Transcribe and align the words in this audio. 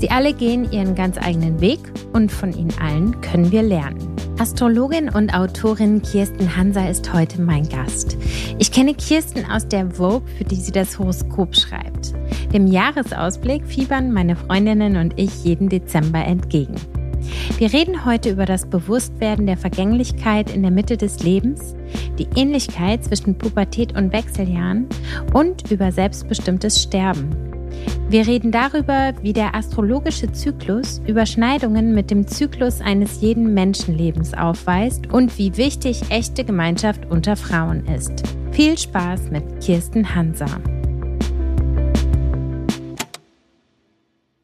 Sie 0.00 0.10
alle 0.10 0.34
gehen 0.34 0.70
ihren 0.70 0.94
ganz 0.94 1.16
eigenen 1.18 1.60
Weg 1.60 1.80
und 2.12 2.30
von 2.30 2.52
ihnen 2.52 2.74
allen 2.80 3.20
können 3.22 3.50
wir 3.50 3.62
lernen. 3.62 4.16
Astrologin 4.38 5.08
und 5.08 5.32
Autorin 5.32 6.02
Kirsten 6.02 6.54
Hanser 6.54 6.90
ist 6.90 7.10
heute 7.14 7.40
mein 7.40 7.66
Gast. 7.68 8.18
Ich 8.58 8.70
kenne 8.70 8.92
Kirsten 8.94 9.50
aus 9.50 9.66
der 9.66 9.90
Vogue, 9.92 10.28
für 10.36 10.44
die 10.44 10.56
sie 10.56 10.72
das 10.72 10.98
Horoskop 10.98 11.56
schreibt. 11.56 12.12
Dem 12.52 12.66
Jahresausblick 12.66 13.66
fiebern 13.66 14.12
meine 14.12 14.36
Freundinnen 14.36 14.96
und 14.96 15.18
ich 15.18 15.44
jeden 15.44 15.70
Dezember 15.70 16.22
entgegen. 16.22 16.74
Wir 17.56 17.72
reden 17.72 18.04
heute 18.04 18.30
über 18.30 18.44
das 18.44 18.66
Bewusstwerden 18.66 19.46
der 19.46 19.56
Vergänglichkeit 19.56 20.54
in 20.54 20.60
der 20.60 20.70
Mitte 20.70 20.98
des 20.98 21.22
Lebens, 21.22 21.74
die 22.18 22.28
Ähnlichkeit 22.36 23.04
zwischen 23.04 23.38
Pubertät 23.38 23.96
und 23.96 24.12
Wechseljahren 24.12 24.86
und 25.32 25.70
über 25.70 25.90
selbstbestimmtes 25.90 26.82
Sterben. 26.82 27.55
Wir 28.08 28.26
reden 28.26 28.52
darüber, 28.52 29.14
wie 29.22 29.32
der 29.32 29.54
astrologische 29.54 30.30
Zyklus 30.32 31.00
Überschneidungen 31.06 31.92
mit 31.92 32.10
dem 32.10 32.28
Zyklus 32.28 32.80
eines 32.80 33.20
jeden 33.20 33.52
Menschenlebens 33.52 34.32
aufweist 34.32 35.12
und 35.12 35.36
wie 35.38 35.56
wichtig 35.56 36.02
echte 36.10 36.44
Gemeinschaft 36.44 37.06
unter 37.10 37.34
Frauen 37.34 37.84
ist. 37.86 38.22
Viel 38.52 38.78
Spaß 38.78 39.30
mit 39.30 39.60
Kirsten 39.60 40.14
Hansa. 40.14 40.46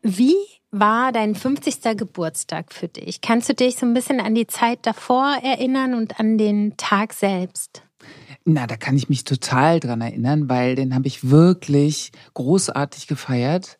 Wie 0.03 0.35
war 0.73 1.13
dein 1.13 1.37
50. 1.37 1.97
Geburtstag 1.97 2.73
für 2.73 2.89
dich? 2.89 3.21
Kannst 3.21 3.49
du 3.49 3.55
dich 3.55 3.77
so 3.77 3.87
ein 3.87 3.95
bisschen 3.95 4.21
an 4.21 4.35
die 4.35 4.49
Zeit 4.49 4.81
davor 4.83 5.37
erinnern 5.43 5.95
und 5.95 6.19
an 6.19 6.39
den 6.39 6.77
Tag 6.77 7.13
selbst? 7.13 7.83
Na, 8.45 8.67
da 8.67 8.77
kann 8.77 8.97
ich 8.97 9.09
mich 9.09 9.23
total 9.23 9.79
dran 9.79 10.01
erinnern, 10.01 10.49
weil 10.49 10.75
den 10.75 10.95
habe 10.95 11.07
ich 11.07 11.31
wirklich 11.31 12.11
großartig 12.35 13.07
gefeiert. 13.07 13.79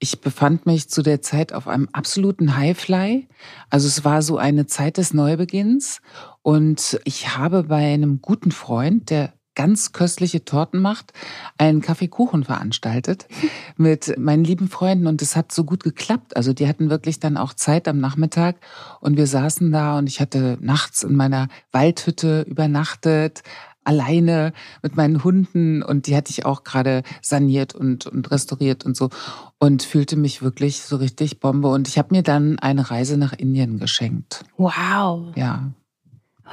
Ich 0.00 0.20
befand 0.20 0.66
mich 0.66 0.88
zu 0.88 1.02
der 1.02 1.22
Zeit 1.22 1.52
auf 1.52 1.68
einem 1.68 1.88
absoluten 1.92 2.56
Highfly. 2.56 3.28
Also 3.68 3.86
es 3.86 4.04
war 4.04 4.22
so 4.22 4.36
eine 4.36 4.66
Zeit 4.66 4.96
des 4.96 5.14
Neubeginns 5.14 6.00
und 6.42 7.00
ich 7.04 7.36
habe 7.36 7.64
bei 7.64 7.92
einem 7.92 8.20
guten 8.20 8.50
Freund, 8.50 9.10
der 9.10 9.32
ganz 9.54 9.92
köstliche 9.92 10.44
Torten 10.44 10.80
macht, 10.80 11.12
einen 11.58 11.80
Kaffeekuchen 11.80 12.44
veranstaltet 12.44 13.26
mit 13.76 14.16
meinen 14.18 14.44
lieben 14.44 14.68
Freunden 14.68 15.06
und 15.06 15.22
es 15.22 15.36
hat 15.36 15.52
so 15.52 15.64
gut 15.64 15.82
geklappt. 15.82 16.36
Also 16.36 16.52
die 16.52 16.66
hatten 16.66 16.88
wirklich 16.88 17.20
dann 17.20 17.36
auch 17.36 17.52
Zeit 17.52 17.86
am 17.86 17.98
Nachmittag 17.98 18.56
und 19.00 19.16
wir 19.16 19.26
saßen 19.26 19.70
da 19.70 19.98
und 19.98 20.08
ich 20.08 20.20
hatte 20.20 20.56
nachts 20.60 21.02
in 21.02 21.14
meiner 21.14 21.48
Waldhütte 21.72 22.42
übernachtet, 22.48 23.42
alleine 23.84 24.52
mit 24.82 24.96
meinen 24.96 25.24
Hunden 25.24 25.82
und 25.82 26.06
die 26.06 26.16
hatte 26.16 26.30
ich 26.30 26.44
auch 26.44 26.64
gerade 26.64 27.02
saniert 27.22 27.74
und, 27.74 28.06
und 28.06 28.30
restauriert 28.30 28.84
und 28.84 28.96
so 28.96 29.10
und 29.58 29.82
fühlte 29.82 30.16
mich 30.16 30.42
wirklich 30.42 30.82
so 30.82 30.96
richtig 30.96 31.40
Bombe 31.40 31.68
und 31.68 31.88
ich 31.88 31.98
habe 31.98 32.14
mir 32.14 32.22
dann 32.22 32.58
eine 32.58 32.90
Reise 32.90 33.16
nach 33.16 33.32
Indien 33.32 33.78
geschenkt. 33.78 34.44
Wow. 34.56 35.32
Ja. 35.36 35.70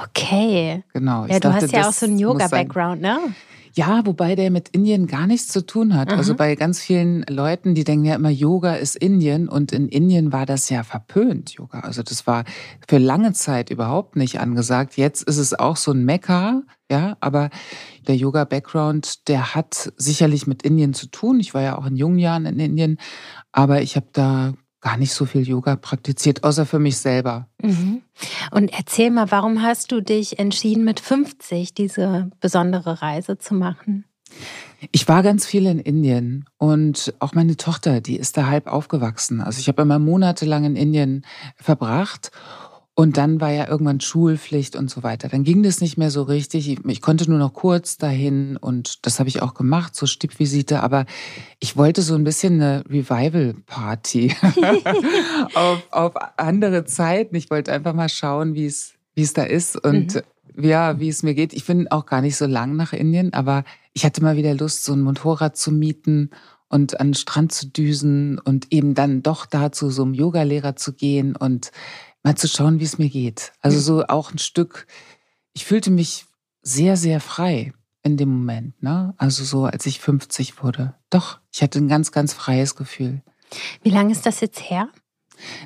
Okay. 0.04 0.84
Genau. 0.94 1.26
Ja, 1.26 1.40
du 1.40 1.50
dachte, 1.50 1.66
hast 1.66 1.72
ja 1.72 1.90
auch 1.90 1.94
so 1.94 2.06
einen 2.06 2.20
Yoga-Background, 2.20 3.02
ne? 3.02 3.18
Ja, 3.74 4.04
wobei 4.06 4.34
der 4.34 4.50
mit 4.50 4.70
Indien 4.70 5.06
gar 5.06 5.28
nichts 5.28 5.50
zu 5.50 5.64
tun 5.64 5.94
hat. 5.94 6.10
Also 6.10 6.14
mhm. 6.14 6.20
Also 6.20 6.36
bei 6.36 6.56
ganz 6.56 6.80
vielen 6.82 7.24
Leuten, 7.30 7.76
die 7.76 7.84
denken 7.84 8.06
ja 8.06 8.16
immer, 8.16 8.32
Yoga 8.32 8.74
ist 8.74 8.96
Indien 8.96 9.48
und 9.48 9.72
in 9.72 9.88
Indien 9.88 10.34
war 10.34 10.48
das 10.48 10.70
ja 10.70 10.84
verpönt, 10.84 11.52
Yoga. 11.52 11.82
Also 11.82 12.02
das 12.02 12.26
war 12.26 12.44
für 12.88 12.98
lange 12.98 13.34
Zeit 13.34 13.70
überhaupt 13.70 14.16
nicht 14.16 14.40
angesagt. 14.40 14.98
Jetzt 14.98 15.22
ist 15.24 15.38
es 15.38 15.54
auch 15.58 15.78
so 15.78 15.92
ein 15.92 16.04
Mekka, 16.06 16.64
ja, 16.90 17.18
aber 17.20 17.50
der 18.08 18.16
Yoga-Background, 18.16 19.28
der 19.28 19.56
hat 19.56 19.92
sicherlich 19.98 20.48
mit 20.48 20.64
Indien 20.64 20.94
zu 20.94 21.08
tun. 21.08 21.40
Ich 21.40 21.54
war 21.54 21.62
ja 21.62 21.78
auch 21.78 21.86
in 21.86 21.98
jungen 21.98 22.20
Jahren 22.20 22.46
in 22.46 22.60
Indien, 22.60 22.98
aber 23.52 23.82
ich 23.82 23.96
habe 23.96 24.08
da 24.14 24.54
gar 24.80 24.98
nicht 24.98 25.14
so 25.14 25.26
viel 25.26 25.48
Yoga 25.48 25.76
praktiziert, 25.76 26.44
außer 26.44 26.66
für 26.66 26.80
mich 26.80 26.98
selber. 26.98 27.50
Mhm. 27.62 28.04
Und 28.52 28.72
erzähl 28.74 29.12
mal, 29.12 29.32
warum 29.32 29.62
hast 29.62 29.92
du 29.92 30.02
dich 30.02 30.40
entschieden, 30.40 30.86
mit 30.86 31.00
50 31.00 31.74
diese 31.74 32.30
besondere 32.40 33.02
Reise 33.02 33.38
zu 33.38 33.54
machen? 33.54 34.06
Ich 34.92 35.08
war 35.08 35.24
ganz 35.24 35.46
viel 35.46 35.66
in 35.66 35.80
Indien 35.80 36.46
und 36.58 37.14
auch 37.20 37.34
meine 37.34 37.58
Tochter, 37.58 38.00
die 38.00 38.18
ist 38.18 38.38
da 38.38 38.46
halb 38.46 38.68
aufgewachsen. 38.68 39.42
Also 39.42 39.60
ich 39.60 39.68
habe 39.68 39.82
immer 39.82 40.00
monatelang 40.00 40.66
in 40.66 40.76
Indien 40.76 41.26
verbracht 41.56 42.32
und 43.00 43.18
dann 43.18 43.40
war 43.40 43.52
ja 43.52 43.68
irgendwann 43.68 44.00
Schulpflicht 44.00 44.76
und 44.76 44.90
so 44.90 45.04
weiter. 45.04 45.30
Dann 45.30 45.44
ging 45.44 45.62
das 45.62 45.82
nicht 45.82 46.00
mehr 46.00 46.10
so 46.10 46.24
richtig. 46.24 46.68
Ich, 46.68 46.84
ich 46.84 47.00
konnte 47.00 47.30
nur 47.30 47.38
noch 47.38 47.54
kurz 47.54 47.98
dahin 48.00 48.58
und 48.58 49.06
das 49.06 49.20
habe 49.20 49.30
ich 49.30 49.44
auch 49.44 49.54
gemacht, 49.54 49.96
so 49.96 50.08
Stippvisite. 50.08 50.82
Aber 50.82 51.06
ich 51.60 51.78
wollte 51.78 52.02
so 52.02 52.16
ein 52.16 52.24
bisschen 52.24 52.56
eine 52.56 52.84
Revival-Party 52.90 54.36
auf, 55.54 55.84
auf 55.92 56.14
andere 56.38 56.86
Zeiten. 56.86 57.36
Ich 57.36 57.52
wollte 57.52 57.72
einfach 57.72 57.94
mal 57.94 58.10
schauen, 58.10 58.56
wie 58.56 58.66
es 58.66 58.96
wie 59.14 59.22
es 59.22 59.34
da 59.34 59.44
ist 59.44 59.76
und 59.76 60.16
mhm. 60.56 60.64
ja, 60.64 61.00
wie 61.00 61.10
es 61.10 61.22
mir 61.22 61.36
geht. 61.36 61.54
Ich 61.54 61.68
bin 61.68 61.88
auch 61.92 62.08
gar 62.08 62.22
nicht 62.22 62.36
so 62.36 62.48
lang 62.48 62.76
nach 62.76 62.94
Indien, 62.94 63.32
aber 63.32 63.64
ich 63.94 64.06
hatte 64.06 64.24
mal 64.24 64.38
wieder 64.38 64.56
Lust, 64.56 64.84
so 64.84 64.94
ein 64.94 65.02
Motorrad 65.02 65.56
zu 65.56 65.72
mieten 65.72 66.32
und 66.70 67.00
an 67.00 67.10
den 67.10 67.14
Strand 67.14 67.52
zu 67.52 67.68
düsen 67.68 68.40
und 68.40 68.72
eben 68.72 68.94
dann 68.94 69.24
doch 69.24 69.46
da 69.46 69.72
zu 69.72 69.90
so 69.90 70.04
einem 70.04 70.14
Yogalehrer 70.14 70.76
zu 70.76 70.94
gehen 70.94 71.36
und 71.36 71.72
mal 72.24 72.36
zu 72.36 72.48
schauen, 72.48 72.80
wie 72.80 72.86
es 72.86 72.98
mir 72.98 73.10
geht. 73.10 73.54
Also 73.62 73.80
so 73.80 74.06
auch 74.08 74.32
ein 74.32 74.40
Stück, 74.40 74.88
ich 75.54 75.66
fühlte 75.66 75.92
mich 75.92 76.26
sehr, 76.62 76.98
sehr 76.98 77.20
frei 77.20 77.74
in 78.04 78.18
dem 78.18 78.30
Moment. 78.30 78.82
Ne? 78.82 79.14
Also 79.18 79.44
so, 79.44 79.66
als 79.66 79.86
ich 79.86 80.00
50 80.00 80.64
wurde. 80.64 80.96
Doch, 81.10 81.40
ich 81.54 81.62
hatte 81.62 81.80
ein 81.80 81.88
ganz, 81.88 82.12
ganz 82.12 82.34
freies 82.34 82.76
Gefühl. 82.76 83.22
Wie 83.84 83.90
lange 83.90 84.12
ist 84.12 84.26
das 84.26 84.40
jetzt 84.40 84.70
her? 84.70 84.90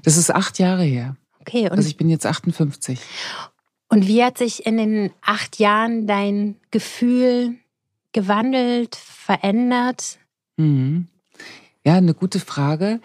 Das 0.03 0.17
ist 0.17 0.33
acht 0.33 0.59
Jahre 0.59 0.83
her. 0.83 1.15
Okay. 1.39 1.65
Und 1.65 1.73
also 1.77 1.87
ich 1.87 1.97
bin 1.97 2.09
jetzt 2.09 2.25
58. 2.25 2.99
Und 3.89 4.07
wie 4.07 4.23
hat 4.23 4.37
sich 4.37 4.65
in 4.65 4.77
den 4.77 5.11
acht 5.21 5.59
Jahren 5.59 6.07
dein 6.07 6.55
Gefühl 6.71 7.57
gewandelt, 8.13 8.95
verändert? 8.95 10.19
Mhm. 10.57 11.07
Ja, 11.83 11.95
eine 11.95 12.13
gute 12.13 12.39
Frage, 12.39 13.01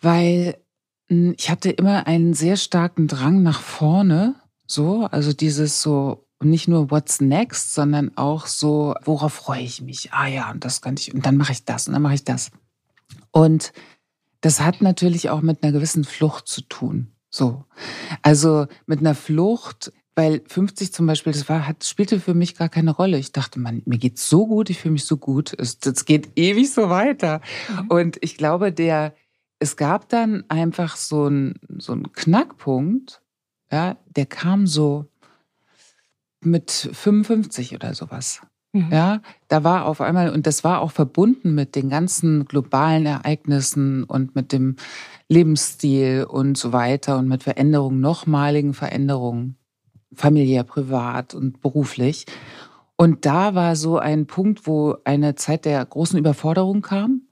weil 0.00 0.61
ich 1.08 1.50
hatte 1.50 1.70
immer 1.70 2.06
einen 2.06 2.34
sehr 2.34 2.56
starken 2.56 3.06
Drang 3.08 3.42
nach 3.42 3.60
vorne, 3.60 4.34
so, 4.66 5.06
also 5.10 5.32
dieses 5.32 5.82
so 5.82 6.26
nicht 6.44 6.68
nur 6.68 6.90
What's 6.90 7.20
next, 7.20 7.74
sondern 7.74 8.16
auch 8.16 8.46
so, 8.46 8.94
worauf 9.04 9.32
freue 9.32 9.62
ich 9.62 9.80
mich? 9.80 10.12
Ah 10.12 10.26
ja, 10.26 10.50
und 10.50 10.64
das 10.64 10.80
kann 10.80 10.94
ich, 10.98 11.14
und 11.14 11.24
dann 11.26 11.36
mache 11.36 11.52
ich 11.52 11.64
das 11.64 11.86
und 11.86 11.92
dann 11.92 12.02
mache 12.02 12.14
ich 12.14 12.24
das. 12.24 12.50
Und 13.30 13.72
das 14.40 14.60
hat 14.60 14.82
natürlich 14.82 15.30
auch 15.30 15.40
mit 15.40 15.62
einer 15.62 15.72
gewissen 15.72 16.04
Flucht 16.04 16.48
zu 16.48 16.62
tun. 16.62 17.12
So. 17.30 17.64
Also 18.22 18.66
mit 18.86 19.00
einer 19.00 19.14
Flucht, 19.14 19.92
weil 20.14 20.42
50 20.46 20.92
zum 20.92 21.06
Beispiel, 21.06 21.32
das 21.32 21.48
war, 21.48 21.66
hat, 21.66 21.84
spielte 21.84 22.20
für 22.20 22.34
mich 22.34 22.56
gar 22.56 22.68
keine 22.68 22.90
Rolle. 22.90 23.18
Ich 23.18 23.32
dachte, 23.32 23.58
man, 23.58 23.82
mir 23.86 23.98
geht's 23.98 24.28
so 24.28 24.46
gut, 24.46 24.68
ich 24.68 24.78
fühle 24.78 24.92
mich 24.92 25.06
so 25.06 25.16
gut, 25.16 25.54
es, 25.58 25.78
das 25.78 26.04
geht 26.04 26.30
ewig 26.36 26.70
so 26.70 26.90
weiter. 26.90 27.40
Mhm. 27.70 27.88
Und 27.88 28.18
ich 28.20 28.36
glaube, 28.36 28.72
der, 28.72 29.14
es 29.62 29.76
gab 29.76 30.08
dann 30.08 30.44
einfach 30.48 30.96
so 30.96 31.26
einen 31.26 31.54
so 31.78 31.96
Knackpunkt, 31.96 33.22
ja, 33.70 33.96
der 34.16 34.26
kam 34.26 34.66
so 34.66 35.06
mit 36.40 36.70
55 36.70 37.74
oder 37.74 37.94
sowas. 37.94 38.42
Mhm. 38.72 38.88
Ja, 38.90 39.22
da 39.46 39.62
war 39.62 39.86
auf 39.86 40.00
einmal, 40.00 40.30
und 40.30 40.48
das 40.48 40.64
war 40.64 40.80
auch 40.80 40.90
verbunden 40.90 41.54
mit 41.54 41.76
den 41.76 41.88
ganzen 41.90 42.44
globalen 42.44 43.06
Ereignissen 43.06 44.02
und 44.02 44.34
mit 44.34 44.50
dem 44.50 44.76
Lebensstil 45.28 46.26
und 46.28 46.58
so 46.58 46.72
weiter 46.72 47.18
und 47.18 47.28
mit 47.28 47.44
Veränderungen, 47.44 48.00
nochmaligen 48.00 48.74
Veränderungen, 48.74 49.56
familiär, 50.12 50.64
privat 50.64 51.34
und 51.34 51.60
beruflich. 51.60 52.26
Und 52.96 53.26
da 53.26 53.54
war 53.54 53.76
so 53.76 53.98
ein 53.98 54.26
Punkt, 54.26 54.66
wo 54.66 54.96
eine 55.04 55.36
Zeit 55.36 55.66
der 55.66 55.84
großen 55.84 56.18
Überforderung 56.18 56.82
kam. 56.82 57.28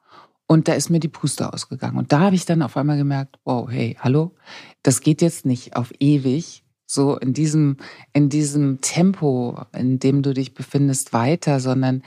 Und 0.50 0.66
da 0.66 0.72
ist 0.72 0.90
mir 0.90 0.98
die 0.98 1.06
Puste 1.06 1.52
ausgegangen. 1.52 1.96
Und 1.96 2.10
da 2.10 2.18
habe 2.18 2.34
ich 2.34 2.44
dann 2.44 2.62
auf 2.62 2.76
einmal 2.76 2.96
gemerkt, 2.96 3.38
wow, 3.44 3.70
hey, 3.70 3.96
hallo, 4.00 4.34
das 4.82 5.00
geht 5.00 5.22
jetzt 5.22 5.46
nicht 5.46 5.76
auf 5.76 5.92
ewig 6.00 6.64
so 6.86 7.16
in 7.16 7.32
diesem, 7.32 7.76
in 8.12 8.30
diesem 8.30 8.80
Tempo, 8.80 9.60
in 9.72 10.00
dem 10.00 10.22
du 10.22 10.34
dich 10.34 10.52
befindest, 10.52 11.12
weiter, 11.12 11.60
sondern 11.60 12.02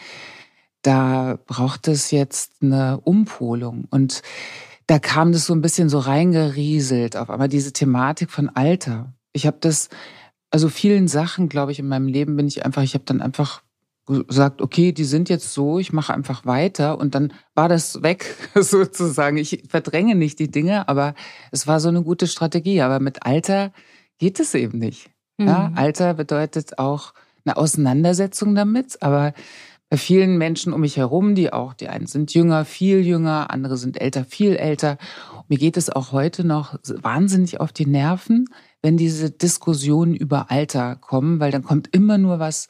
da 0.82 1.40
braucht 1.48 1.88
es 1.88 2.12
jetzt 2.12 2.62
eine 2.62 3.00
Umpolung. 3.06 3.86
Und 3.92 4.22
da 4.88 5.00
kam 5.00 5.32
das 5.32 5.46
so 5.46 5.54
ein 5.54 5.62
bisschen 5.62 5.88
so 5.88 6.00
reingerieselt, 6.00 7.16
auf 7.16 7.30
einmal 7.30 7.48
diese 7.48 7.72
Thematik 7.72 8.30
von 8.30 8.50
Alter. 8.50 9.14
Ich 9.32 9.48
habe 9.48 9.60
das, 9.62 9.88
also 10.50 10.68
vielen 10.68 11.08
Sachen, 11.08 11.48
glaube 11.48 11.72
ich, 11.72 11.80
in 11.80 11.88
meinem 11.88 12.08
Leben 12.08 12.36
bin 12.36 12.50
ich 12.50 12.66
einfach, 12.66 12.84
ich 12.84 12.94
habe 12.94 13.06
dann 13.06 13.22
einfach 13.22 13.64
gesagt, 14.06 14.62
okay, 14.62 14.92
die 14.92 15.06
sind 15.06 15.30
jetzt 15.30 15.54
so, 15.54 15.80
ich 15.80 15.94
mache 15.94 16.14
einfach 16.14 16.46
weiter 16.46 16.98
und 17.00 17.16
dann 17.16 17.34
war 17.56 17.70
das 17.70 18.04
weg 18.04 18.36
sozusagen. 18.56 19.38
Ich 19.38 19.64
verdränge 19.70 20.16
nicht 20.16 20.40
die 20.40 20.52
Dinge, 20.52 20.88
aber 20.90 21.16
es 21.52 21.68
war 21.68 21.80
so 21.80 21.90
eine 21.90 22.04
gute 22.04 22.28
Strategie. 22.28 22.82
Aber 22.82 23.00
mit 23.00 23.26
Alter 23.26 23.72
geht 24.18 24.40
es 24.40 24.54
eben 24.54 24.78
nicht. 24.78 25.10
Mhm. 25.38 25.48
Ja, 25.48 25.72
Alter 25.76 26.14
bedeutet 26.16 26.80
auch 26.80 27.14
eine 27.46 27.58
Auseinandersetzung 27.58 28.56
damit, 28.56 29.02
aber 29.02 29.34
bei 29.90 29.98
vielen 29.98 30.38
Menschen 30.38 30.74
um 30.74 30.82
mich 30.82 30.98
herum, 30.98 31.36
die 31.36 31.54
auch, 31.54 31.74
die 31.74 31.88
einen 31.88 32.08
sind 32.08 32.34
jünger, 32.34 32.66
viel 32.66 33.06
jünger, 33.06 33.52
andere 33.52 33.78
sind 33.78 34.02
älter, 34.02 34.26
viel 34.26 34.56
älter. 34.56 34.98
Mir 35.50 35.60
geht 35.60 35.78
es 35.78 35.90
auch 35.90 36.12
heute 36.12 36.46
noch 36.46 36.80
wahnsinnig 37.04 37.60
auf 37.60 37.72
die 37.72 37.86
Nerven, 37.86 38.48
wenn 38.82 38.98
diese 38.98 39.30
Diskussionen 39.30 40.16
über 40.16 40.50
Alter 40.50 40.96
kommen, 40.96 41.40
weil 41.40 41.52
dann 41.52 41.64
kommt 41.64 41.94
immer 41.94 42.18
nur 42.18 42.40
was 42.40 42.70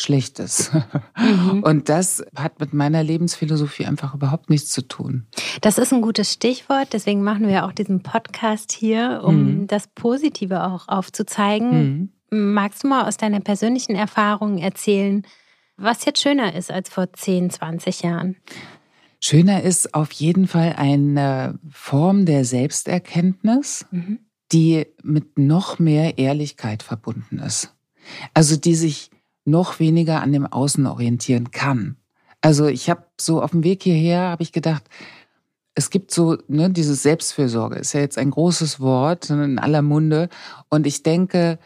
Schlechtes. 0.00 0.70
Mhm. 1.18 1.64
Und 1.64 1.88
das 1.88 2.24
hat 2.36 2.60
mit 2.60 2.72
meiner 2.72 3.02
Lebensphilosophie 3.02 3.86
einfach 3.86 4.14
überhaupt 4.14 4.48
nichts 4.50 4.70
zu 4.70 4.86
tun. 4.86 5.26
Das 5.60 5.76
ist 5.76 5.92
ein 5.92 6.00
gutes 6.00 6.32
Stichwort. 6.32 6.92
Deswegen 6.92 7.22
machen 7.22 7.48
wir 7.48 7.64
auch 7.64 7.72
diesen 7.72 8.04
Podcast 8.04 8.70
hier, 8.70 9.22
um 9.24 9.62
mhm. 9.62 9.66
das 9.66 9.88
Positive 9.88 10.64
auch 10.64 10.86
aufzuzeigen. 10.86 12.12
Mhm. 12.30 12.52
Magst 12.54 12.84
du 12.84 12.88
mal 12.88 13.08
aus 13.08 13.16
deiner 13.16 13.40
persönlichen 13.40 13.96
Erfahrung 13.96 14.58
erzählen, 14.58 15.26
was 15.76 16.04
jetzt 16.04 16.22
schöner 16.22 16.54
ist 16.54 16.70
als 16.70 16.88
vor 16.88 17.12
10, 17.12 17.50
20 17.50 18.02
Jahren? 18.02 18.36
Schöner 19.20 19.62
ist 19.64 19.94
auf 19.94 20.12
jeden 20.12 20.46
Fall 20.46 20.74
eine 20.76 21.58
Form 21.70 22.24
der 22.24 22.44
Selbsterkenntnis, 22.44 23.86
mhm. 23.90 24.20
die 24.52 24.86
mit 25.02 25.38
noch 25.38 25.80
mehr 25.80 26.18
Ehrlichkeit 26.18 26.84
verbunden 26.84 27.40
ist. 27.40 27.74
Also 28.32 28.56
die 28.56 28.76
sich 28.76 29.10
noch 29.48 29.80
weniger 29.80 30.22
an 30.22 30.32
dem 30.32 30.46
Außen 30.46 30.86
orientieren 30.86 31.50
kann. 31.50 31.96
Also 32.40 32.66
ich 32.66 32.88
habe 32.88 33.04
so 33.20 33.42
auf 33.42 33.50
dem 33.50 33.64
Weg 33.64 33.82
hierher, 33.82 34.22
habe 34.28 34.42
ich 34.42 34.52
gedacht, 34.52 34.84
es 35.74 35.90
gibt 35.90 36.10
so, 36.12 36.36
ne, 36.48 36.70
diese 36.70 36.94
Selbstfürsorge 36.94 37.76
ist 37.76 37.92
ja 37.92 38.00
jetzt 38.00 38.18
ein 38.18 38.30
großes 38.30 38.80
Wort 38.80 39.30
in 39.30 39.58
aller 39.58 39.82
Munde. 39.82 40.28
Und 40.68 40.86
ich 40.86 41.02
denke, 41.02 41.58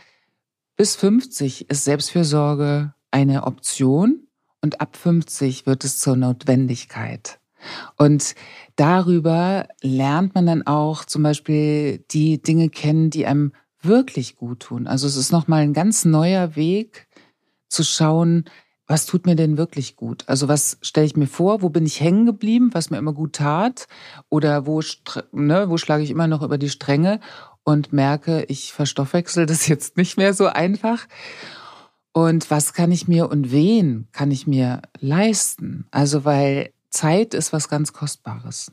bis 0.77 0.97
50 0.97 1.71
ist 1.71 1.85
Selbstfürsorge 1.85 2.95
eine 3.11 3.45
Option 3.45 4.27
und 4.61 4.81
ab 4.81 4.97
50 4.97 5.67
wird 5.67 5.85
es 5.85 5.99
zur 5.99 6.17
Notwendigkeit. 6.17 7.39
Und 7.97 8.35
darüber 8.77 9.69
lernt 9.81 10.35
man 10.35 10.47
dann 10.47 10.67
auch 10.67 11.05
zum 11.05 11.23
Beispiel 11.23 12.05
die 12.11 12.43
Dinge 12.43 12.69
kennen, 12.69 13.11
die 13.11 13.27
einem 13.27 13.53
wirklich 13.81 14.37
gut 14.37 14.61
tun. 14.61 14.87
Also 14.87 15.07
es 15.07 15.17
ist 15.17 15.33
nochmal 15.33 15.63
ein 15.63 15.73
ganz 15.73 16.05
neuer 16.05 16.57
Weg, 16.57 17.09
zu 17.73 17.85
schauen, 17.85 18.45
was 18.87 19.07
tut 19.07 19.27
mir 19.27 19.37
denn 19.37 19.57
wirklich 19.57 19.97
gut? 19.97 20.25
Also 20.27 20.49
was 20.49 20.79
stelle 20.83 21.07
ich 21.07 21.17
mir 21.17 21.27
vor? 21.27 21.63
Wo 21.63 21.71
bin 21.71 21.87
ich 21.87 22.01
hängen 22.01 22.27
geblieben, 22.27 22.71
was 22.73 22.91
mir 22.91 22.99
immer 22.99 23.13
gut 23.13 23.35
tat? 23.35 23.87
Oder 24.29 24.67
wo, 24.67 24.83
ne, 25.33 25.71
wo 25.71 25.79
schlage 25.79 26.03
ich 26.03 26.11
immer 26.11 26.27
noch 26.27 26.43
über 26.43 26.59
die 26.59 26.69
Stränge 26.69 27.21
und 27.65 27.93
merke, 27.93 28.45
ich 28.45 28.73
verstoffwechsel 28.73 29.47
das 29.47 29.67
jetzt 29.69 29.97
nicht 29.97 30.17
mehr 30.17 30.35
so 30.35 30.47
einfach? 30.47 31.07
Und 32.13 32.51
was 32.51 32.75
kann 32.75 32.93
ich 32.93 33.09
mir 33.09 33.31
und 33.31 33.51
wen 33.51 34.09
kann 34.13 34.31
ich 34.31 34.47
mir 34.47 34.83
leisten? 35.01 35.87
Also 35.91 36.25
weil 36.25 36.73
Zeit 36.91 37.33
ist 37.33 37.53
was 37.53 37.69
ganz 37.69 37.95
Kostbares. 37.95 38.71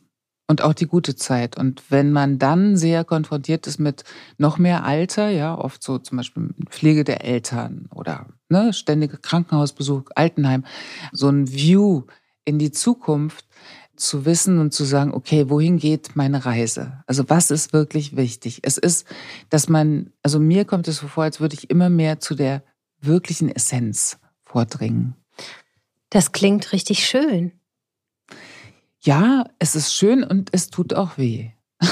Und 0.49 0.63
auch 0.63 0.73
die 0.73 0.87
gute 0.87 1.15
Zeit. 1.15 1.59
Und 1.59 1.83
wenn 1.89 2.11
man 2.11 2.39
dann 2.39 2.75
sehr 2.75 3.03
konfrontiert 3.03 3.67
ist 3.67 3.79
mit 3.79 4.03
noch 4.39 4.57
mehr 4.57 4.83
Alter, 4.83 5.29
ja, 5.29 5.55
oft 5.55 5.83
so 5.83 5.99
zum 5.99 6.17
Beispiel 6.17 6.49
Pflege 6.71 7.03
der 7.03 7.23
Eltern 7.23 7.87
oder 7.93 8.25
ne, 8.49 8.73
ständige 8.73 9.17
Krankenhausbesuch, 9.17 10.05
Altenheim, 10.15 10.65
so 11.11 11.29
ein 11.29 11.51
View 11.51 12.05
in 12.45 12.57
die 12.57 12.71
Zukunft 12.71 13.45
zu 13.95 14.25
wissen 14.25 14.57
und 14.57 14.73
zu 14.73 14.85
sagen, 14.85 15.13
okay, 15.13 15.51
wohin 15.51 15.77
geht 15.77 16.15
meine 16.15 16.43
Reise? 16.43 17.03
Also 17.05 17.29
was 17.29 17.51
ist 17.51 17.71
wirklich 17.71 18.15
wichtig? 18.15 18.61
Es 18.63 18.79
ist, 18.79 19.05
dass 19.51 19.69
man, 19.69 20.13
also 20.23 20.39
mir 20.39 20.65
kommt 20.65 20.87
es 20.87 20.97
so 20.97 21.07
vor, 21.07 21.25
als 21.25 21.39
würde 21.39 21.53
ich 21.53 21.69
immer 21.69 21.91
mehr 21.91 22.19
zu 22.19 22.33
der 22.33 22.63
wirklichen 22.99 23.49
Essenz 23.49 24.17
vordringen. 24.45 25.13
Das 26.09 26.31
klingt 26.31 26.71
richtig 26.73 27.05
schön 27.05 27.51
ja, 29.01 29.45
es 29.59 29.75
ist 29.75 29.93
schön 29.93 30.23
und 30.23 30.49
es 30.51 30.69
tut 30.69 30.93
auch 30.93 31.17
weh. 31.17 31.51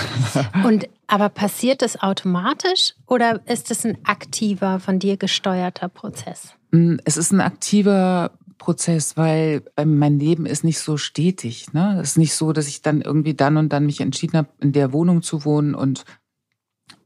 und 0.65 0.89
aber 1.07 1.30
passiert 1.30 1.81
das 1.81 2.01
automatisch 2.01 2.94
oder 3.06 3.42
ist 3.48 3.71
es 3.71 3.86
ein 3.86 3.98
aktiver, 4.04 4.80
von 4.81 5.00
dir 5.00 5.15
gesteuerter 5.15 5.88
Prozess? 5.88 6.54
Mm, 6.71 6.95
es 7.06 7.15
ist 7.15 7.31
ein 7.31 7.39
aktiver 7.39 8.31
Prozess, 8.57 9.15
weil 9.15 9.63
mein 9.83 10.19
Leben 10.19 10.45
ist 10.45 10.63
nicht 10.65 10.80
so 10.80 10.98
stetig. 10.98 11.71
Ne? 11.74 12.00
Es 12.01 12.12
ist 12.12 12.18
nicht 12.18 12.33
so, 12.33 12.51
dass 12.51 12.68
ich 12.68 12.81
dann 12.81 13.01
irgendwie 13.01 13.33
dann 13.33 13.56
und 13.56 13.69
dann 13.69 13.86
mich 13.86 14.01
entschieden 14.01 14.38
habe, 14.38 14.50
in 14.60 14.74
der 14.74 14.92
Wohnung 14.92 15.21
zu 15.21 15.45
wohnen 15.45 15.75
und 15.75 16.03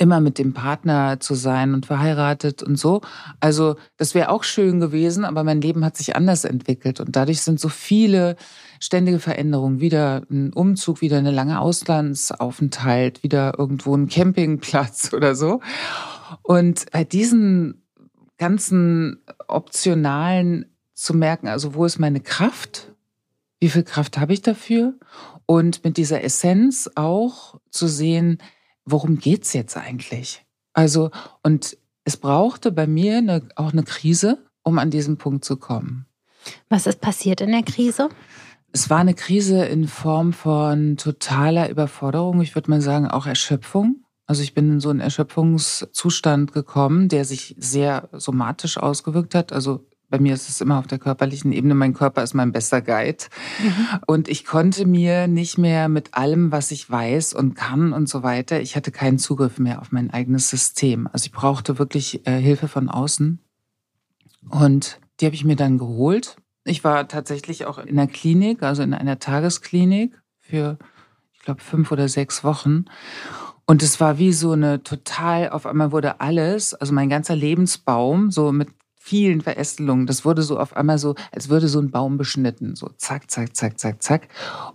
immer 0.02 0.20
mit 0.20 0.40
dem 0.40 0.54
Partner 0.54 1.20
zu 1.20 1.36
sein 1.36 1.76
und 1.76 1.86
verheiratet 1.86 2.64
und 2.64 2.76
so. 2.76 3.02
Also 3.40 3.76
das 3.98 4.16
wäre 4.16 4.30
auch 4.30 4.44
schön 4.44 4.80
gewesen, 4.80 5.24
aber 5.26 5.44
mein 5.44 5.62
Leben 5.62 5.86
hat 5.86 5.96
sich 5.96 6.16
anders 6.16 6.44
entwickelt 6.44 7.00
und 7.00 7.16
dadurch 7.16 7.42
sind 7.42 7.60
so 7.60 7.70
viele 7.70 8.36
ständige 8.80 9.20
Veränderungen, 9.20 9.80
wieder 9.80 10.24
ein 10.32 10.54
Umzug, 10.54 11.02
wieder 11.02 11.20
eine 11.20 11.30
lange 11.30 11.62
Auslandsaufenthalt, 11.62 13.22
wieder 13.22 13.54
irgendwo 13.60 13.96
ein 13.96 14.10
Campingplatz 14.10 15.14
oder 15.14 15.36
so. 15.36 15.62
Und 16.42 16.90
bei 16.92 17.04
diesen 17.04 17.84
ganzen 18.40 19.22
optionalen 19.48 20.66
zu 20.96 21.14
merken, 21.14 21.48
also 21.48 21.76
wo 21.76 21.86
ist 21.86 22.00
meine 22.00 22.22
Kraft? 22.22 22.92
Wie 23.60 23.70
viel 23.70 23.84
Kraft 23.84 24.18
habe 24.18 24.34
ich 24.34 24.42
dafür? 24.42 24.96
Und 25.46 25.84
mit 25.84 25.98
dieser 25.98 26.24
Essenz 26.24 26.90
auch 26.96 27.60
zu 27.70 27.88
sehen, 27.88 28.40
worum 28.86 29.18
geht's 29.18 29.54
jetzt 29.54 29.78
eigentlich? 29.78 30.46
Also, 30.74 31.12
und 31.44 31.78
es 32.04 32.18
brauchte 32.18 32.72
bei 32.72 32.88
mir 32.88 33.18
eine, 33.18 33.48
auch 33.56 33.74
eine 33.74 33.84
Krise, 33.84 34.46
um 34.64 34.80
an 34.80 34.90
diesen 34.90 35.18
Punkt 35.18 35.46
zu 35.46 35.58
kommen. 35.58 36.06
Was 36.70 36.88
ist 36.88 37.02
passiert 37.02 37.42
in 37.42 37.52
der 37.52 37.64
Krise? 37.64 38.10
Es 38.72 38.90
war 38.90 39.00
eine 39.00 39.14
Krise 39.14 39.66
in 39.66 39.88
Form 39.88 40.34
von 40.34 40.98
totaler 40.98 41.70
Überforderung, 41.70 42.42
ich 42.42 42.56
würde 42.56 42.70
mal 42.70 42.82
sagen 42.82 43.08
auch 43.08 43.28
Erschöpfung. 43.28 44.06
Also 44.28 44.44
ich 44.44 44.54
bin 44.54 44.72
in 44.72 44.80
so 44.80 44.90
einen 44.90 45.02
Erschöpfungszustand 45.02 46.54
gekommen, 46.54 47.10
der 47.10 47.26
sich 47.26 47.54
sehr 47.60 48.08
somatisch 48.14 48.78
ausgewirkt 48.78 49.36
hat. 49.36 49.52
Also 49.52 49.90
bei 50.12 50.20
mir 50.20 50.34
ist 50.34 50.50
es 50.50 50.62
immer 50.62 50.78
auf 50.78 50.88
der 50.88 51.00
körperlichen 51.00 51.54
Ebene. 51.54 51.74
Mein 51.74 51.94
Körper 51.94 52.22
ist 52.22 52.34
mein 52.34 52.52
bester 52.52 52.82
Guide. 52.82 53.24
Mhm. 53.64 54.00
Und 54.06 54.28
ich 54.28 54.46
konnte 54.46 54.86
mir 54.86 55.28
nicht 55.28 55.58
mehr 55.58 55.88
mit 55.88 56.14
allem, 56.14 56.52
was 56.52 56.70
ich 56.72 56.88
weiß 56.88 57.34
und 57.34 57.56
kann 57.56 57.94
und 57.94 58.10
so 58.10 58.22
weiter, 58.22 58.62
ich 58.62 58.76
hatte 58.76 58.92
keinen 58.92 59.18
Zugriff 59.18 59.58
mehr 59.58 59.82
auf 59.82 59.92
mein 59.92 60.12
eigenes 60.12 60.50
System. 60.50 61.08
Also 61.12 61.26
ich 61.26 61.32
brauchte 61.32 61.80
wirklich 61.80 62.28
äh, 62.28 62.40
Hilfe 62.40 62.68
von 62.68 62.90
außen. 62.90 63.40
Und 64.50 65.00
die 65.20 65.26
habe 65.26 65.36
ich 65.36 65.46
mir 65.46 65.56
dann 65.56 65.78
geholt. 65.78 66.36
Ich 66.66 66.84
war 66.84 67.08
tatsächlich 67.08 67.66
auch 67.66 67.80
in 67.80 67.96
der 67.96 68.08
Klinik, 68.08 68.64
also 68.64 68.84
in 68.84 68.94
einer 68.94 69.18
Tagesklinik 69.18 70.20
für, 70.40 70.78
ich 71.34 71.40
glaube, 71.40 71.62
fünf 71.62 71.92
oder 71.92 72.10
sechs 72.10 72.44
Wochen. 72.44 72.86
Und 73.66 73.82
es 73.82 74.02
war 74.02 74.18
wie 74.18 74.34
so 74.34 74.52
eine 74.52 74.84
total, 74.84 75.50
auf 75.50 75.66
einmal 75.66 75.94
wurde 75.94 76.20
alles, 76.20 76.74
also 76.74 76.94
mein 76.94 77.10
ganzer 77.10 77.36
Lebensbaum, 77.36 78.30
so 78.30 78.52
mit 78.52 78.68
vielen 79.04 79.42
Verästelungen. 79.42 80.06
Das 80.06 80.26
wurde 80.26 80.44
so 80.44 80.60
auf 80.60 80.76
einmal 80.76 81.00
so, 81.00 81.16
als 81.32 81.50
würde 81.50 81.68
so 81.68 81.80
ein 81.80 81.90
Baum 81.90 82.18
beschnitten. 82.18 82.76
So 82.76 82.88
zack, 82.98 83.32
zack, 83.32 83.56
zack, 83.56 83.80
zack, 83.80 84.04
zack. 84.04 84.28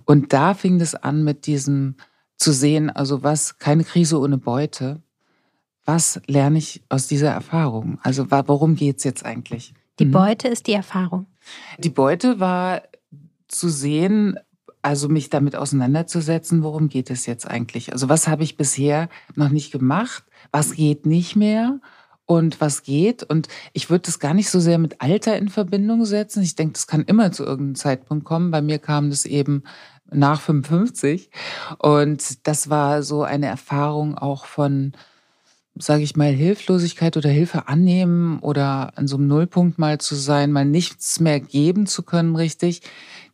Und 0.05 0.33
da 0.33 0.55
fing 0.55 0.81
es 0.81 0.97
an 0.97 1.23
mit 1.23 1.47
diesem 1.47 1.95
zu 2.37 2.53
sehen, 2.53 2.91
also 2.91 3.23
was, 3.23 3.59
keine 3.59 3.85
Krise 3.85 4.19
ohne 4.21 4.37
Beute. 4.37 5.01
Was 5.85 6.21
lerne 6.27 6.59
ich 6.59 6.83
aus 6.89 7.07
dieser 7.07 7.31
Erfahrung? 7.31 8.01
Also 8.03 8.29
worum 8.31 8.75
geht 8.75 8.99
es 8.99 9.05
jetzt 9.05 9.25
eigentlich? 9.25 9.75
Die 10.01 10.07
mhm. 10.07 10.11
Beute 10.11 10.49
ist 10.49 10.67
die 10.67 10.73
Erfahrung. 10.73 11.27
Die 11.79 11.91
Beute 11.91 12.41
war 12.41 12.83
zu 13.47 13.69
sehen, 13.69 14.41
also 14.83 15.09
mich 15.09 15.31
damit 15.31 15.55
auseinanderzusetzen, 15.55 16.65
worum 16.65 16.89
geht 16.89 17.11
es 17.11 17.27
jetzt 17.27 17.49
eigentlich? 17.49 17.93
Also 17.93 18.09
was 18.09 18.27
habe 18.27 18.43
ich 18.43 18.57
bisher 18.57 19.09
noch 19.37 19.51
nicht 19.51 19.71
gemacht? 19.71 20.25
Was 20.51 20.75
geht 20.75 21.07
nicht 21.07 21.37
mehr? 21.37 21.81
Und 22.27 22.61
was 22.61 22.83
geht. 22.83 23.23
Und 23.23 23.49
ich 23.73 23.89
würde 23.89 24.03
das 24.03 24.19
gar 24.19 24.35
nicht 24.35 24.51
so 24.51 24.61
sehr 24.61 24.79
mit 24.79 25.01
Alter 25.01 25.39
in 25.39 25.49
Verbindung 25.49 26.05
setzen. 26.05 26.43
Ich 26.43 26.57
denke, 26.57 26.75
das 26.75 26.87
kann 26.87 27.05
immer 27.05 27.33
zu 27.33 27.45
irgendeinem 27.45 27.77
Zeitpunkt 27.77 28.25
kommen. 28.25 28.51
Bei 28.51 28.61
mir 28.61 28.79
kam 28.79 29.11
das 29.11 29.25
eben 29.25 29.63
nach 30.11 30.41
55. 30.41 31.31
Und 31.79 32.47
das 32.47 32.69
war 32.69 33.03
so 33.03 33.23
eine 33.23 33.47
Erfahrung 33.47 34.19
auch 34.19 34.45
von, 34.47 34.93
sage 35.77 36.03
ich 36.03 36.17
mal, 36.17 36.33
Hilflosigkeit 36.33 37.17
oder 37.17 37.31
Hilfe 37.31 37.69
annehmen 37.69 38.41
oder 38.41 38.93
an 38.97 39.07
so 39.07 39.17
einem 39.17 39.29
Nullpunkt 39.29 39.79
mal 39.79 39.99
zu 39.99 40.17
sein, 40.17 40.53
mal 40.53 40.65
nichts 40.65 41.21
mehr 41.21 41.41
geben 41.41 41.87
zu 41.87 42.03
können, 42.03 42.35
richtig, 42.35 42.83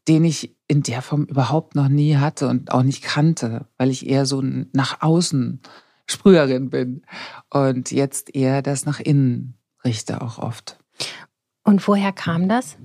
den 0.09 0.25
ich 0.25 0.55
in 0.69 0.83
der 0.83 1.01
Form 1.03 1.25
überhaupt 1.25 1.75
noch 1.75 1.89
nie 1.89 2.17
hatte 2.17 2.49
und 2.49 2.73
auch 2.73 2.83
nicht 2.83 3.03
kannte, 3.03 3.67
weil 3.79 3.91
ich 3.91 4.09
eher 4.09 4.27
so 4.27 4.43
nach 4.43 5.01
außen 5.01 5.61
Sprüherin 6.13 6.71
bin 6.71 7.03
und 7.51 7.91
jetzt 7.91 8.35
eher 8.35 8.63
das 8.63 8.87
nach 8.87 9.01
innen 9.01 9.55
richte 9.85 10.21
auch 10.23 10.39
oft. 10.39 10.79
Und 11.65 11.87
woher 11.87 12.13
kam 12.13 12.49
das? 12.49 12.77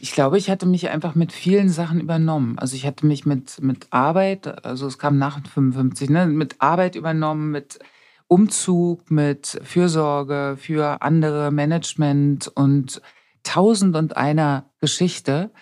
Ich 0.00 0.12
glaube, 0.12 0.36
ich 0.36 0.50
hatte 0.50 0.66
mich 0.66 0.88
einfach 0.90 1.14
mit 1.14 1.32
vielen 1.32 1.68
Sachen 1.68 2.00
übernommen. 2.00 2.58
Also 2.58 2.74
ich 2.74 2.86
hatte 2.86 3.06
mich 3.06 3.24
mit, 3.24 3.60
mit 3.60 3.86
Arbeit, 3.90 4.64
also 4.64 4.86
es 4.86 4.98
kam 4.98 5.16
nach 5.16 5.40
55, 5.46 6.10
ne, 6.10 6.26
mit 6.26 6.56
Arbeit 6.60 6.96
übernommen, 6.96 7.50
mit 7.52 7.78
Umzug, 8.26 9.10
mit 9.10 9.60
Fürsorge 9.62 10.56
für 10.58 11.02
andere, 11.02 11.52
Management 11.52 12.48
und 12.48 13.00
tausend 13.44 13.94
und 13.94 14.16
einer 14.16 14.70
Geschichte 14.80 15.52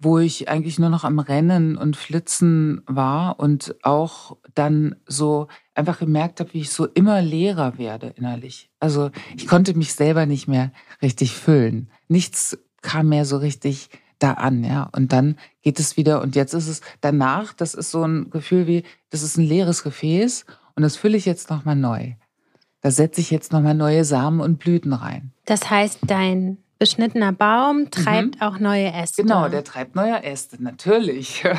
wo 0.00 0.18
ich 0.18 0.48
eigentlich 0.48 0.78
nur 0.78 0.88
noch 0.88 1.04
am 1.04 1.18
Rennen 1.18 1.76
und 1.76 1.94
Flitzen 1.94 2.80
war 2.86 3.38
und 3.38 3.76
auch 3.82 4.38
dann 4.54 4.96
so 5.06 5.48
einfach 5.80 5.98
gemerkt 5.98 6.40
habe, 6.40 6.52
wie 6.54 6.60
ich 6.60 6.70
so 6.70 6.86
immer 6.86 7.20
leerer 7.20 7.78
werde 7.78 8.14
innerlich. 8.16 8.70
Also 8.78 9.10
ich 9.36 9.46
konnte 9.46 9.74
mich 9.74 9.94
selber 9.94 10.26
nicht 10.26 10.46
mehr 10.46 10.72
richtig 11.02 11.34
füllen. 11.34 11.90
Nichts 12.08 12.58
kam 12.82 13.08
mehr 13.08 13.24
so 13.24 13.36
richtig 13.36 13.90
da 14.18 14.34
an, 14.34 14.62
ja. 14.62 14.88
Und 14.94 15.12
dann 15.12 15.36
geht 15.62 15.80
es 15.80 15.96
wieder 15.96 16.22
und 16.22 16.36
jetzt 16.36 16.54
ist 16.54 16.68
es 16.68 16.80
danach, 17.00 17.52
das 17.52 17.74
ist 17.74 17.90
so 17.90 18.04
ein 18.04 18.30
Gefühl 18.30 18.66
wie, 18.66 18.84
das 19.10 19.22
ist 19.22 19.36
ein 19.36 19.44
leeres 19.44 19.82
Gefäß 19.82 20.44
und 20.76 20.82
das 20.82 20.96
fülle 20.96 21.16
ich 21.16 21.26
jetzt 21.26 21.50
nochmal 21.50 21.76
neu. 21.76 22.14
Da 22.82 22.90
setze 22.90 23.20
ich 23.20 23.30
jetzt 23.30 23.52
nochmal 23.52 23.74
neue 23.74 24.04
Samen 24.04 24.40
und 24.40 24.58
Blüten 24.58 24.92
rein. 24.92 25.32
Das 25.44 25.68
heißt, 25.68 26.00
dein 26.06 26.58
beschnittener 26.80 27.32
Baum 27.32 27.90
treibt 27.90 28.36
mhm. 28.36 28.42
auch 28.42 28.58
neue 28.58 28.92
Äste. 28.92 29.22
Genau, 29.22 29.48
der 29.48 29.62
treibt 29.62 29.94
neue 29.94 30.24
Äste, 30.24 30.60
natürlich. 30.60 31.44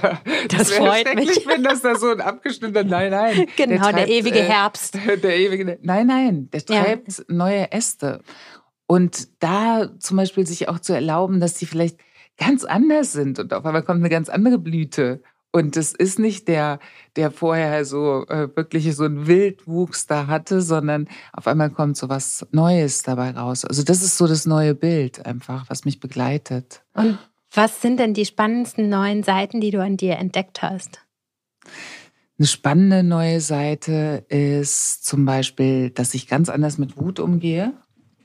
Das, 0.50 0.70
das 0.70 0.72
freut 0.74 1.16
mich. 1.16 1.48
wenn 1.48 1.64
das 1.64 1.82
da 1.82 1.96
so 1.96 2.10
ein 2.10 2.20
abgeschnittener, 2.20 2.84
nein, 2.84 3.12
nein. 3.12 3.46
Genau, 3.56 3.76
der, 3.76 3.80
treibt, 3.80 3.98
der 4.00 4.10
ewige 4.10 4.40
äh, 4.40 4.44
Herbst. 4.44 4.98
der 5.24 5.38
ewige, 5.38 5.80
nein, 5.82 6.08
nein, 6.08 6.50
der 6.52 6.66
treibt 6.66 7.08
ja. 7.08 7.24
neue 7.28 7.72
Äste. 7.72 8.22
Und 8.88 9.28
da 9.42 9.92
zum 10.00 10.18
Beispiel 10.18 10.46
sich 10.46 10.68
auch 10.68 10.80
zu 10.80 10.94
erlauben, 10.94 11.40
dass 11.40 11.54
die 11.54 11.66
vielleicht 11.66 12.00
ganz 12.38 12.64
anders 12.64 13.14
sind 13.14 13.40
und 13.40 13.54
auf 13.54 13.64
einmal 13.64 13.84
kommt 13.84 14.00
eine 14.00 14.10
ganz 14.10 14.28
andere 14.28 14.58
Blüte 14.58 15.22
und 15.52 15.76
es 15.76 15.94
ist 15.94 16.18
nicht 16.18 16.48
der, 16.48 16.80
der 17.16 17.30
vorher 17.30 17.84
so 17.84 18.26
äh, 18.28 18.48
wirklich 18.56 18.96
so 18.96 19.04
ein 19.04 19.28
Wildwuchs 19.28 20.08
da 20.08 20.28
hatte, 20.28 20.62
sondern 20.62 21.08
auf 21.34 21.46
einmal 21.46 21.70
kommt 21.70 21.98
so 21.98 22.08
was 22.08 22.48
Neues 22.52 23.04
dabei 23.04 23.32
raus. 23.32 23.66
Also 23.66 23.84
das 23.84 24.02
ist 24.02 24.18
so 24.18 24.28
das 24.28 24.46
neue 24.46 24.76
Bild 24.76 25.26
einfach, 25.26 25.70
was 25.70 25.84
mich 25.84 26.00
begleitet. 26.00 26.84
Und 26.94 27.18
was 27.54 27.82
sind 27.82 28.00
denn 28.00 28.14
die 28.14 28.26
spannendsten 28.26 28.88
neuen 28.88 29.24
Seiten, 29.24 29.60
die 29.60 29.72
du 29.72 29.84
an 29.84 29.98
dir 29.98 30.18
entdeckt 30.18 30.62
hast? 30.62 31.02
Eine 32.40 32.48
spannende 32.48 33.04
neue 33.04 33.42
Seite 33.42 34.26
ist 34.30 35.06
zum 35.06 35.26
Beispiel, 35.26 35.90
dass 35.90 36.14
ich 36.14 36.28
ganz 36.28 36.48
anders 36.48 36.78
mit 36.78 36.98
Wut 36.98 37.20
umgehe. 37.20 37.74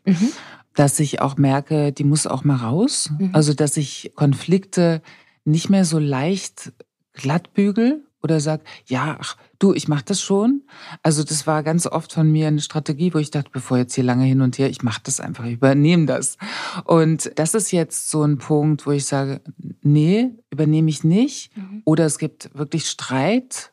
Mhm. 0.04 0.28
Dass 0.74 1.00
ich 1.00 1.20
auch 1.20 1.36
merke, 1.36 1.92
die 1.92 2.04
muss 2.04 2.26
auch 2.26 2.44
mal 2.44 2.56
raus. 2.56 3.10
Mhm. 3.18 3.30
Also, 3.32 3.52
dass 3.52 3.76
ich 3.76 4.12
Konflikte 4.14 5.02
nicht 5.44 5.70
mehr 5.70 5.84
so 5.84 5.98
leicht 5.98 6.72
glattbügel 7.16 8.06
oder 8.22 8.40
sag, 8.40 8.62
ja, 8.86 9.18
ach, 9.20 9.36
du, 9.58 9.72
ich 9.72 9.88
mach 9.88 10.02
das 10.02 10.20
schon. 10.20 10.62
Also 11.02 11.22
das 11.22 11.46
war 11.46 11.62
ganz 11.62 11.86
oft 11.86 12.12
von 12.12 12.30
mir 12.30 12.48
eine 12.48 12.60
Strategie, 12.60 13.14
wo 13.14 13.18
ich 13.18 13.30
dachte, 13.30 13.50
bevor 13.52 13.78
jetzt 13.78 13.94
hier 13.94 14.04
lange 14.04 14.24
hin 14.24 14.40
und 14.40 14.58
her, 14.58 14.68
ich 14.68 14.82
mach 14.82 14.98
das 14.98 15.20
einfach, 15.20 15.44
ich 15.44 15.54
übernehme 15.54 16.06
das. 16.06 16.36
Und 16.84 17.30
das 17.36 17.54
ist 17.54 17.70
jetzt 17.70 18.10
so 18.10 18.24
ein 18.24 18.38
Punkt, 18.38 18.86
wo 18.86 18.90
ich 18.90 19.06
sage, 19.06 19.42
nee, 19.82 20.30
übernehme 20.50 20.90
ich 20.90 21.04
nicht. 21.04 21.56
Mhm. 21.56 21.82
Oder 21.84 22.04
es 22.06 22.18
gibt 22.18 22.50
wirklich 22.52 22.88
Streit. 22.88 23.70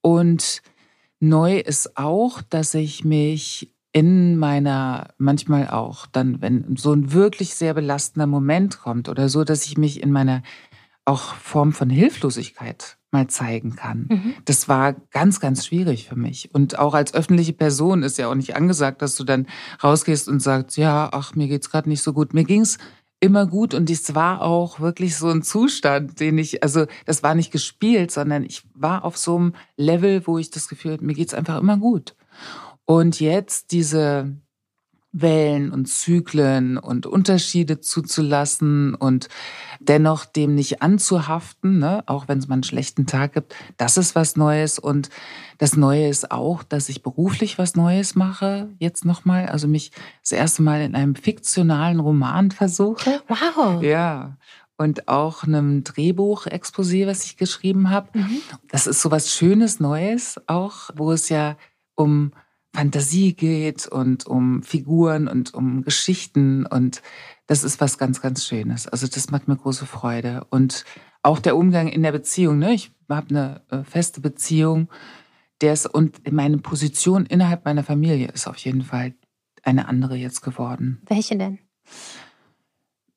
Und 0.00 0.62
neu 1.18 1.58
ist 1.58 1.96
auch, 1.96 2.42
dass 2.42 2.74
ich 2.74 3.04
mich 3.04 3.74
in 3.92 4.36
meiner, 4.36 5.08
manchmal 5.16 5.68
auch 5.68 6.06
dann, 6.06 6.40
wenn 6.42 6.76
so 6.76 6.92
ein 6.92 7.12
wirklich 7.12 7.54
sehr 7.54 7.74
belastender 7.74 8.26
Moment 8.26 8.78
kommt 8.78 9.08
oder 9.08 9.28
so, 9.28 9.44
dass 9.44 9.66
ich 9.66 9.78
mich 9.78 10.02
in 10.02 10.12
meiner 10.12 10.42
auch 11.08 11.34
Form 11.34 11.72
von 11.72 11.90
Hilflosigkeit 11.90 12.98
mal 13.10 13.26
zeigen 13.28 13.74
kann. 13.74 14.06
Mhm. 14.10 14.34
Das 14.44 14.68
war 14.68 14.92
ganz, 15.10 15.40
ganz 15.40 15.66
schwierig 15.66 16.08
für 16.08 16.16
mich. 16.16 16.54
Und 16.54 16.78
auch 16.78 16.94
als 16.94 17.14
öffentliche 17.14 17.54
Person 17.54 18.02
ist 18.02 18.18
ja 18.18 18.28
auch 18.28 18.34
nicht 18.34 18.54
angesagt, 18.54 19.00
dass 19.00 19.16
du 19.16 19.24
dann 19.24 19.46
rausgehst 19.82 20.28
und 20.28 20.40
sagst, 20.40 20.76
ja, 20.76 21.08
ach, 21.12 21.34
mir 21.34 21.48
geht's 21.48 21.70
gerade 21.70 21.88
nicht 21.88 22.02
so 22.02 22.12
gut. 22.12 22.34
Mir 22.34 22.44
ging's 22.44 22.76
immer 23.20 23.46
gut 23.46 23.74
und 23.74 23.90
es 23.90 24.14
war 24.14 24.42
auch 24.42 24.78
wirklich 24.78 25.16
so 25.16 25.28
ein 25.28 25.42
Zustand, 25.42 26.20
den 26.20 26.38
ich, 26.38 26.62
also 26.62 26.86
das 27.06 27.22
war 27.22 27.34
nicht 27.34 27.50
gespielt, 27.50 28.10
sondern 28.10 28.44
ich 28.44 28.62
war 28.74 29.04
auf 29.04 29.16
so 29.16 29.36
einem 29.36 29.54
Level, 29.76 30.26
wo 30.26 30.38
ich 30.38 30.50
das 30.50 30.68
Gefühl 30.68 30.92
hatte, 30.92 31.04
mir 31.04 31.14
geht's 31.14 31.34
einfach 31.34 31.58
immer 31.58 31.78
gut. 31.78 32.14
Und 32.84 33.18
jetzt 33.18 33.72
diese 33.72 34.36
Wellen 35.20 35.70
und 35.70 35.86
Zyklen 35.86 36.78
und 36.78 37.06
Unterschiede 37.06 37.80
zuzulassen 37.80 38.94
und 38.94 39.28
dennoch 39.80 40.24
dem 40.24 40.54
nicht 40.54 40.82
anzuhaften, 40.82 41.78
ne? 41.78 42.02
auch 42.06 42.28
wenn 42.28 42.38
es 42.38 42.48
mal 42.48 42.54
einen 42.54 42.62
schlechten 42.62 43.06
Tag 43.06 43.34
gibt, 43.34 43.54
das 43.76 43.96
ist 43.96 44.14
was 44.14 44.36
Neues. 44.36 44.78
Und 44.78 45.10
das 45.58 45.76
Neue 45.76 46.08
ist 46.08 46.30
auch, 46.30 46.62
dass 46.62 46.88
ich 46.88 47.02
beruflich 47.02 47.58
was 47.58 47.76
Neues 47.76 48.14
mache, 48.14 48.68
jetzt 48.78 49.04
nochmal, 49.04 49.46
also 49.46 49.68
mich 49.68 49.92
das 50.22 50.32
erste 50.32 50.62
Mal 50.62 50.82
in 50.82 50.94
einem 50.94 51.14
fiktionalen 51.14 52.00
Roman 52.00 52.50
versuche. 52.50 53.22
Wow. 53.28 53.82
Ja. 53.82 54.36
Und 54.76 55.08
auch 55.08 55.42
einem 55.42 55.82
Drehbuch-Exposé, 55.82 57.06
was 57.06 57.24
ich 57.24 57.36
geschrieben 57.36 57.90
habe. 57.90 58.16
Mhm. 58.16 58.38
Das 58.70 58.86
ist 58.86 59.02
so 59.02 59.10
was 59.10 59.32
Schönes, 59.34 59.80
Neues 59.80 60.40
auch, 60.46 60.90
wo 60.94 61.10
es 61.10 61.28
ja 61.28 61.56
um 61.96 62.32
Fantasie 62.74 63.34
geht 63.34 63.86
und 63.86 64.26
um 64.26 64.62
Figuren 64.62 65.28
und 65.28 65.54
um 65.54 65.82
Geschichten 65.82 66.66
und 66.66 67.02
das 67.48 67.64
ist 67.64 67.80
was 67.80 67.98
ganz, 67.98 68.20
ganz 68.20 68.46
Schönes. 68.46 68.86
Also 68.86 69.08
das 69.08 69.30
macht 69.30 69.48
mir 69.48 69.56
große 69.56 69.86
Freude. 69.86 70.46
Und 70.50 70.84
auch 71.22 71.38
der 71.40 71.56
Umgang 71.56 71.88
in 71.88 72.02
der 72.02 72.12
Beziehung. 72.12 72.58
Ne? 72.58 72.74
Ich 72.74 72.92
habe 73.08 73.30
eine 73.30 73.62
äh, 73.70 73.84
feste 73.84 74.20
Beziehung. 74.20 74.88
Der 75.62 75.72
ist, 75.72 75.86
und 75.86 76.30
meine 76.30 76.58
Position 76.58 77.26
innerhalb 77.26 77.64
meiner 77.64 77.82
Familie 77.82 78.28
ist 78.28 78.46
auf 78.46 78.58
jeden 78.58 78.82
Fall 78.82 79.14
eine 79.62 79.88
andere 79.88 80.14
jetzt 80.14 80.42
geworden. 80.42 81.02
Welche 81.06 81.36
denn? 81.36 81.58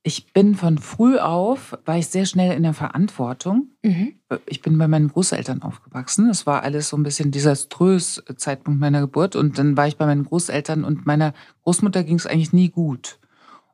Ich 0.03 0.34
bin 0.34 0.55
von 0.55 0.79
früh 0.79 1.20
auf, 1.20 1.77
war 1.86 1.98
ich 1.98 2.08
sehr 2.08 2.25
schnell 2.25 2.55
in 2.55 2.63
der 2.63 2.74
Verantwortung. 2.74 3.67
Mhm. 3.84 4.15
Ich 4.48 4.62
bin 4.62 4.77
bei 4.79 4.88
meinen 4.88 5.10
Großeltern 5.10 5.62
aufgewachsen. 5.62 6.27
Es 6.29 6.48
war 6.48 6.63
alles 6.63 6.89
so 6.89 6.98
ein 6.98 7.03
bisschen 7.03 7.29
desaströs 7.29 8.17
äh, 8.27 8.36
Zeitpunkt 8.36 8.79
meiner 8.79 9.01
Geburt. 9.01 9.36
Und 9.36 9.60
dann 9.60 9.77
war 9.77 9.88
ich 9.88 9.98
bei 9.98 10.08
meinen 10.08 10.25
Großeltern 10.25 10.84
und 10.84 11.05
meiner 11.05 11.34
Großmutter 11.63 12.03
ging 12.03 12.15
es 12.15 12.25
eigentlich 12.25 12.53
nie 12.53 12.70
gut. 12.70 13.20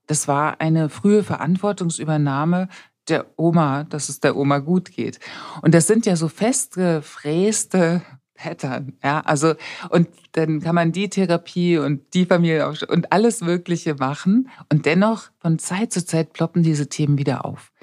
Das 0.06 0.28
war 0.28 0.60
eine 0.60 0.90
frühe 0.90 1.24
Verantwortungsübernahme 1.24 2.68
der 3.08 3.26
Oma, 3.38 3.86
dass 3.86 4.10
es 4.10 4.20
der 4.20 4.36
Oma 4.36 4.60
gut 4.60 4.92
geht. 4.92 5.20
Und 5.62 5.74
das 5.74 5.88
sind 5.88 6.06
ja 6.06 6.18
so 6.18 6.28
festgefräste 6.28 8.02
Pattern, 8.38 8.94
ja, 9.04 9.20
also 9.22 9.56
und 9.90 10.08
dann 10.34 10.62
kann 10.62 10.76
man 10.76 10.92
die 10.92 11.10
Therapie 11.10 11.78
und 11.78 12.14
die 12.14 12.26
Familie 12.26 12.72
und 12.88 13.12
alles 13.12 13.42
Mögliche 13.42 13.96
machen 13.96 14.50
und 14.72 14.86
dennoch 14.86 15.30
von 15.40 15.60
Zeit 15.60 15.92
zu 15.92 16.06
Zeit 16.06 16.34
ploppen 16.34 16.64
diese 16.64 16.88
Themen 16.88 17.18
wieder 17.18 17.44
auf. 17.46 17.74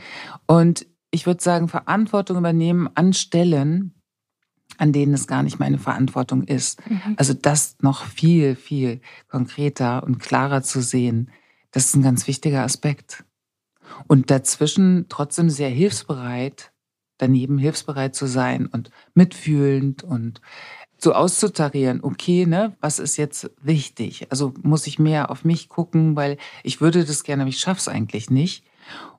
Und 0.46 0.86
ich 1.10 1.26
würde 1.26 1.42
sagen, 1.42 1.68
Verantwortung 1.68 2.38
übernehmen 2.38 2.88
an 2.94 3.12
Stellen, 3.12 3.94
an 4.78 4.92
denen 4.92 5.14
es 5.14 5.26
gar 5.26 5.42
nicht 5.42 5.58
meine 5.58 5.78
Verantwortung 5.78 6.42
ist. 6.42 6.80
Mhm. 6.88 7.14
Also 7.16 7.34
das 7.34 7.76
noch 7.80 8.04
viel, 8.04 8.56
viel 8.56 9.00
konkreter 9.28 10.02
und 10.02 10.18
klarer 10.18 10.62
zu 10.62 10.80
sehen, 10.80 11.30
das 11.70 11.86
ist 11.86 11.96
ein 11.96 12.02
ganz 12.02 12.26
wichtiger 12.26 12.62
Aspekt. 12.62 13.24
Und 14.06 14.30
dazwischen 14.30 15.06
trotzdem 15.08 15.50
sehr 15.50 15.68
hilfsbereit 15.68 16.72
daneben 17.24 17.58
hilfsbereit 17.58 18.14
zu 18.14 18.26
sein 18.26 18.66
und 18.66 18.90
mitfühlend 19.14 20.02
und 20.02 20.40
so 20.98 21.12
auszutarieren, 21.12 22.00
okay, 22.02 22.46
ne, 22.46 22.76
was 22.80 22.98
ist 22.98 23.16
jetzt 23.16 23.50
wichtig? 23.62 24.26
Also 24.30 24.54
muss 24.62 24.86
ich 24.86 24.98
mehr 24.98 25.30
auf 25.30 25.44
mich 25.44 25.68
gucken, 25.68 26.16
weil 26.16 26.38
ich 26.62 26.80
würde 26.80 27.04
das 27.04 27.24
gerne, 27.24 27.42
aber 27.42 27.50
ich 27.50 27.58
schaff's 27.58 27.88
eigentlich 27.88 28.30
nicht. 28.30 28.64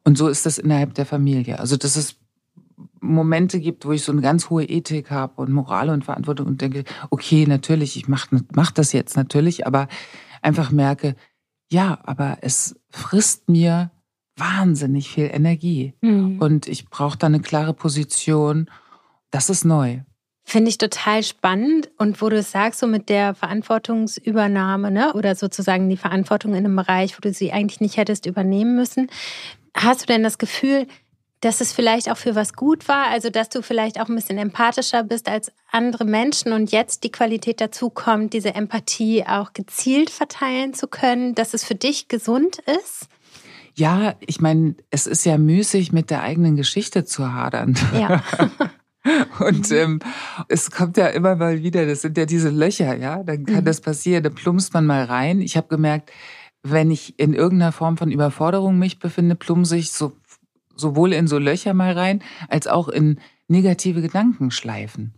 Und 0.03 0.17
so 0.17 0.27
ist 0.27 0.45
das 0.45 0.57
innerhalb 0.57 0.93
der 0.93 1.05
Familie. 1.05 1.59
Also 1.59 1.77
dass 1.77 1.95
es 1.95 2.15
Momente 3.01 3.59
gibt, 3.59 3.85
wo 3.85 3.91
ich 3.91 4.03
so 4.03 4.11
eine 4.11 4.21
ganz 4.21 4.49
hohe 4.49 4.65
Ethik 4.65 5.11
habe 5.11 5.41
und 5.41 5.51
Moral 5.51 5.89
und 5.89 6.05
Verantwortung 6.05 6.47
und 6.47 6.61
denke, 6.61 6.83
okay, 7.09 7.45
natürlich, 7.47 7.97
ich 7.97 8.07
mach, 8.07 8.27
mach 8.53 8.71
das 8.71 8.91
jetzt 8.93 9.15
natürlich, 9.15 9.67
aber 9.67 9.87
einfach 10.41 10.71
merke, 10.71 11.15
ja, 11.71 11.99
aber 12.03 12.39
es 12.41 12.75
frisst 12.89 13.49
mir 13.49 13.91
wahnsinnig 14.37 15.09
viel 15.09 15.29
Energie. 15.31 15.93
Mhm. 16.01 16.39
Und 16.39 16.67
ich 16.67 16.89
brauche 16.89 17.17
da 17.17 17.27
eine 17.27 17.39
klare 17.39 17.73
Position. 17.73 18.69
Das 19.31 19.49
ist 19.49 19.65
neu. 19.65 19.99
Finde 20.43 20.69
ich 20.69 20.77
total 20.77 21.23
spannend. 21.23 21.89
Und 21.97 22.21
wo 22.21 22.29
du 22.29 22.41
sagst, 22.41 22.79
so 22.79 22.87
mit 22.87 23.09
der 23.09 23.33
Verantwortungsübernahme, 23.33 24.91
ne, 24.91 25.13
oder 25.13 25.35
sozusagen 25.35 25.89
die 25.89 25.97
Verantwortung 25.97 26.51
in 26.51 26.65
einem 26.65 26.75
Bereich, 26.75 27.17
wo 27.17 27.21
du 27.21 27.33
sie 27.33 27.51
eigentlich 27.51 27.81
nicht 27.81 27.97
hättest 27.97 28.25
übernehmen 28.25 28.75
müssen, 28.75 29.09
hast 29.73 30.03
du 30.03 30.05
denn 30.05 30.23
das 30.23 30.37
Gefühl, 30.37 30.87
dass 31.41 31.61
es 31.61 31.73
vielleicht 31.73 32.09
auch 32.09 32.17
für 32.17 32.35
was 32.35 32.53
gut 32.53 32.87
war, 32.87 33.07
also 33.07 33.29
dass 33.29 33.49
du 33.49 33.61
vielleicht 33.61 33.99
auch 33.99 34.07
ein 34.07 34.15
bisschen 34.15 34.37
empathischer 34.37 35.03
bist 35.03 35.27
als 35.27 35.51
andere 35.71 36.05
Menschen 36.05 36.53
und 36.53 36.71
jetzt 36.71 37.03
die 37.03 37.11
Qualität 37.11 37.61
dazu 37.61 37.89
kommt, 37.89 38.33
diese 38.33 38.55
Empathie 38.55 39.25
auch 39.27 39.53
gezielt 39.53 40.09
verteilen 40.09 40.73
zu 40.73 40.87
können, 40.87 41.35
dass 41.35 41.53
es 41.53 41.63
für 41.63 41.75
dich 41.75 42.07
gesund 42.07 42.59
ist? 42.81 43.09
Ja, 43.75 44.15
ich 44.21 44.39
meine, 44.39 44.75
es 44.89 45.05
ist 45.05 45.25
ja 45.25 45.37
müßig, 45.37 45.91
mit 45.91 46.09
der 46.09 46.21
eigenen 46.21 46.55
Geschichte 46.55 47.05
zu 47.05 47.33
hadern. 47.33 47.77
Ja. 47.93 48.23
Und 49.39 49.69
mhm. 49.69 49.75
ähm, 49.75 49.99
es 50.47 50.71
kommt 50.71 50.97
ja 50.97 51.07
immer 51.07 51.35
mal 51.35 51.61
wieder, 51.61 51.85
das 51.85 52.01
sind 52.01 52.17
ja 52.17 52.25
diese 52.25 52.49
Löcher, 52.49 52.95
ja, 52.97 53.21
dann 53.21 53.45
kann 53.45 53.61
mhm. 53.61 53.65
das 53.65 53.81
passieren, 53.81 54.23
da 54.23 54.29
plumpst 54.29 54.73
man 54.73 54.85
mal 54.85 55.03
rein. 55.03 55.41
Ich 55.41 55.57
habe 55.57 55.67
gemerkt, 55.67 56.11
wenn 56.63 56.89
ich 56.89 57.19
in 57.19 57.33
irgendeiner 57.33 57.71
Form 57.71 57.97
von 57.97 58.11
Überforderung 58.11 58.79
mich 58.79 58.97
befinde, 58.97 59.35
plumse 59.35 59.77
ich 59.77 59.91
so, 59.91 60.13
sowohl 60.75 61.13
in 61.13 61.27
so 61.27 61.37
Löcher 61.37 61.73
mal 61.75 61.93
rein, 61.93 62.23
als 62.49 62.67
auch 62.67 62.87
in 62.87 63.19
negative 63.47 64.01
Gedankenschleifen. 64.01 65.13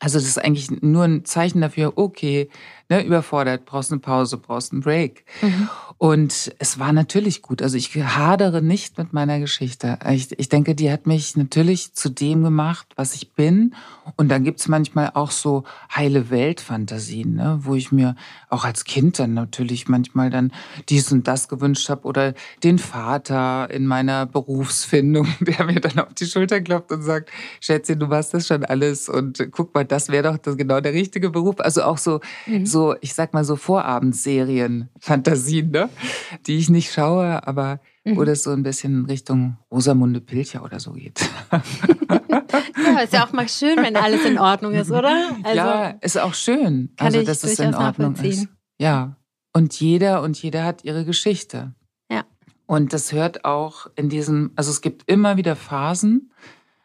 Also 0.00 0.18
das 0.18 0.28
ist 0.28 0.38
eigentlich 0.38 0.70
nur 0.82 1.04
ein 1.04 1.24
Zeichen 1.24 1.60
dafür, 1.60 1.94
okay, 1.96 2.50
ne, 2.88 3.04
überfordert, 3.04 3.64
brauchst 3.64 3.90
eine 3.90 4.00
Pause, 4.00 4.36
brauchst 4.36 4.72
einen 4.72 4.82
Break. 4.82 5.24
Mhm. 5.40 5.68
Und 5.98 6.54
es 6.60 6.78
war 6.78 6.92
natürlich 6.92 7.42
gut. 7.42 7.60
Also 7.60 7.76
ich 7.76 7.92
hadere 7.96 8.62
nicht 8.62 8.98
mit 8.98 9.12
meiner 9.12 9.40
Geschichte. 9.40 9.98
Ich, 10.08 10.38
ich 10.38 10.48
denke, 10.48 10.76
die 10.76 10.92
hat 10.92 11.08
mich 11.08 11.36
natürlich 11.36 11.92
zu 11.92 12.08
dem 12.08 12.44
gemacht, 12.44 12.86
was 12.94 13.16
ich 13.16 13.32
bin. 13.32 13.74
Und 14.16 14.28
dann 14.28 14.44
gibt's 14.44 14.68
manchmal 14.68 15.10
auch 15.14 15.32
so 15.32 15.64
heile 15.94 16.30
Weltfantasien, 16.30 17.34
ne, 17.34 17.58
wo 17.62 17.74
ich 17.74 17.90
mir 17.90 18.14
auch 18.48 18.64
als 18.64 18.84
Kind 18.84 19.18
dann 19.18 19.34
natürlich 19.34 19.88
manchmal 19.88 20.30
dann 20.30 20.52
dies 20.88 21.10
und 21.10 21.26
das 21.26 21.48
gewünscht 21.48 21.88
habe 21.88 22.06
oder 22.06 22.34
den 22.62 22.78
Vater 22.78 23.68
in 23.68 23.84
meiner 23.84 24.24
Berufsfindung, 24.24 25.26
der 25.40 25.64
mir 25.64 25.80
dann 25.80 25.98
auf 25.98 26.14
die 26.14 26.26
Schulter 26.26 26.60
klopft 26.60 26.92
und 26.92 27.02
sagt, 27.02 27.30
Schätzchen, 27.60 27.98
du 27.98 28.06
machst 28.06 28.34
das 28.34 28.46
schon 28.46 28.64
alles 28.64 29.08
und 29.08 29.48
guck 29.50 29.74
mal, 29.74 29.84
das 29.84 30.10
wäre 30.10 30.30
doch 30.30 30.38
das, 30.38 30.56
genau 30.56 30.80
der 30.80 30.92
richtige 30.92 31.30
Beruf. 31.30 31.56
Also 31.58 31.82
auch 31.82 31.98
so, 31.98 32.20
mhm. 32.46 32.66
so, 32.66 32.94
ich 33.00 33.14
sag 33.14 33.34
mal 33.34 33.44
so 33.44 33.56
Vorabendserien, 33.56 34.88
Fantasien, 35.00 35.72
ne? 35.72 35.87
die 36.46 36.58
ich 36.58 36.68
nicht 36.68 36.92
schaue, 36.92 37.46
aber 37.46 37.80
mhm. 38.04 38.16
wo 38.16 38.24
das 38.24 38.42
so 38.42 38.50
ein 38.50 38.62
bisschen 38.62 39.06
Richtung 39.06 39.56
Rosamunde 39.70 40.20
Pilcher 40.20 40.62
oder 40.62 40.80
so 40.80 40.92
geht. 40.92 41.20
ja, 41.52 43.00
ist 43.00 43.12
ja 43.12 43.26
auch 43.26 43.32
mal 43.32 43.48
schön, 43.48 43.76
wenn 43.78 43.96
alles 43.96 44.24
in 44.24 44.38
Ordnung 44.38 44.74
ist, 44.74 44.90
oder? 44.90 45.36
Also, 45.42 45.56
ja, 45.56 45.88
ist 46.00 46.18
auch 46.18 46.34
schön, 46.34 46.92
also 46.98 47.22
dass 47.22 47.44
es 47.44 47.58
in 47.58 47.74
Ordnung 47.74 48.14
ist. 48.16 48.48
Ja. 48.78 49.16
Und 49.52 49.78
jeder 49.80 50.22
und 50.22 50.40
jeder 50.40 50.64
hat 50.64 50.84
ihre 50.84 51.04
Geschichte. 51.04 51.74
Ja. 52.10 52.24
Und 52.66 52.92
das 52.92 53.12
hört 53.12 53.44
auch 53.44 53.88
in 53.96 54.08
diesem, 54.08 54.52
also 54.56 54.70
es 54.70 54.82
gibt 54.82 55.10
immer 55.10 55.36
wieder 55.36 55.56
Phasen, 55.56 56.30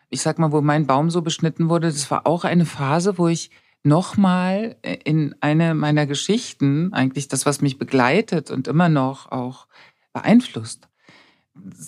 ich 0.10 0.22
sag 0.22 0.40
mal, 0.40 0.52
wo 0.52 0.62
mein 0.62 0.86
Baum 0.88 1.10
so 1.10 1.22
beschnitten 1.22 1.70
wurde, 1.70 1.88
das 1.88 2.10
war 2.12 2.26
auch 2.28 2.44
eine 2.44 2.66
Phase, 2.66 3.18
wo 3.18 3.28
ich 3.28 3.50
nochmal 3.84 4.78
in 5.04 5.36
eine 5.42 5.76
meiner 5.76 6.08
Geschichten, 6.08 6.94
eigentlich 6.94 7.28
das, 7.28 7.46
was 7.46 7.62
mich 7.62 7.78
begleitet 7.78 8.50
und 8.50 8.68
immer 8.68 8.90
noch 8.90 9.32
auch 9.32 9.68
beeinflusst, 10.14 10.88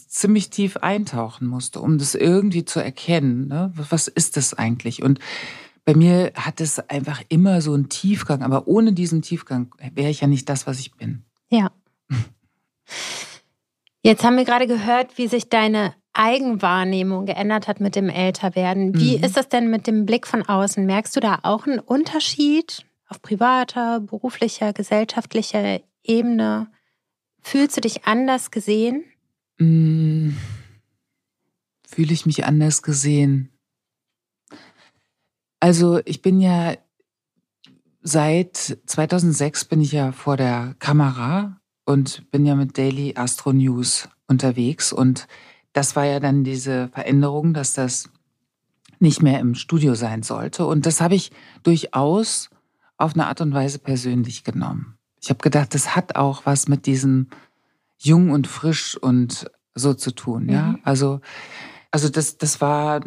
ziemlich 0.07 0.49
tief 0.49 0.77
eintauchen 0.77 1.47
musste, 1.47 1.79
um 1.79 1.97
das 1.97 2.13
irgendwie 2.13 2.65
zu 2.65 2.79
erkennen. 2.79 3.47
Ne? 3.47 3.73
Was 3.75 4.07
ist 4.07 4.37
das 4.37 4.53
eigentlich? 4.53 5.01
Und 5.01 5.19
bei 5.85 5.95
mir 5.95 6.31
hat 6.35 6.61
es 6.61 6.79
einfach 6.79 7.21
immer 7.29 7.61
so 7.61 7.73
einen 7.73 7.89
Tiefgang, 7.89 8.41
aber 8.43 8.67
ohne 8.67 8.93
diesen 8.93 9.21
Tiefgang 9.21 9.73
wäre 9.93 10.09
ich 10.09 10.21
ja 10.21 10.27
nicht 10.27 10.49
das, 10.49 10.67
was 10.67 10.79
ich 10.79 10.93
bin. 10.95 11.23
Ja. 11.49 11.71
Jetzt 14.01 14.23
haben 14.23 14.37
wir 14.37 14.45
gerade 14.45 14.67
gehört, 14.67 15.17
wie 15.17 15.27
sich 15.27 15.49
deine 15.49 15.95
Eigenwahrnehmung 16.15 17.25
geändert 17.25 17.67
hat 17.67 17.79
mit 17.79 17.95
dem 17.95 18.09
Älterwerden. 18.09 18.99
Wie 18.99 19.17
mhm. 19.17 19.23
ist 19.23 19.37
das 19.37 19.49
denn 19.49 19.69
mit 19.69 19.87
dem 19.87 20.05
Blick 20.05 20.25
von 20.25 20.43
außen? 20.43 20.85
Merkst 20.85 21.15
du 21.15 21.19
da 21.19 21.39
auch 21.43 21.67
einen 21.67 21.79
Unterschied 21.79 22.85
auf 23.07 23.21
privater, 23.21 23.99
beruflicher, 23.99 24.73
gesellschaftlicher 24.73 25.81
Ebene? 26.03 26.67
Fühlst 27.41 27.77
du 27.77 27.81
dich 27.81 28.05
anders 28.05 28.49
gesehen? 28.49 29.03
Mhm. 29.57 30.37
Fühle 31.87 32.13
ich 32.13 32.25
mich 32.25 32.45
anders 32.45 32.81
gesehen? 32.81 33.51
Also 35.59 35.99
ich 36.05 36.21
bin 36.21 36.41
ja 36.41 36.75
seit 38.01 38.77
2006 38.85 39.65
bin 39.65 39.81
ich 39.81 39.91
ja 39.91 40.11
vor 40.11 40.37
der 40.37 40.75
Kamera 40.79 41.59
und 41.85 42.29
bin 42.31 42.45
ja 42.45 42.55
mit 42.55 42.77
Daily 42.77 43.13
Astro 43.15 43.51
News 43.51 44.07
unterwegs 44.27 44.93
und 44.93 45.27
das 45.75 45.97
war 45.97 46.05
ja 46.05 46.21
dann 46.21 46.45
diese 46.45 46.87
Veränderung, 46.87 47.53
dass 47.53 47.73
das 47.73 48.09
nicht 48.99 49.21
mehr 49.21 49.41
im 49.41 49.55
Studio 49.55 49.93
sein 49.93 50.23
sollte. 50.23 50.65
Und 50.65 50.85
das 50.85 51.01
habe 51.01 51.15
ich 51.15 51.31
durchaus 51.63 52.49
auf 52.95 53.13
eine 53.13 53.27
Art 53.27 53.41
und 53.41 53.53
Weise 53.53 53.77
persönlich 53.79 54.45
genommen. 54.45 54.97
Ich 55.21 55.29
habe 55.29 55.39
gedacht, 55.39 55.73
das 55.73 55.93
hat 55.93 56.15
auch 56.15 56.45
was 56.45 56.69
mit 56.69 56.85
diesem 56.85 57.27
jung 57.97 58.31
und 58.31 58.47
frisch 58.47 58.95
und 58.95 59.51
so 59.73 59.93
zu 59.93 60.11
tun. 60.11 60.47
Ja, 60.47 60.67
mhm. 60.67 60.79
also, 60.85 61.19
also 61.91 62.07
das, 62.07 62.37
das 62.37 62.61
war 62.61 63.01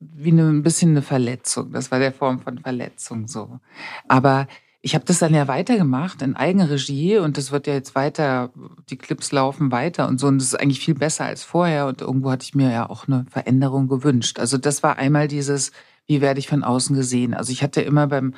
wie 0.00 0.32
eine, 0.32 0.48
ein 0.48 0.64
bisschen 0.64 0.90
eine 0.90 1.02
Verletzung. 1.02 1.70
Das 1.70 1.92
war 1.92 2.00
der 2.00 2.12
Form 2.12 2.40
von 2.40 2.58
Verletzung 2.58 3.28
so. 3.28 3.60
Aber 4.08 4.48
ich 4.84 4.94
habe 4.94 5.06
das 5.06 5.18
dann 5.18 5.32
ja 5.32 5.48
weitergemacht 5.48 6.20
in 6.20 6.36
Eigenregie 6.36 7.16
und 7.16 7.38
das 7.38 7.50
wird 7.50 7.66
ja 7.66 7.72
jetzt 7.72 7.94
weiter, 7.94 8.50
die 8.90 8.98
Clips 8.98 9.32
laufen 9.32 9.72
weiter 9.72 10.06
und 10.06 10.20
so 10.20 10.26
und 10.26 10.36
das 10.36 10.48
ist 10.48 10.60
eigentlich 10.60 10.80
viel 10.80 10.94
besser 10.94 11.24
als 11.24 11.42
vorher 11.42 11.86
und 11.86 12.02
irgendwo 12.02 12.30
hatte 12.30 12.44
ich 12.44 12.54
mir 12.54 12.70
ja 12.70 12.90
auch 12.90 13.08
eine 13.08 13.24
Veränderung 13.30 13.88
gewünscht. 13.88 14.38
Also 14.38 14.58
das 14.58 14.82
war 14.82 14.98
einmal 14.98 15.26
dieses, 15.26 15.72
wie 16.06 16.20
werde 16.20 16.38
ich 16.38 16.48
von 16.48 16.62
außen 16.62 16.94
gesehen? 16.94 17.32
Also 17.32 17.50
ich 17.50 17.62
hatte 17.62 17.80
immer 17.80 18.08
beim 18.08 18.34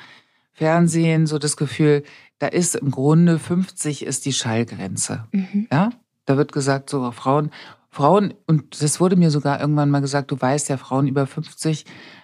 Fernsehen 0.53 1.27
so 1.27 1.37
das 1.37 1.57
Gefühl, 1.57 2.03
da 2.39 2.47
ist 2.47 2.75
im 2.75 2.91
Grunde 2.91 3.39
50 3.39 4.05
ist 4.05 4.25
die 4.25 4.31
Schallgrenze. 4.31 5.25
Mhm. 5.33 5.67
Ja, 5.69 5.89
da 6.23 6.37
wird 6.37 6.53
gesagt 6.53 6.89
so 6.89 7.11
Frauen, 7.11 7.51
Frauen 7.89 8.33
und 8.45 8.81
das 8.81 9.01
wurde 9.01 9.17
mir 9.17 9.31
sogar 9.31 9.59
irgendwann 9.59 9.89
mal 9.89 9.99
gesagt, 9.99 10.31
du 10.31 10.39
weißt 10.39 10.69
ja, 10.69 10.77
Frauen 10.77 11.09
über 11.09 11.27
50 11.27 11.83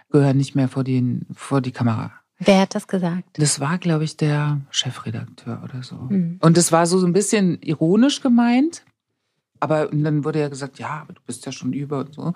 gehören 0.10 0.38
nicht 0.38 0.56
mehr 0.56 0.70
vor, 0.70 0.86
den, 0.86 1.26
vor 1.34 1.60
die 1.60 1.74
Kamera. 1.74 2.14
Wer 2.39 2.62
hat 2.62 2.76
das 2.76 2.88
gesagt? 2.88 3.30
Das 3.34 3.60
war, 3.60 3.78
glaube 3.78 4.04
ich, 4.04 4.17
der 4.17 4.62
Chefredakteur 4.69 5.62
oder 5.63 5.84
so. 5.84 5.96
Mhm. 5.96 6.39
Und 6.41 6.58
das 6.58 6.72
war 6.72 6.86
so 6.86 7.04
ein 7.06 7.13
bisschen 7.13 7.62
ironisch 7.62 8.22
gemeint. 8.22 8.84
Aber 9.60 9.88
dann 9.88 10.26
wurde 10.26 10.41
ja 10.41 10.50
gesagt, 10.50 10.80
ja, 10.80 11.02
aber 11.02 11.13
du 11.13 11.22
bist 11.26 11.46
ja 11.46 11.52
schon 11.52 11.72
über 11.72 12.00
und 12.00 12.13
so. 12.13 12.34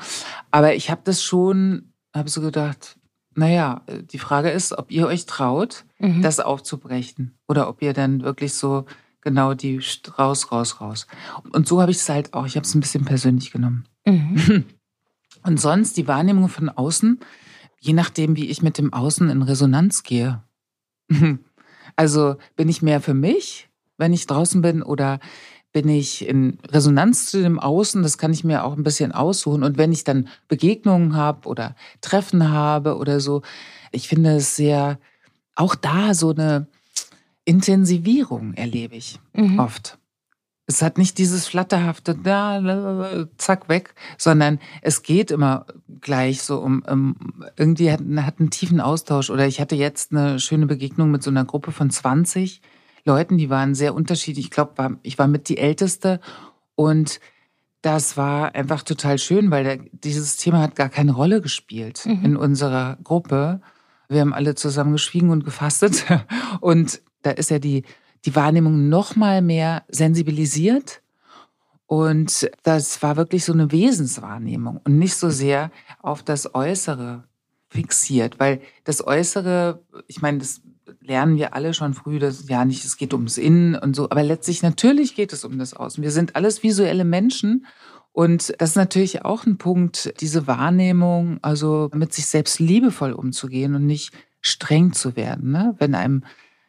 Aber 0.50 0.76
ich 0.76 0.90
habe 0.90 1.02
das 1.04 1.22
schon, 1.22 1.92
habe 2.16 2.30
so 2.30 2.40
gedacht, 2.40 2.98
naja, 3.36 3.82
die 4.12 4.18
Frage 4.18 4.50
ist, 4.50 4.78
ob 4.78 4.92
ihr 4.92 5.08
euch 5.08 5.26
traut, 5.26 5.84
mhm. 6.00 6.22
das 6.22 6.40
aufzubrechen. 6.40 7.38
Oder 7.48 7.68
ob 7.68 7.82
ihr 7.82 7.94
dann 7.94 8.24
wirklich 8.24 8.54
so 8.54 8.86
genau 9.22 9.54
die 9.54 9.82
raus, 10.18 10.52
raus, 10.52 10.80
raus. 10.80 11.06
Und 11.52 11.68
so 11.68 11.82
habe 11.82 11.92
ich 11.92 11.98
es 11.98 12.08
halt 12.08 12.34
auch. 12.34 12.46
Ich 12.46 12.56
habe 12.56 12.66
es 12.66 12.74
ein 12.74 12.80
bisschen 12.80 13.04
persönlich 13.04 13.52
genommen. 13.52 13.86
Mhm. 14.06 14.64
Und 15.44 15.60
sonst 15.60 15.98
die 15.98 16.08
Wahrnehmung 16.08 16.50
von 16.50 16.70
außen 16.70 17.20
je 17.80 17.94
nachdem, 17.94 18.36
wie 18.36 18.50
ich 18.50 18.62
mit 18.62 18.78
dem 18.78 18.94
Außen 18.94 19.30
in 19.30 19.42
Resonanz 19.42 20.04
gehe. 20.04 20.44
Also 21.96 22.36
bin 22.56 22.70
ich 22.70 22.84
mehr 22.84 23.02
für 23.02 23.16
mich, 23.16 23.70
wenn 23.98 24.14
ich 24.14 24.28
draußen 24.28 24.62
bin, 24.62 24.84
oder 24.84 25.20
bin 25.72 25.90
ich 25.90 26.28
in 26.28 26.60
Resonanz 26.68 27.28
zu 27.32 27.42
dem 27.42 27.60
Außen? 27.60 28.04
Das 28.04 28.18
kann 28.18 28.34
ich 28.34 28.44
mir 28.44 28.64
auch 28.64 28.78
ein 28.78 28.84
bisschen 28.84 29.12
aussuchen. 29.12 29.64
Und 29.64 29.78
wenn 29.78 29.92
ich 29.92 30.04
dann 30.04 30.28
Begegnungen 30.48 31.16
habe 31.16 31.48
oder 31.48 31.76
Treffen 32.02 32.52
habe 32.52 32.98
oder 32.98 33.20
so, 33.20 33.42
ich 33.92 34.08
finde 34.08 34.36
es 34.36 34.56
sehr, 34.56 35.00
auch 35.56 35.76
da 35.76 36.14
so 36.14 36.32
eine 36.32 36.68
Intensivierung 37.46 38.54
erlebe 38.54 38.96
ich 38.96 39.20
mhm. 39.34 39.60
oft. 39.60 39.98
Es 40.70 40.82
hat 40.82 40.98
nicht 40.98 41.18
dieses 41.18 41.48
flatterhafte, 41.48 42.14
da, 42.14 43.26
zack, 43.38 43.70
weg, 43.70 43.96
sondern 44.18 44.60
es 44.82 45.02
geht 45.02 45.32
immer 45.32 45.66
gleich 46.02 46.42
so 46.42 46.60
um, 46.60 46.84
um 46.88 47.16
irgendwie 47.56 47.90
hat, 47.90 48.02
hat 48.18 48.40
einen 48.40 48.50
tiefen 48.50 48.82
Austausch. 48.82 49.30
Oder 49.30 49.48
ich 49.48 49.62
hatte 49.62 49.76
jetzt 49.76 50.12
eine 50.12 50.40
schöne 50.40 50.66
Begegnung 50.66 51.10
mit 51.10 51.24
so 51.24 51.30
einer 51.30 51.46
Gruppe 51.46 51.72
von 51.72 51.90
20 51.90 52.62
Leuten, 53.06 53.38
die 53.38 53.50
waren 53.50 53.74
sehr 53.74 53.96
unterschiedlich. 53.96 54.46
Ich 54.48 54.52
glaube, 54.52 54.98
ich 55.02 55.18
war 55.18 55.28
mit 55.28 55.48
die 55.48 55.58
Älteste 55.58 56.20
und 56.76 57.22
das 57.82 58.18
war 58.18 58.54
einfach 58.54 58.84
total 58.84 59.18
schön, 59.18 59.50
weil 59.50 59.64
der, 59.64 59.80
dieses 59.92 60.36
Thema 60.36 60.60
hat 60.62 60.76
gar 60.76 60.90
keine 60.90 61.14
Rolle 61.14 61.42
gespielt 61.42 62.06
mhm. 62.06 62.26
in 62.26 62.38
unserer 62.38 62.98
Gruppe. 63.04 63.62
Wir 64.10 64.22
haben 64.22 64.34
alle 64.34 64.56
zusammen 64.56 64.92
geschwiegen 64.92 65.30
und 65.30 65.46
gefastet 65.46 66.06
und 66.60 67.02
da 67.22 67.32
ist 67.32 67.50
ja 67.50 67.60
die 67.60 67.84
die 68.26 68.36
Wahrnehmung 68.36 68.90
noch 68.90 69.16
mal 69.16 69.42
mehr 69.42 69.84
sensibilisiert. 69.90 71.02
Und 71.86 72.50
das 72.64 73.02
war 73.02 73.16
wirklich 73.16 73.46
so 73.46 73.54
eine 73.54 73.72
Wesenswahrnehmung 73.72 74.82
und 74.84 74.98
nicht 74.98 75.16
so 75.16 75.30
sehr 75.30 75.72
auf 76.02 76.22
das 76.22 76.54
Äußere 76.54 77.24
fixiert, 77.70 78.40
weil 78.40 78.62
das 78.84 79.06
Äußere, 79.06 79.82
ich 80.08 80.22
meine, 80.22 80.40
das 80.40 80.62
lernen 81.02 81.38
wir 81.38 81.54
alle 81.54 81.74
schon 81.74 81.94
früh, 81.94 82.20
dass 82.20 82.48
ja 82.50 82.66
nicht, 82.66 82.84
es 82.84 82.98
geht 82.98 83.14
ums 83.14 83.38
Innen 83.38 83.76
und 83.76 83.96
so, 83.96 84.10
aber 84.10 84.24
letztlich 84.24 84.64
natürlich 84.64 85.16
geht 85.16 85.32
es 85.32 85.46
um 85.46 85.58
das 85.58 85.74
Außen. 85.74 86.04
Wir 86.04 86.12
sind 86.12 86.36
alles 86.36 86.64
visuelle 86.64 87.06
Menschen 87.06 87.66
und 88.12 88.54
das 88.60 88.72
ist 88.72 88.76
natürlich 88.76 89.24
auch 89.26 89.46
ein 89.46 89.58
Punkt, 89.58 90.14
diese 90.22 90.48
Wahrnehmung, 90.48 91.40
also 91.42 91.90
mit 91.94 92.14
sich 92.14 92.26
selbst 92.26 92.60
liebevoll 92.60 93.14
umzugehen 93.14 93.76
und 93.76 93.86
nicht 93.86 94.12
streng 94.42 94.94
zu 94.94 95.16
werden, 95.16 95.52
ne? 95.52 95.76
wenn 95.78 95.96
einem 95.96 96.24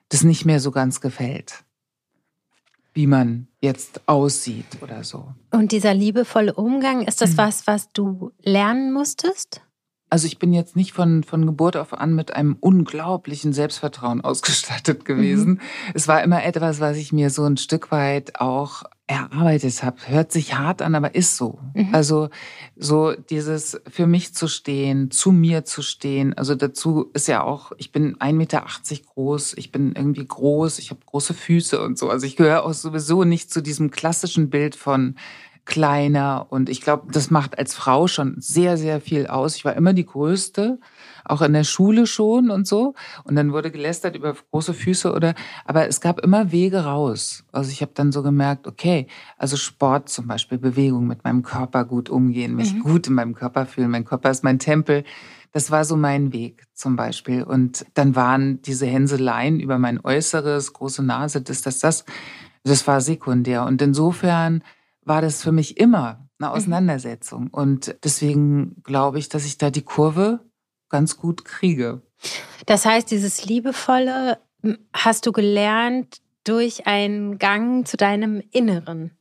das 0.09 0.25
nicht 0.25 0.45
mehr 0.45 0.61
so 0.61 0.71
ganz 0.71 1.01
gefällt, 1.01 1.65
wie 2.95 3.07
man 3.07 3.49
jetzt 3.61 4.01
aussieht 4.07 4.83
oder 4.83 5.05
so. 5.05 5.35
Und 5.51 5.73
dieser 5.73 5.95
liebevolle 5.95 6.55
Umgang, 6.55 7.03
ist 7.03 7.21
das 7.21 7.33
mhm. 7.33 7.39
was, 7.39 7.67
was 7.67 7.93
du 7.93 8.33
lernen 8.43 8.93
musstest? 8.93 9.63
Also 10.11 10.27
ich 10.27 10.39
bin 10.39 10.55
jetzt 10.55 10.75
nicht 10.75 10.93
von, 10.93 11.23
von 11.23 11.45
Geburt 11.45 11.77
auf 11.77 11.93
an 11.93 12.15
mit 12.15 12.35
einem 12.35 12.57
unglaublichen 12.59 13.53
Selbstvertrauen 13.53 14.21
ausgestattet 14.25 15.05
gewesen. 15.05 15.53
Mhm. 15.53 15.61
Es 15.95 16.09
war 16.09 16.23
immer 16.23 16.45
etwas, 16.45 16.81
was 16.81 16.97
ich 16.97 17.13
mir 17.13 17.31
so 17.31 17.45
ein 17.45 17.57
Stück 17.57 17.91
weit 17.91 18.41
auch 18.41 18.85
erarbeitet 19.09 19.83
habe. 19.83 19.97
Hört 20.07 20.31
sich 20.31 20.55
hart 20.55 20.83
an, 20.83 20.95
aber 20.95 21.15
ist 21.15 21.37
so. 21.37 21.59
Mhm. 21.75 21.95
Also 21.95 22.29
so 22.77 23.15
dieses 23.15 23.81
für 23.91 24.07
mich 24.07 24.35
zu 24.35 24.47
stehen, 24.47 25.11
zu 25.11 25.33
mir 25.33 25.65
zu 25.65 25.83
stehen. 25.83 26.35
Also 26.35 26.55
dazu 26.55 27.11
ist 27.15 27.27
ja 27.27 27.43
auch, 27.43 27.73
ich 27.79 27.91
bin 27.91 28.17
1,80 28.19 28.33
Meter 28.35 28.65
groß, 29.15 29.55
ich 29.57 29.73
bin 29.73 29.95
irgendwie 29.97 30.27
groß, 30.27 30.79
ich 30.79 30.91
habe 30.91 31.01
große 31.05 31.35
Füße 31.35 31.81
und 31.81 31.99
so. 31.99 32.11
Also 32.11 32.27
ich 32.27 32.37
gehöre 32.37 32.65
auch 32.65 32.75
sowieso 32.75 33.25
nicht 33.25 33.51
zu 33.51 33.63
diesem 33.63 33.91
klassischen 33.91 34.51
Bild 34.51 34.77
von 34.77 35.17
kleiner. 35.65 36.47
Und 36.51 36.69
ich 36.69 36.81
glaube, 36.83 37.13
das 37.13 37.31
macht 37.31 37.59
als 37.59 37.75
Frau 37.75 38.09
schon 38.09 38.37
sehr, 38.39 38.77
sehr 38.77 39.01
viel 39.01 39.27
aus. 39.27 39.57
Ich 39.57 39.65
war 39.65 39.75
immer 39.75 39.95
die 39.95 40.07
Größte, 40.07 40.79
auch 41.25 41.43
in 41.43 41.53
der 41.53 41.65
Schule 41.65 42.07
schon 42.07 42.51
und 42.51 42.67
so. 42.67 42.95
Und 43.25 43.37
dann 43.37 43.53
wurde 43.53 43.71
gelästert 43.71 44.17
über 44.17 44.35
große 44.51 44.75
Füße 44.75 45.13
oder, 45.13 45.35
aber 45.65 45.89
es 45.89 46.01
gab 46.01 46.21
immer 46.21 46.53
Wege 46.53 46.85
raus. 46.85 47.45
Also 47.53 47.71
ich 47.71 47.83
habe 47.83 47.93
dann 47.95 48.13
so 48.13 48.23
gemerkt, 48.23 48.67
okay, 48.67 49.07
also 49.37 49.57
Sport 49.57 50.09
zum 50.09 50.27
Beispiel, 50.27 50.59
Bewegung, 50.59 51.07
mit 51.07 51.25
meinem 51.25 51.43
Körper 51.43 51.85
gut 51.85 52.09
umgehen, 52.11 52.57
mich 52.57 52.75
mhm. 52.75 52.81
gut 52.81 53.07
in 53.07 53.15
meinem 53.15 53.35
Körper 53.35 53.67
fühlen. 53.67 53.91
Mein 53.91 54.05
Körper 54.05 54.31
ist 54.31 54.45
mein 54.45 54.59
Tempel. 54.59 55.05
Das 55.53 55.71
war 55.71 55.85
so 55.85 55.97
mein 55.97 56.33
Weg 56.33 56.67
zum 56.75 56.97
Beispiel. 56.97 57.43
Und 57.43 57.87
dann 57.95 58.15
waren 58.15 58.61
diese 58.63 58.87
Hänseleien 58.87 59.61
über 59.61 59.79
mein 59.79 60.01
Äußeres, 60.05 60.73
große 60.73 61.03
Nase, 61.03 61.41
das, 61.41 61.63
das, 61.63 61.79
das, 61.79 62.05
das 62.65 62.87
war 62.87 63.01
sekundär. 63.01 63.65
Und 63.65 63.81
insofern 63.81 64.63
war 65.05 65.23
das 65.23 65.43
für 65.43 65.53
mich 65.53 65.79
immer 65.79 66.29
eine 66.39 66.51
mhm. 66.51 66.57
Auseinandersetzung. 66.57 67.49
Und 67.49 67.97
deswegen 68.05 68.83
glaube 68.83 69.19
ich, 69.19 69.29
dass 69.29 69.45
ich 69.45 69.59
da 69.59 69.71
die 69.71 69.83
Kurve 69.83 70.41
ganz 70.89 71.17
gut 71.17 71.45
kriege. 71.45 72.03
Das 72.67 72.85
heißt, 72.85 73.11
dieses 73.11 73.45
Liebevolle 73.45 74.39
hast 74.93 75.27
du 75.27 75.33
gelernt 75.33 76.19
durch 76.45 76.87
einen 76.87 77.39
Gang 77.39 77.87
zu 77.87 77.97
deinem 77.97 78.43
Inneren. 78.51 79.13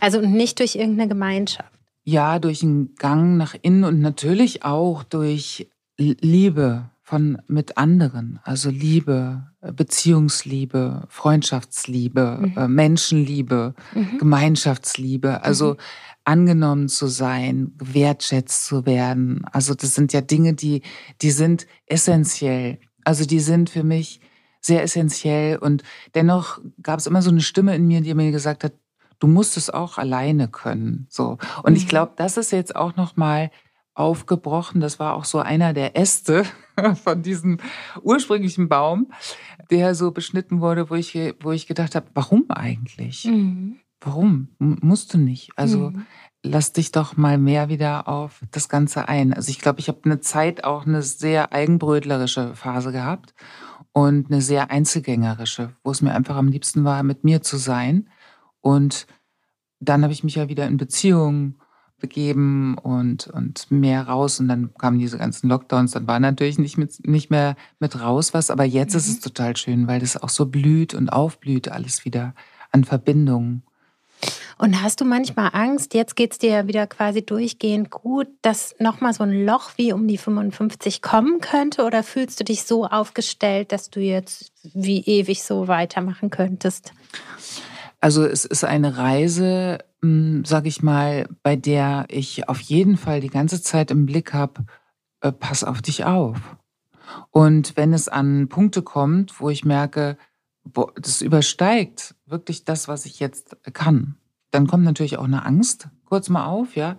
Also 0.00 0.20
nicht 0.20 0.58
durch 0.58 0.76
irgendeine 0.76 1.08
Gemeinschaft. 1.08 1.70
Ja, 2.04 2.38
durch 2.38 2.62
einen 2.62 2.94
Gang 2.96 3.36
nach 3.36 3.54
innen 3.62 3.84
und 3.84 4.00
natürlich 4.00 4.64
auch 4.64 5.04
durch 5.04 5.68
Liebe 5.96 6.90
von 7.04 7.38
mit 7.46 7.76
anderen, 7.76 8.40
also 8.44 8.70
Liebe, 8.70 9.46
äh, 9.60 9.72
Beziehungsliebe, 9.72 11.04
Freundschaftsliebe, 11.08 12.38
mhm. 12.40 12.52
Äh, 12.56 12.68
Menschenliebe, 12.68 13.74
mhm. 13.94 14.18
Gemeinschaftsliebe, 14.18 15.42
also 15.42 15.74
mhm. 15.74 15.78
Angenommen 16.24 16.88
zu 16.88 17.06
sein, 17.06 17.72
wertschätzt 17.76 18.64
zu 18.66 18.86
werden. 18.86 19.44
Also 19.52 19.74
das 19.74 19.94
sind 19.94 20.12
ja 20.12 20.20
Dinge, 20.20 20.54
die 20.54 20.82
die 21.22 21.30
sind 21.30 21.66
essentiell. 21.86 22.78
Also 23.04 23.26
die 23.26 23.40
sind 23.40 23.70
für 23.70 23.84
mich 23.84 24.20
sehr 24.60 24.82
essentiell 24.82 25.58
und 25.58 25.82
dennoch 26.14 26.60
gab 26.82 26.98
es 26.98 27.06
immer 27.06 27.20
so 27.20 27.30
eine 27.30 27.42
Stimme 27.42 27.76
in 27.76 27.86
mir, 27.86 28.00
die 28.00 28.14
mir 28.14 28.30
gesagt 28.30 28.64
hat, 28.64 28.72
du 29.18 29.26
musst 29.26 29.58
es 29.58 29.68
auch 29.68 29.98
alleine 29.98 30.48
können, 30.48 31.06
so. 31.10 31.38
Und 31.62 31.76
ich 31.76 31.84
mhm. 31.84 31.88
glaube, 31.88 32.12
das 32.16 32.38
ist 32.38 32.50
jetzt 32.50 32.74
auch 32.74 32.96
noch 32.96 33.16
mal 33.16 33.50
aufgebrochen. 33.94 34.80
Das 34.80 34.98
war 34.98 35.14
auch 35.14 35.24
so 35.24 35.38
einer 35.38 35.72
der 35.72 35.96
Äste 35.96 36.44
von 37.04 37.22
diesem 37.22 37.58
ursprünglichen 38.02 38.68
Baum, 38.68 39.12
der 39.70 39.94
so 39.94 40.10
beschnitten 40.10 40.60
wurde, 40.60 40.90
wo 40.90 40.94
ich, 40.94 41.14
wo 41.40 41.52
ich 41.52 41.66
gedacht 41.66 41.94
habe, 41.94 42.06
warum 42.14 42.50
eigentlich? 42.50 43.24
Mhm. 43.24 43.80
Warum? 44.04 44.48
Musst 44.58 45.14
du 45.14 45.18
nicht. 45.18 45.50
Also 45.56 45.90
mhm. 45.90 46.04
lass 46.42 46.74
dich 46.74 46.92
doch 46.92 47.16
mal 47.16 47.38
mehr 47.38 47.70
wieder 47.70 48.06
auf 48.06 48.42
das 48.50 48.68
Ganze 48.68 49.08
ein. 49.08 49.32
Also 49.32 49.48
ich 49.48 49.58
glaube, 49.58 49.80
ich 49.80 49.88
habe 49.88 50.00
eine 50.04 50.20
Zeit 50.20 50.62
auch 50.62 50.86
eine 50.86 51.02
sehr 51.02 51.54
eigenbrötlerische 51.54 52.54
Phase 52.54 52.92
gehabt 52.92 53.34
und 53.92 54.30
eine 54.30 54.42
sehr 54.42 54.70
einzelgängerische, 54.70 55.70
wo 55.82 55.90
es 55.90 56.02
mir 56.02 56.14
einfach 56.14 56.36
am 56.36 56.48
liebsten 56.48 56.84
war, 56.84 57.02
mit 57.02 57.24
mir 57.24 57.40
zu 57.40 57.56
sein. 57.56 58.10
Und 58.60 59.06
dann 59.80 60.02
habe 60.02 60.12
ich 60.12 60.22
mich 60.22 60.34
ja 60.34 60.50
wieder 60.50 60.66
in 60.66 60.76
Beziehungen 60.76 61.56
begeben 61.98 62.76
und, 62.76 63.28
und 63.28 63.70
mehr 63.70 64.06
raus. 64.06 64.38
Und 64.38 64.48
dann 64.48 64.74
kamen 64.74 64.98
diese 64.98 65.16
ganzen 65.16 65.48
Lockdowns. 65.48 65.92
Dann 65.92 66.06
war 66.06 66.20
natürlich 66.20 66.58
nicht, 66.58 66.76
mit, 66.76 67.08
nicht 67.08 67.30
mehr 67.30 67.56
mit 67.78 67.98
raus 67.98 68.34
was. 68.34 68.50
Aber 68.50 68.64
jetzt 68.64 68.92
mhm. 68.92 68.98
ist 68.98 69.08
es 69.08 69.20
total 69.20 69.56
schön, 69.56 69.86
weil 69.86 70.00
das 70.00 70.22
auch 70.22 70.28
so 70.28 70.44
blüht 70.44 70.92
und 70.92 71.08
aufblüht 71.08 71.68
alles 71.70 72.04
wieder 72.04 72.34
an 72.70 72.84
Verbindungen. 72.84 73.62
Und 74.56 74.80
hast 74.80 75.00
du 75.00 75.04
manchmal 75.04 75.50
Angst, 75.52 75.94
jetzt 75.94 76.14
geht 76.14 76.32
es 76.32 76.38
dir 76.38 76.50
ja 76.50 76.68
wieder 76.68 76.86
quasi 76.86 77.24
durchgehend 77.24 77.90
gut, 77.90 78.28
dass 78.42 78.74
nochmal 78.78 79.12
so 79.12 79.24
ein 79.24 79.44
Loch 79.44 79.72
wie 79.76 79.92
um 79.92 80.06
die 80.06 80.18
55 80.18 81.02
kommen 81.02 81.40
könnte? 81.40 81.84
Oder 81.84 82.02
fühlst 82.02 82.38
du 82.38 82.44
dich 82.44 82.62
so 82.62 82.86
aufgestellt, 82.86 83.72
dass 83.72 83.90
du 83.90 84.00
jetzt 84.00 84.52
wie 84.74 85.00
ewig 85.00 85.42
so 85.42 85.66
weitermachen 85.66 86.30
könntest? 86.30 86.92
Also 88.00 88.24
es 88.24 88.44
ist 88.44 88.64
eine 88.64 88.96
Reise, 88.96 89.78
hm, 90.02 90.44
sage 90.44 90.68
ich 90.68 90.82
mal, 90.82 91.26
bei 91.42 91.56
der 91.56 92.06
ich 92.08 92.48
auf 92.48 92.60
jeden 92.60 92.96
Fall 92.96 93.20
die 93.20 93.30
ganze 93.30 93.60
Zeit 93.62 93.90
im 93.90 94.06
Blick 94.06 94.32
habe, 94.32 94.64
äh, 95.20 95.32
pass 95.32 95.64
auf 95.64 95.82
dich 95.82 96.04
auf. 96.04 96.38
Und 97.30 97.76
wenn 97.76 97.92
es 97.92 98.08
an 98.08 98.48
Punkte 98.48 98.82
kommt, 98.82 99.40
wo 99.40 99.50
ich 99.50 99.64
merke, 99.64 100.16
das 100.96 101.22
übersteigt 101.22 102.14
wirklich 102.26 102.64
das, 102.64 102.88
was 102.88 103.06
ich 103.06 103.20
jetzt 103.20 103.56
kann, 103.72 104.16
dann 104.50 104.66
kommt 104.66 104.84
natürlich 104.84 105.18
auch 105.18 105.24
eine 105.24 105.44
Angst 105.44 105.88
kurz 106.04 106.28
mal 106.28 106.46
auf, 106.46 106.76
ja. 106.76 106.96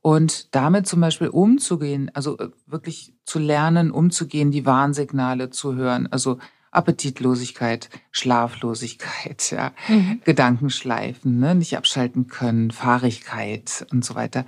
Und 0.00 0.54
damit 0.54 0.86
zum 0.86 1.00
Beispiel 1.00 1.28
umzugehen, 1.28 2.10
also 2.12 2.36
äh, 2.38 2.50
wirklich 2.66 3.14
zu 3.24 3.38
lernen, 3.38 3.90
umzugehen, 3.90 4.50
die 4.50 4.66
Warnsignale 4.66 5.48
zu 5.50 5.74
hören. 5.74 6.08
Also 6.10 6.38
Appetitlosigkeit, 6.74 7.88
Schlaflosigkeit, 8.10 9.50
ja, 9.50 9.72
mhm. 9.88 10.20
Gedankenschleifen, 10.24 11.38
ne, 11.38 11.54
nicht 11.54 11.76
abschalten 11.76 12.26
können, 12.26 12.70
Fahrigkeit 12.70 13.86
und 13.92 14.04
so 14.04 14.14
weiter, 14.14 14.44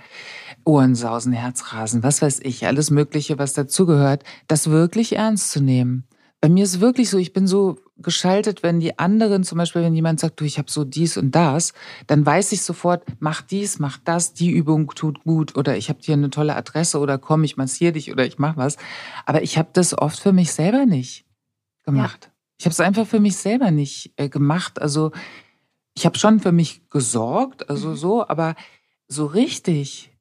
Ohrensausen, 0.64 1.32
Herzrasen, 1.32 2.02
was 2.02 2.20
weiß 2.20 2.40
ich, 2.42 2.66
alles 2.66 2.90
Mögliche, 2.90 3.38
was 3.38 3.54
dazugehört, 3.54 4.24
das 4.48 4.68
wirklich 4.70 5.16
ernst 5.16 5.52
zu 5.52 5.60
nehmen. 5.60 6.04
Bei 6.40 6.48
mir 6.48 6.64
ist 6.64 6.80
wirklich 6.80 7.08
so, 7.08 7.18
ich 7.18 7.32
bin 7.32 7.46
so 7.46 7.78
geschaltet, 7.98 8.62
wenn 8.62 8.80
die 8.80 8.98
anderen, 8.98 9.42
zum 9.42 9.58
Beispiel, 9.58 9.82
wenn 9.82 9.94
jemand 9.94 10.20
sagt, 10.20 10.40
du, 10.40 10.44
ich 10.44 10.58
habe 10.58 10.70
so 10.70 10.84
dies 10.84 11.16
und 11.16 11.34
das, 11.34 11.72
dann 12.06 12.26
weiß 12.26 12.52
ich 12.52 12.62
sofort, 12.62 13.04
mach 13.20 13.42
dies, 13.42 13.78
mach 13.78 13.98
das, 13.98 14.34
die 14.34 14.50
Übung 14.50 14.88
tut 14.94 15.24
gut 15.24 15.56
oder 15.56 15.76
ich 15.76 15.88
habe 15.88 16.00
dir 16.00 16.14
eine 16.14 16.30
tolle 16.30 16.56
Adresse 16.56 16.98
oder 16.98 17.18
komm, 17.18 17.44
ich 17.44 17.56
massiere 17.56 17.92
dich 17.92 18.12
oder 18.12 18.26
ich 18.26 18.38
mach 18.38 18.56
was. 18.56 18.76
Aber 19.24 19.42
ich 19.42 19.56
habe 19.56 19.70
das 19.72 19.96
oft 19.96 20.18
für 20.18 20.32
mich 20.32 20.52
selber 20.52 20.84
nicht 20.84 21.24
gemacht. 21.84 22.24
Ja. 22.24 22.32
Ich 22.58 22.66
habe 22.66 22.72
es 22.72 22.80
einfach 22.80 23.06
für 23.06 23.20
mich 23.20 23.36
selber 23.36 23.70
nicht 23.70 24.12
äh, 24.16 24.28
gemacht. 24.28 24.80
Also 24.80 25.12
ich 25.94 26.04
habe 26.04 26.18
schon 26.18 26.40
für 26.40 26.52
mich 26.52 26.88
gesorgt, 26.90 27.70
also 27.70 27.90
mhm. 27.90 27.96
so, 27.96 28.28
aber 28.28 28.54
so 29.08 29.26
richtig 29.26 30.12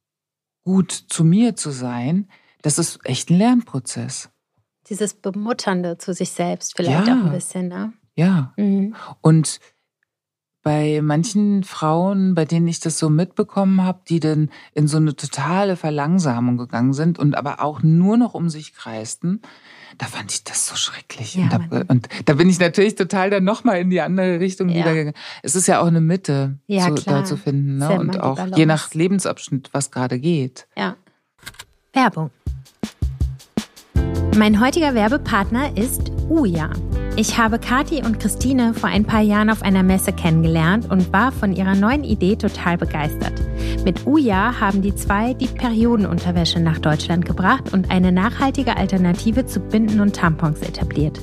gut 0.61 0.91
zu 0.91 1.23
mir 1.23 1.55
zu 1.55 1.71
sein, 1.71 2.29
das 2.61 2.79
ist 2.79 2.99
echt 3.03 3.29
ein 3.29 3.37
Lernprozess. 3.37 4.29
Dieses 4.89 5.13
Bemutternde 5.13 5.97
zu 5.97 6.13
sich 6.13 6.31
selbst 6.31 6.75
vielleicht 6.75 7.07
ja. 7.07 7.13
auch 7.13 7.25
ein 7.25 7.31
bisschen, 7.31 7.67
ne? 7.67 7.93
Ja. 8.15 8.53
Mhm. 8.55 8.95
Und 9.21 9.59
bei 10.65 11.01
manchen 11.03 11.63
Frauen, 11.63 12.33
bei 12.33 12.43
denen 12.43 12.67
ich 12.67 12.79
das 12.79 12.97
so 12.97 13.07
mitbekommen 13.09 13.83
habe, 13.83 13.99
die 14.09 14.19
dann 14.19 14.49
in 14.73 14.87
so 14.87 14.97
eine 14.97 15.15
totale 15.15 15.75
Verlangsamung 15.75 16.57
gegangen 16.57 16.93
sind 16.93 17.19
und 17.19 17.37
aber 17.37 17.61
auch 17.61 17.83
nur 17.83 18.17
noch 18.17 18.33
um 18.33 18.49
sich 18.49 18.73
kreisten, 18.73 19.43
da 19.99 20.07
fand 20.07 20.31
ich 20.31 20.43
das 20.43 20.67
so 20.67 20.75
schrecklich. 20.75 21.35
Ja, 21.35 21.43
und, 21.43 21.71
da, 21.71 21.81
und, 21.87 22.09
da, 22.25 22.33
bin 22.33 22.49
ich 22.49 22.59
natürlich 22.59 22.95
total 22.95 23.29
dann 23.29 23.43
nochmal 23.43 23.79
in 23.79 23.91
die 23.91 24.01
andere 24.01 24.39
Richtung 24.39 24.69
ja. 24.69 24.77
wieder 24.77 24.95
gegangen. 24.95 25.15
Es 25.43 25.55
ist 25.55 25.67
ja 25.67 25.81
auch 25.81 25.87
eine 25.87 26.01
Mitte 26.01 26.57
ja, 26.65 26.93
zu, 26.95 27.03
da 27.03 27.23
zu 27.23 27.37
finden. 27.37 27.77
Ne? 27.77 27.99
Und 27.99 28.19
auch 28.19 28.39
je 28.55 28.65
nach 28.65 28.91
Lebensabschnitt, 28.93 29.69
was 29.71 29.91
gerade 29.91 30.19
geht. 30.19 30.67
Ja. 30.75 30.95
Werbung. 31.93 32.31
Mein 34.37 34.59
heutiger 34.59 34.93
Werbepartner 34.93 35.77
ist 35.77 36.11
Uja. 36.27 36.69
Ich 37.15 37.37
habe 37.37 37.57
Kati 37.57 38.03
und 38.03 38.19
Christine 38.19 38.73
vor 38.73 38.89
ein 38.89 39.05
paar 39.05 39.21
Jahren 39.21 39.49
auf 39.49 39.61
einer 39.61 39.81
Messe 39.81 40.11
kennengelernt 40.11 40.91
und 40.91 41.13
war 41.13 41.31
von 41.31 41.55
ihrer 41.55 41.73
neuen 41.73 42.03
Idee 42.03 42.35
total 42.35 42.77
begeistert. 42.77 43.31
Mit 43.85 44.05
Uja 44.05 44.59
haben 44.59 44.81
die 44.81 44.93
zwei 44.93 45.33
die 45.33 45.47
Periodenunterwäsche 45.47 46.59
nach 46.59 46.79
Deutschland 46.79 47.23
gebracht 47.23 47.71
und 47.71 47.89
eine 47.91 48.11
nachhaltige 48.11 48.75
Alternative 48.75 49.45
zu 49.45 49.61
Binden 49.61 50.01
und 50.01 50.17
Tampons 50.17 50.59
etabliert. 50.63 51.17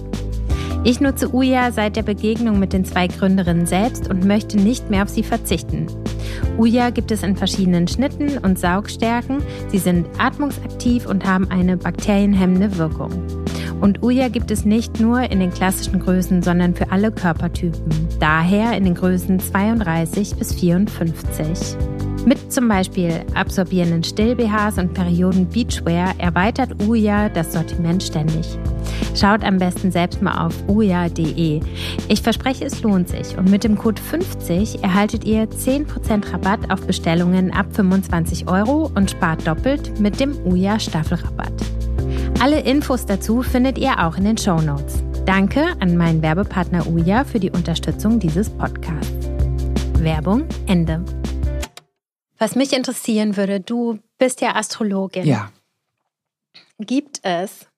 Ich 0.83 1.03
nutze 1.03 1.35
Uja 1.35 1.71
seit 1.71 1.97
der 1.97 2.05
Begegnung 2.05 2.59
mit 2.59 2.73
den 2.73 2.87
zwei 2.87 3.09
Gründerinnen 3.09 3.67
selbst 3.67 4.09
und 4.09 4.25
möchte 4.25 4.57
nicht 4.57 4.89
mehr 4.89 5.03
auf 5.03 5.11
sie 5.11 5.23
verzichten. 5.23 5.87
Uja 6.59 6.91
gibt 6.91 7.11
es 7.11 7.23
in 7.23 7.37
verschiedenen 7.37 7.89
Schnitten 7.89 8.39
und 8.39 8.59
Saugstärken. 8.59 9.39
Sie 9.69 9.79
sind 9.79 10.07
atmungsaktiv 10.19 11.07
und 11.07 11.25
haben 11.25 11.51
eine 11.51 11.77
bakterienhemmende 11.77 12.79
Wirkung. 12.79 13.11
Und 13.81 14.03
Uja 14.03 14.29
gibt 14.29 14.51
es 14.51 14.65
nicht 14.65 15.01
nur 15.01 15.23
in 15.31 15.41
den 15.41 15.53
klassischen 15.53 15.99
Größen, 15.99 16.43
sondern 16.43 16.75
für 16.75 16.93
alle 16.93 17.11
Körpertypen. 17.11 17.83
Daher 18.21 18.77
in 18.77 18.85
den 18.85 18.95
Größen 18.95 19.41
32 19.41 20.37
bis 20.37 20.55
54. 20.55 21.77
Zum 22.53 22.69
Beispiel 22.69 23.25
absorbierenden 23.33 24.05
Still-BHs 24.05 24.77
und 24.77 24.93
Perioden 24.93 25.49
Beachwear 25.49 26.13
erweitert 26.19 26.87
Uja 26.87 27.31
das 27.31 27.55
Sortiment 27.55 28.03
ständig. 28.03 28.47
Schaut 29.15 29.43
am 29.43 29.57
besten 29.57 29.91
selbst 29.91 30.21
mal 30.21 30.45
auf 30.45 30.55
uja.de. 30.69 31.61
Ich 32.09 32.21
verspreche, 32.21 32.67
es 32.67 32.83
lohnt 32.83 33.09
sich 33.09 33.39
und 33.39 33.51
mit 33.51 33.65
dem 33.65 33.79
Code 33.79 34.03
50 34.03 34.85
erhaltet 34.85 35.25
ihr 35.25 35.49
10% 35.49 36.31
Rabatt 36.31 36.71
auf 36.71 36.87
Bestellungen 36.87 37.55
ab 37.55 37.65
25 37.73 38.47
Euro 38.49 38.91
und 38.95 39.11
spart 39.11 39.47
doppelt 39.47 39.99
mit 39.99 40.21
dem 40.21 40.37
Uja 40.45 40.79
Staffelrabatt. 40.79 41.55
Alle 42.39 42.61
Infos 42.61 43.07
dazu 43.07 43.41
findet 43.41 43.79
ihr 43.79 43.99
auch 43.99 44.19
in 44.19 44.25
den 44.25 44.37
Show 44.37 44.61
Notes. 44.61 45.03
Danke 45.25 45.69
an 45.81 45.97
meinen 45.97 46.21
Werbepartner 46.21 46.87
Uja 46.87 47.25
für 47.25 47.41
die 47.41 47.51
Unterstützung 47.51 48.19
dieses 48.19 48.51
Podcasts. 48.51 49.31
Werbung 50.01 50.45
Ende. 50.67 51.03
Was 52.43 52.57
mich 52.57 52.73
interessieren 52.73 53.37
würde, 53.37 53.61
du 53.61 54.01
bist 54.19 54.41
ja 54.41 54.57
Astrologin. 54.57 55.25
Ja. 55.25 55.53
Gibt 56.81 57.21
es 57.23 57.69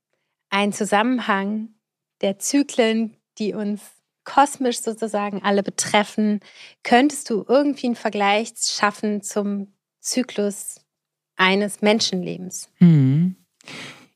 einen 0.48 0.72
Zusammenhang 0.72 1.74
der 2.22 2.38
Zyklen, 2.38 3.14
die 3.36 3.52
uns 3.52 3.82
kosmisch 4.24 4.80
sozusagen 4.80 5.42
alle 5.42 5.62
betreffen? 5.62 6.40
Könntest 6.82 7.28
du 7.28 7.44
irgendwie 7.46 7.88
einen 7.88 7.94
Vergleich 7.94 8.54
schaffen 8.56 9.20
zum 9.20 9.74
Zyklus 10.00 10.80
eines 11.36 11.82
Menschenlebens? 11.82 12.70
Hm. 12.76 13.36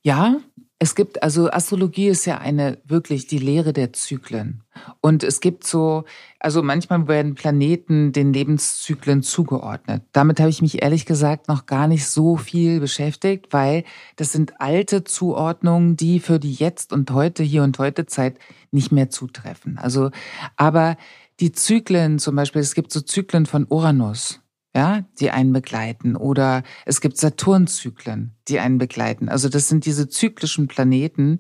Ja, 0.01 0.41
es 0.81 0.95
gibt, 0.95 1.25
also 1.25 1.51
Astrologie 1.51 2.07
ist 2.07 2.25
ja 2.25 2.39
eine 2.39 2.79
wirklich 2.85 3.27
die 3.27 3.39
Lehre 3.39 3.73
der 3.73 3.93
Zyklen. 3.93 4.63
Und 5.01 5.25
es 5.25 5.41
gibt 5.41 5.65
so, 5.65 6.05
also 6.39 6.63
manchmal 6.63 7.09
werden 7.09 7.35
Planeten 7.35 8.13
den 8.13 8.33
Lebenszyklen 8.33 9.25
zugeordnet. 9.25 10.03
Damit 10.13 10.39
habe 10.39 10.51
ich 10.51 10.63
mich 10.63 10.81
ehrlich 10.81 11.05
gesagt 11.05 11.49
noch 11.49 11.67
gar 11.67 11.89
nicht 11.89 12.07
so 12.07 12.37
viel 12.37 12.79
beschäftigt, 12.79 13.53
weil 13.53 13.83
das 14.15 14.31
sind 14.31 14.61
alte 14.61 15.03
Zuordnungen, 15.03 15.97
die 15.97 16.21
für 16.21 16.39
die 16.39 16.53
Jetzt 16.53 16.93
und 16.93 17.11
heute, 17.11 17.43
hier 17.43 17.65
und 17.65 17.77
heute 17.81 18.07
Zeit 18.07 18.39
nicht 18.71 18.93
mehr 18.93 19.11
zutreffen. 19.11 19.79
Also, 19.79 20.11
aber 20.57 20.97
die 21.41 21.51
Zyklen 21.51 22.21
zum 22.21 22.37
Beispiel, 22.37 22.63
es 22.63 22.75
gibt 22.75 22.93
so 22.93 23.01
Zyklen 23.01 23.47
von 23.47 23.67
Uranus 23.69 24.41
ja, 24.79 25.05
die 25.19 25.33
einen 25.33 25.53
begleiten. 25.53 26.15
Oder 26.15 26.63
es 26.87 27.01
gibt 27.01 27.17
Saturnzyklen, 27.17 28.37
die 28.47 28.61
einen 28.61 28.79
begleiten. 28.79 29.29
Also 29.29 29.49
das 29.49 29.69
sind 29.69 29.85
diese 29.87 30.09
zyklischen 30.09 30.69
Planeten, 30.69 31.39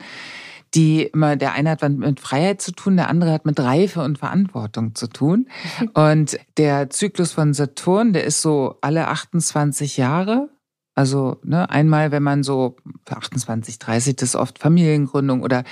die 0.75 1.05
immer, 1.05 1.37
der 1.37 1.53
eine 1.53 1.71
hat 1.71 1.89
mit 1.89 2.19
Freiheit 2.19 2.61
zu 2.61 2.73
tun, 2.73 2.97
der 2.97 3.09
andere 3.09 3.33
hat 3.33 3.47
mit 3.47 3.61
Reife 3.61 4.03
und 4.03 4.19
Verantwortung 4.19 4.97
zu 4.97 5.07
tun. 5.07 5.49
Und 5.95 6.39
der 6.57 6.91
Zyklus 6.91 7.33
von 7.33 7.55
Saturn, 7.55 8.13
der 8.13 8.25
ist 8.25 8.43
so 8.43 8.77
alle 8.81 9.07
28 9.07 9.97
Jahre. 9.97 10.51
Also 10.97 11.37
ne, 11.45 11.71
einmal, 11.71 12.11
wenn 12.11 12.25
man 12.25 12.43
so 12.43 12.77
28, 13.09 13.79
30, 13.79 14.17
das 14.17 14.31
ist 14.31 14.35
oft 14.35 14.59
Familiengründung 14.59 15.43
oder 15.43 15.63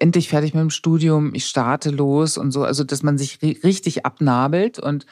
endlich 0.00 0.30
fertig 0.30 0.54
mit 0.54 0.62
dem 0.62 0.70
Studium, 0.70 1.34
ich 1.34 1.44
starte 1.44 1.90
los 1.90 2.38
und 2.38 2.50
so, 2.50 2.64
also 2.64 2.82
dass 2.82 3.02
man 3.02 3.18
sich 3.18 3.42
richtig 3.42 4.06
abnabelt 4.06 4.78
und 4.78 5.04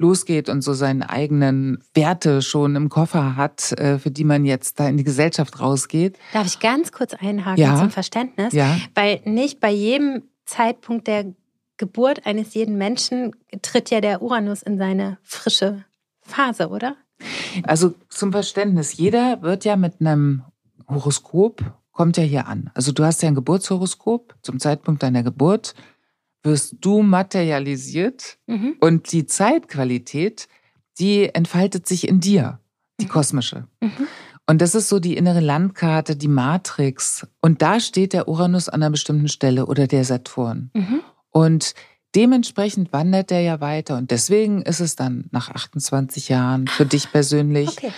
losgeht 0.00 0.48
und 0.48 0.62
so 0.62 0.72
seine 0.72 1.10
eigenen 1.10 1.84
Werte 1.94 2.42
schon 2.42 2.74
im 2.74 2.88
Koffer 2.88 3.36
hat, 3.36 3.72
äh, 3.72 3.98
für 3.98 4.10
die 4.10 4.24
man 4.24 4.44
jetzt 4.44 4.80
da 4.80 4.88
in 4.88 4.96
die 4.96 5.04
Gesellschaft 5.04 5.60
rausgeht. 5.60 6.18
Darf 6.32 6.46
ich 6.46 6.58
ganz 6.58 6.90
kurz 6.90 7.14
einhaken 7.14 7.62
ja. 7.62 7.76
zum 7.76 7.90
Verständnis? 7.90 8.54
Ja. 8.54 8.78
Weil 8.94 9.20
nicht 9.24 9.60
bei 9.60 9.70
jedem 9.70 10.22
Zeitpunkt 10.46 11.06
der 11.06 11.26
Geburt 11.76 12.26
eines 12.26 12.54
jeden 12.54 12.76
Menschen 12.76 13.32
tritt 13.62 13.90
ja 13.90 14.00
der 14.00 14.22
Uranus 14.22 14.62
in 14.62 14.78
seine 14.78 15.18
frische 15.22 15.84
Phase, 16.22 16.68
oder? 16.68 16.96
Also 17.64 17.94
zum 18.08 18.32
Verständnis, 18.32 18.96
jeder 18.96 19.42
wird 19.42 19.64
ja 19.64 19.76
mit 19.76 20.00
einem 20.00 20.42
Horoskop, 20.88 21.62
kommt 21.92 22.16
ja 22.16 22.22
hier 22.22 22.46
an. 22.46 22.70
Also 22.74 22.92
du 22.92 23.04
hast 23.04 23.22
ja 23.22 23.28
ein 23.28 23.34
Geburtshoroskop 23.34 24.34
zum 24.42 24.58
Zeitpunkt 24.58 25.02
deiner 25.02 25.22
Geburt 25.22 25.74
wirst 26.42 26.76
du 26.80 27.02
materialisiert 27.02 28.38
mhm. 28.46 28.76
und 28.80 29.12
die 29.12 29.26
Zeitqualität, 29.26 30.48
die 30.98 31.34
entfaltet 31.34 31.86
sich 31.86 32.08
in 32.08 32.20
dir, 32.20 32.60
die 33.00 33.06
mhm. 33.06 33.10
kosmische. 33.10 33.66
Mhm. 33.80 34.08
Und 34.46 34.60
das 34.60 34.74
ist 34.74 34.88
so 34.88 34.98
die 34.98 35.16
innere 35.16 35.40
Landkarte, 35.40 36.16
die 36.16 36.28
Matrix. 36.28 37.26
Und 37.40 37.62
da 37.62 37.78
steht 37.78 38.12
der 38.12 38.26
Uranus 38.26 38.68
an 38.68 38.82
einer 38.82 38.90
bestimmten 38.90 39.28
Stelle 39.28 39.66
oder 39.66 39.86
der 39.86 40.04
Saturn. 40.04 40.70
Mhm. 40.74 41.00
Und 41.30 41.74
dementsprechend 42.16 42.92
wandert 42.92 43.30
er 43.30 43.42
ja 43.42 43.60
weiter. 43.60 43.96
Und 43.96 44.10
deswegen 44.10 44.62
ist 44.62 44.80
es 44.80 44.96
dann 44.96 45.26
nach 45.30 45.50
28 45.50 46.28
Jahren 46.28 46.66
für 46.66 46.84
dich 46.84 47.12
persönlich 47.12 47.68
okay. 47.68 47.92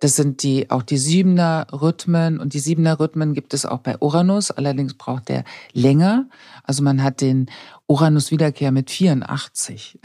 Das 0.00 0.14
sind 0.14 0.44
die, 0.44 0.70
auch 0.70 0.82
die 0.82 0.96
Siebener 0.96 1.66
Rhythmen 1.72 2.38
und 2.38 2.54
die 2.54 2.60
Siebener 2.60 3.00
Rhythmen 3.00 3.34
gibt 3.34 3.52
es 3.52 3.66
auch 3.66 3.80
bei 3.80 3.96
Uranus. 3.98 4.52
Allerdings 4.52 4.94
braucht 4.94 5.28
der 5.28 5.44
länger. 5.72 6.26
Also 6.62 6.84
man 6.84 7.02
hat 7.02 7.20
den 7.20 7.50
Uranus-Wiederkehr 7.88 8.70
mit 8.70 8.90
84. 8.90 9.98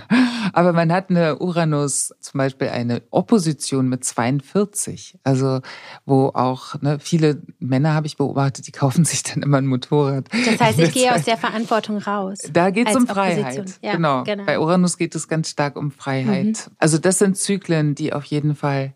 Aber 0.52 0.72
man 0.72 0.92
hat 0.92 1.08
eine 1.08 1.38
Uranus, 1.38 2.12
zum 2.20 2.38
Beispiel 2.38 2.68
eine 2.68 3.02
Opposition 3.10 3.88
mit 3.88 4.04
42. 4.04 5.18
Also 5.22 5.60
wo 6.04 6.32
auch 6.34 6.80
ne, 6.82 6.98
viele 7.00 7.40
Männer 7.60 7.94
habe 7.94 8.08
ich 8.08 8.16
beobachtet, 8.16 8.66
die 8.66 8.72
kaufen 8.72 9.04
sich 9.04 9.22
dann 9.22 9.42
immer 9.42 9.58
ein 9.58 9.66
Motorrad. 9.66 10.28
Das 10.32 10.58
heißt, 10.60 10.78
ich 10.80 10.92
gehe 10.92 11.14
aus 11.14 11.22
der 11.22 11.36
Verantwortung 11.36 11.98
raus. 11.98 12.38
Da 12.52 12.70
geht 12.70 12.88
es 12.88 12.96
um 12.96 13.06
Freiheit. 13.06 13.78
Ja, 13.82 13.92
genau. 13.94 14.24
genau. 14.24 14.44
Bei 14.44 14.58
Uranus 14.58 14.98
geht 14.98 15.14
es 15.14 15.28
ganz 15.28 15.50
stark 15.50 15.76
um 15.76 15.92
Freiheit. 15.92 16.46
Mhm. 16.46 16.74
Also 16.78 16.98
das 16.98 17.18
sind 17.18 17.36
Zyklen, 17.36 17.94
die 17.94 18.12
auf 18.12 18.24
jeden 18.24 18.56
Fall 18.56 18.94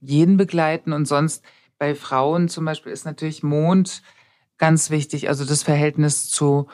jeden 0.00 0.36
begleiten. 0.36 0.92
Und 0.92 1.06
sonst 1.06 1.44
bei 1.78 1.94
Frauen 1.94 2.48
zum 2.48 2.64
Beispiel 2.64 2.90
ist 2.90 3.04
natürlich 3.04 3.44
Mond 3.44 4.02
ganz 4.58 4.90
wichtig. 4.90 5.28
Also 5.28 5.44
das 5.44 5.62
Verhältnis 5.62 6.28
zu 6.28 6.66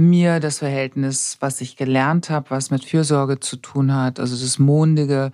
mir 0.00 0.40
das 0.40 0.58
Verhältnis, 0.58 1.36
was 1.40 1.60
ich 1.60 1.76
gelernt 1.76 2.30
habe, 2.30 2.50
was 2.50 2.70
mit 2.70 2.84
Fürsorge 2.84 3.38
zu 3.38 3.56
tun 3.56 3.94
hat, 3.94 4.18
also 4.18 4.34
das 4.34 4.58
Mondige. 4.58 5.30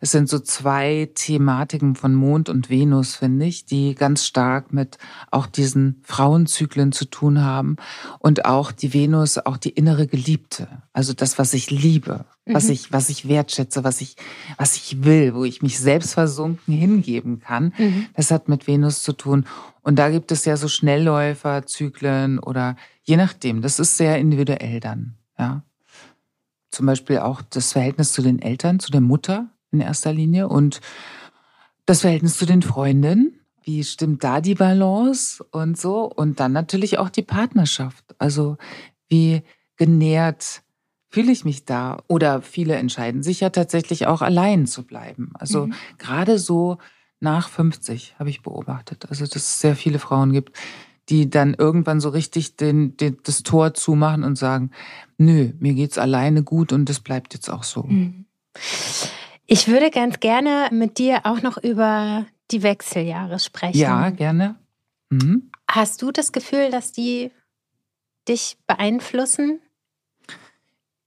Es 0.00 0.12
sind 0.12 0.28
so 0.28 0.38
zwei 0.38 1.10
Thematiken 1.14 1.94
von 1.94 2.14
Mond 2.14 2.50
und 2.50 2.68
Venus, 2.68 3.16
finde 3.16 3.46
ich, 3.46 3.64
die 3.64 3.94
ganz 3.94 4.26
stark 4.26 4.72
mit 4.72 4.98
auch 5.30 5.46
diesen 5.46 6.02
Frauenzyklen 6.04 6.92
zu 6.92 7.06
tun 7.06 7.42
haben 7.42 7.76
und 8.18 8.44
auch 8.44 8.72
die 8.72 8.92
Venus, 8.92 9.38
auch 9.38 9.56
die 9.56 9.70
innere 9.70 10.06
Geliebte, 10.06 10.68
also 10.92 11.14
das, 11.14 11.38
was 11.38 11.54
ich 11.54 11.70
liebe, 11.70 12.26
mhm. 12.44 12.54
was 12.54 12.68
ich, 12.68 12.92
was 12.92 13.08
ich 13.08 13.26
wertschätze, 13.26 13.84
was 13.84 14.02
ich, 14.02 14.16
was 14.58 14.76
ich 14.76 15.02
will, 15.02 15.34
wo 15.34 15.44
ich 15.44 15.62
mich 15.62 15.78
selbst 15.78 16.12
versunken 16.12 16.74
hingeben 16.74 17.40
kann. 17.40 17.72
Mhm. 17.78 18.06
Das 18.14 18.30
hat 18.30 18.48
mit 18.50 18.66
Venus 18.66 19.02
zu 19.02 19.14
tun. 19.14 19.46
Und 19.82 19.98
da 19.98 20.10
gibt 20.10 20.30
es 20.32 20.44
ja 20.44 20.56
so 20.56 20.68
Schnellläuferzyklen 20.68 22.38
oder 22.38 22.76
Je 23.10 23.16
nachdem, 23.16 23.60
das 23.60 23.80
ist 23.80 23.96
sehr 23.96 24.18
individuell 24.18 24.78
dann, 24.78 25.16
ja. 25.36 25.64
Zum 26.70 26.86
Beispiel 26.86 27.18
auch 27.18 27.42
das 27.42 27.72
Verhältnis 27.72 28.12
zu 28.12 28.22
den 28.22 28.40
Eltern, 28.40 28.78
zu 28.78 28.92
der 28.92 29.00
Mutter 29.00 29.48
in 29.72 29.80
erster 29.80 30.12
Linie 30.12 30.46
und 30.46 30.80
das 31.86 32.02
Verhältnis 32.02 32.38
zu 32.38 32.46
den 32.46 32.62
Freundinnen. 32.62 33.40
Wie 33.64 33.82
stimmt 33.82 34.22
da 34.22 34.40
die 34.40 34.54
Balance 34.54 35.44
und 35.50 35.76
so? 35.76 36.04
Und 36.04 36.38
dann 36.38 36.52
natürlich 36.52 36.98
auch 36.98 37.08
die 37.08 37.22
Partnerschaft. 37.22 38.04
Also 38.18 38.58
wie 39.08 39.42
genährt 39.74 40.62
fühle 41.08 41.32
ich 41.32 41.44
mich 41.44 41.64
da? 41.64 42.04
Oder 42.06 42.42
viele 42.42 42.76
entscheiden 42.76 43.24
sich 43.24 43.40
ja 43.40 43.50
tatsächlich 43.50 44.06
auch 44.06 44.22
allein 44.22 44.68
zu 44.68 44.86
bleiben. 44.86 45.32
Also 45.34 45.66
mhm. 45.66 45.74
gerade 45.98 46.38
so 46.38 46.78
nach 47.20 47.48
50 47.48 48.16
habe 48.18 48.30
ich 48.30 48.42
beobachtet. 48.42 49.06
Also 49.08 49.24
dass 49.24 49.36
es 49.36 49.60
sehr 49.60 49.76
viele 49.76 49.98
Frauen 49.98 50.32
gibt, 50.32 50.56
die 51.08 51.28
dann 51.28 51.54
irgendwann 51.54 52.00
so 52.00 52.08
richtig 52.08 52.56
den, 52.56 52.96
den, 52.96 53.18
das 53.24 53.42
Tor 53.42 53.74
zumachen 53.74 54.24
und 54.24 54.36
sagen, 54.36 54.70
nö, 55.18 55.52
mir 55.58 55.74
geht's 55.74 55.98
alleine 55.98 56.42
gut 56.42 56.72
und 56.72 56.88
das 56.88 57.00
bleibt 57.00 57.34
jetzt 57.34 57.50
auch 57.50 57.64
so. 57.64 57.82
Mhm. 57.82 58.26
Ich 59.46 59.68
würde 59.68 59.90
ganz 59.90 60.20
gerne 60.20 60.68
mit 60.72 60.98
dir 60.98 61.20
auch 61.24 61.42
noch 61.42 61.58
über 61.58 62.26
die 62.50 62.62
Wechseljahre 62.62 63.38
sprechen. 63.38 63.78
Ja, 63.78 64.10
gerne. 64.10 64.56
Mhm. 65.10 65.50
Hast 65.68 66.02
du 66.02 66.12
das 66.12 66.32
Gefühl, 66.32 66.70
dass 66.70 66.92
die 66.92 67.30
dich 68.28 68.58
beeinflussen? 68.66 69.60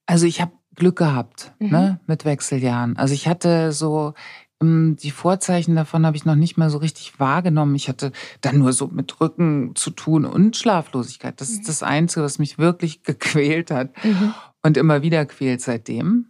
Also 0.06 0.26
ich 0.26 0.41
habe 0.41 0.52
Glück 0.76 0.97
gehabt 0.97 1.54
mhm. 1.60 1.69
ne, 1.69 1.99
mit 2.08 2.26
Wechseljahren. 2.26 2.97
Also 2.97 3.13
ich 3.13 3.28
hatte 3.28 3.71
so 3.71 4.13
die 4.62 5.12
Vorzeichen 5.12 5.76
davon 5.76 6.06
habe 6.06 6.16
ich 6.16 6.26
noch 6.26 6.36
nicht 6.36 6.58
mal 6.58 6.70
so 6.70 6.78
richtig 6.78 7.20
wahrgenommen. 7.20 7.76
Ich 7.76 7.89
hatte 7.89 8.12
dann 8.42 8.60
nur 8.60 8.74
so 8.74 8.88
mit 8.88 9.20
Rücken 9.20 9.76
zu 9.76 9.89
tun 9.89 10.26
und 10.26 10.56
Schlaflosigkeit. 10.56 11.39
Das 11.42 11.50
ist 11.50 11.63
mhm. 11.63 11.68
das 11.68 11.84
Einzige, 11.84 12.24
was 12.24 12.39
mich 12.39 12.58
wirklich 12.58 13.04
gequält 13.04 13.72
hat 13.72 13.92
mhm. 14.04 14.34
und 14.62 14.78
immer 14.78 15.02
wieder 15.02 15.26
quält 15.26 15.62
seitdem. 15.62 16.28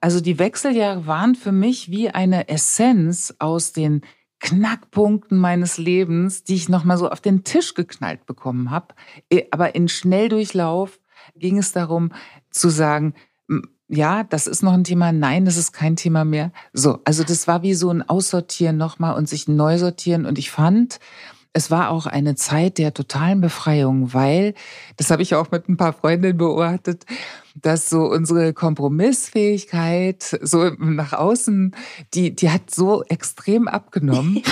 Also 0.00 0.20
die 0.20 0.38
Wechseljahre 0.38 1.06
waren 1.06 1.34
für 1.34 1.52
mich 1.52 1.90
wie 1.90 2.10
eine 2.10 2.48
Essenz 2.48 3.34
aus 3.38 3.72
den 3.72 4.02
Knackpunkten 4.40 5.36
meines 5.36 5.78
Lebens, 5.78 6.44
die 6.44 6.54
ich 6.54 6.68
nochmal 6.68 6.96
so 6.96 7.10
auf 7.10 7.20
den 7.20 7.42
Tisch 7.42 7.74
geknallt 7.74 8.24
bekommen 8.26 8.70
habe. 8.70 8.94
Äh, 9.30 9.44
aber 9.50 9.74
in 9.74 9.88
Schnelldurchlauf 9.88 11.00
ging 11.34 11.58
es 11.58 11.72
darum 11.72 12.12
zu 12.50 12.68
sagen, 12.68 13.14
ja, 13.88 14.22
das 14.24 14.46
ist 14.46 14.62
noch 14.62 14.74
ein 14.74 14.84
Thema, 14.84 15.12
nein, 15.12 15.44
das 15.44 15.56
ist 15.56 15.72
kein 15.72 15.96
Thema 15.96 16.24
mehr. 16.24 16.52
So, 16.72 17.00
also 17.04 17.24
das 17.24 17.48
war 17.48 17.62
wie 17.62 17.74
so 17.74 17.90
ein 17.90 18.06
Aussortieren 18.06 18.76
nochmal 18.76 19.14
und 19.14 19.28
sich 19.28 19.48
neu 19.48 19.78
sortieren. 19.78 20.26
Und 20.26 20.38
ich 20.38 20.50
fand, 20.50 21.00
es 21.52 21.70
war 21.70 21.90
auch 21.90 22.06
eine 22.06 22.34
Zeit 22.34 22.78
der 22.78 22.94
totalen 22.94 23.40
Befreiung, 23.40 24.12
weil, 24.14 24.54
das 24.96 25.10
habe 25.10 25.22
ich 25.22 25.34
auch 25.34 25.50
mit 25.50 25.68
ein 25.68 25.76
paar 25.76 25.92
Freundinnen 25.92 26.38
beobachtet, 26.38 27.04
dass 27.54 27.90
so 27.90 28.04
unsere 28.04 28.52
Kompromissfähigkeit 28.52 30.38
so 30.42 30.70
nach 30.78 31.12
außen, 31.12 31.74
die, 32.14 32.34
die 32.34 32.50
hat 32.50 32.70
so 32.70 33.02
extrem 33.04 33.66
abgenommen. 33.66 34.42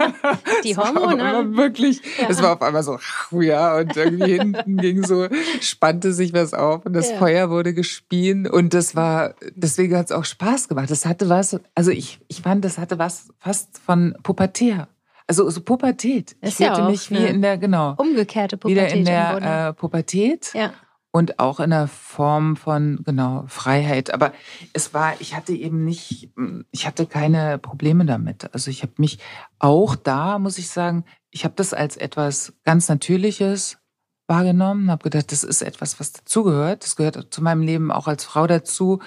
die 0.64 0.76
Hormone. 0.76 1.56
Wirklich, 1.56 2.00
ja. 2.20 2.28
es 2.28 2.42
war 2.42 2.54
auf 2.54 2.62
einmal 2.62 2.82
so, 2.82 2.98
ja, 3.32 3.76
und 3.78 3.96
irgendwie 3.96 4.38
hinten 4.38 4.76
ging 4.76 5.04
so, 5.04 5.26
spannte 5.60 6.12
sich 6.12 6.32
was 6.32 6.54
auf 6.54 6.86
und 6.86 6.92
das 6.92 7.10
ja. 7.10 7.18
Feuer 7.18 7.50
wurde 7.50 7.74
gespien 7.74 8.46
und 8.46 8.74
das 8.74 8.94
war, 8.94 9.34
deswegen 9.54 9.96
hat 9.96 10.06
es 10.06 10.12
auch 10.12 10.24
Spaß 10.24 10.68
gemacht. 10.68 10.90
Das 10.90 11.06
hatte 11.06 11.28
was, 11.28 11.58
also 11.74 11.90
ich, 11.90 12.20
ich 12.28 12.42
fand, 12.42 12.64
das 12.64 12.78
hatte 12.78 12.98
was 12.98 13.28
fast 13.38 13.78
von 13.78 14.14
Pubertär. 14.22 14.88
Also 15.26 15.48
so 15.50 15.62
Pubertät. 15.62 16.36
Ist 16.40 16.60
ich 16.60 16.66
ja 16.66 16.88
mich 16.88 17.10
wie 17.10 17.24
in 17.24 17.40
der, 17.40 17.56
genau. 17.58 17.94
Umgekehrte 17.96 18.56
Pubertät. 18.56 18.92
Wieder 18.92 18.94
in 18.94 19.04
der 19.04 19.68
äh, 19.68 19.72
Pubertät. 19.72 20.52
Ja. 20.54 20.72
Und 21.12 21.38
auch 21.38 21.60
in 21.60 21.70
der 21.70 21.86
Form 21.86 22.56
von, 22.56 23.00
genau, 23.04 23.44
Freiheit. 23.46 24.12
Aber 24.12 24.32
es 24.72 24.92
war, 24.92 25.14
ich 25.20 25.36
hatte 25.36 25.52
eben 25.52 25.84
nicht, 25.84 26.30
ich 26.72 26.86
hatte 26.86 27.06
keine 27.06 27.58
Probleme 27.58 28.04
damit. 28.04 28.52
Also 28.52 28.70
ich 28.70 28.82
habe 28.82 28.94
mich 28.98 29.18
auch 29.60 29.94
da, 29.94 30.40
muss 30.40 30.58
ich 30.58 30.68
sagen, 30.68 31.04
ich 31.30 31.44
habe 31.44 31.54
das 31.56 31.72
als 31.72 31.96
etwas 31.96 32.52
ganz 32.64 32.88
Natürliches 32.88 33.78
wahrgenommen, 34.26 34.90
habe 34.90 35.04
gedacht, 35.04 35.32
das 35.32 35.44
ist 35.44 35.62
etwas, 35.62 36.00
was 36.00 36.12
dazugehört. 36.12 36.82
Das 36.84 36.96
gehört 36.96 37.32
zu 37.32 37.42
meinem 37.42 37.62
Leben 37.62 37.90
auch 37.92 38.08
als 38.08 38.24
Frau 38.24 38.46
dazu. 38.46 39.00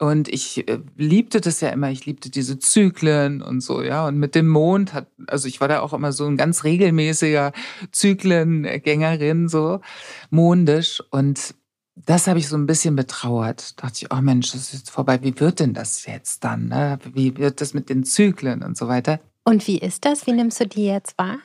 Und 0.00 0.28
ich 0.28 0.66
äh, 0.66 0.78
liebte 0.96 1.42
das 1.42 1.60
ja 1.60 1.68
immer, 1.68 1.90
ich 1.90 2.06
liebte 2.06 2.30
diese 2.30 2.58
Zyklen 2.58 3.42
und 3.42 3.60
so, 3.60 3.82
ja. 3.82 4.08
Und 4.08 4.16
mit 4.16 4.34
dem 4.34 4.48
Mond 4.48 4.94
hat, 4.94 5.08
also 5.26 5.46
ich 5.46 5.60
war 5.60 5.68
da 5.68 5.80
auch 5.80 5.92
immer 5.92 6.12
so 6.12 6.26
ein 6.26 6.38
ganz 6.38 6.64
regelmäßiger 6.64 7.52
Zyklengängerin, 7.92 9.50
so 9.50 9.82
mondisch. 10.30 11.02
Und 11.10 11.54
das 11.96 12.26
habe 12.28 12.38
ich 12.38 12.48
so 12.48 12.56
ein 12.56 12.64
bisschen 12.64 12.96
betrauert. 12.96 13.78
Da 13.78 13.88
dachte 13.88 14.06
ich, 14.06 14.10
oh 14.10 14.22
Mensch, 14.22 14.52
das 14.52 14.62
ist 14.62 14.72
jetzt 14.72 14.90
vorbei. 14.90 15.22
Wie 15.22 15.38
wird 15.38 15.60
denn 15.60 15.74
das 15.74 16.06
jetzt 16.06 16.44
dann? 16.44 16.68
Ne? 16.68 16.98
Wie 17.12 17.36
wird 17.36 17.60
das 17.60 17.74
mit 17.74 17.90
den 17.90 18.02
Zyklen 18.02 18.62
und 18.62 18.78
so 18.78 18.88
weiter? 18.88 19.20
Und 19.44 19.66
wie 19.66 19.78
ist 19.78 20.06
das? 20.06 20.26
Wie 20.26 20.32
nimmst 20.32 20.60
du 20.60 20.66
die 20.66 20.86
jetzt 20.86 21.18
wahr? 21.18 21.40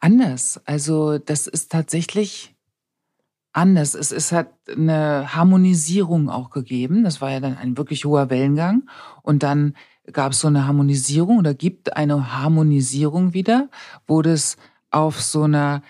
Anders. 0.00 0.58
Also 0.64 1.18
das 1.18 1.46
ist 1.46 1.70
tatsächlich 1.70 2.54
anders. 3.52 3.94
Es, 3.94 4.12
es 4.12 4.32
hat 4.32 4.50
eine 4.68 5.34
Harmonisierung 5.34 6.30
auch 6.30 6.50
gegeben. 6.50 7.04
Das 7.04 7.20
war 7.20 7.30
ja 7.30 7.40
dann 7.40 7.56
ein 7.56 7.76
wirklich 7.76 8.04
hoher 8.04 8.30
Wellengang. 8.30 8.88
Und 9.22 9.42
dann 9.42 9.74
gab 10.12 10.32
es 10.32 10.40
so 10.40 10.48
eine 10.48 10.66
Harmonisierung 10.66 11.38
oder 11.38 11.54
gibt 11.54 11.96
eine 11.96 12.38
Harmonisierung 12.38 13.34
wieder, 13.34 13.68
wo 14.06 14.22
das 14.22 14.56
auf 14.90 15.20
so 15.20 15.42
einer 15.42 15.82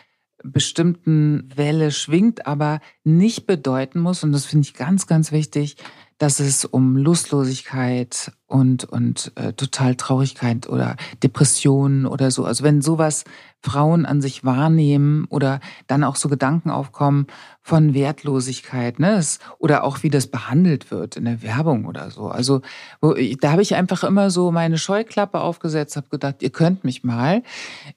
bestimmten 0.43 1.49
Welle 1.55 1.91
schwingt, 1.91 2.47
aber 2.47 2.81
nicht 3.05 3.47
bedeuten 3.47 4.01
muss, 4.01 4.23
und 4.23 4.33
das 4.33 4.45
finde 4.45 4.67
ich 4.67 4.75
ganz, 4.75 5.07
ganz 5.07 5.33
wichtig, 5.33 5.77
dass 6.19 6.41
es 6.41 6.65
um 6.65 6.97
Lustlosigkeit 6.97 8.33
und, 8.49 8.85
und 8.85 9.31
äh, 9.37 9.53
total 9.53 9.95
Traurigkeit 9.95 10.69
oder 10.69 10.97
Depressionen 11.23 12.07
oder 12.07 12.31
so, 12.31 12.45
also 12.47 12.65
wenn 12.65 12.81
sowas 12.81 13.25
Frauen 13.61 14.07
an 14.07 14.23
sich 14.23 14.45
wahrnehmen 14.45 15.27
oder 15.29 15.61
dann 15.87 16.03
auch 16.03 16.17
so 16.17 16.29
Gedanken 16.29 16.71
aufkommen 16.71 17.27
von 17.61 17.93
Wertlosigkeit, 17.93 18.99
ne? 18.99 19.23
oder 19.59 19.85
auch 19.85 20.03
wie 20.03 20.09
das 20.09 20.29
behandelt 20.29 20.91
wird 20.91 21.17
in 21.17 21.27
der 21.27 21.43
Werbung 21.43 21.85
oder 21.85 22.11
so. 22.11 22.29
Also 22.29 22.63
wo, 23.01 23.15
da 23.41 23.53
habe 23.53 23.63
ich 23.63 23.75
einfach 23.75 24.05
immer 24.05 24.31
so 24.31 24.51
meine 24.51 24.79
Scheuklappe 24.79 25.41
aufgesetzt, 25.41 25.97
habe 25.97 26.09
gedacht, 26.09 26.37
ihr 26.41 26.51
könnt 26.51 26.85
mich 26.85 27.05
mal. 27.05 27.43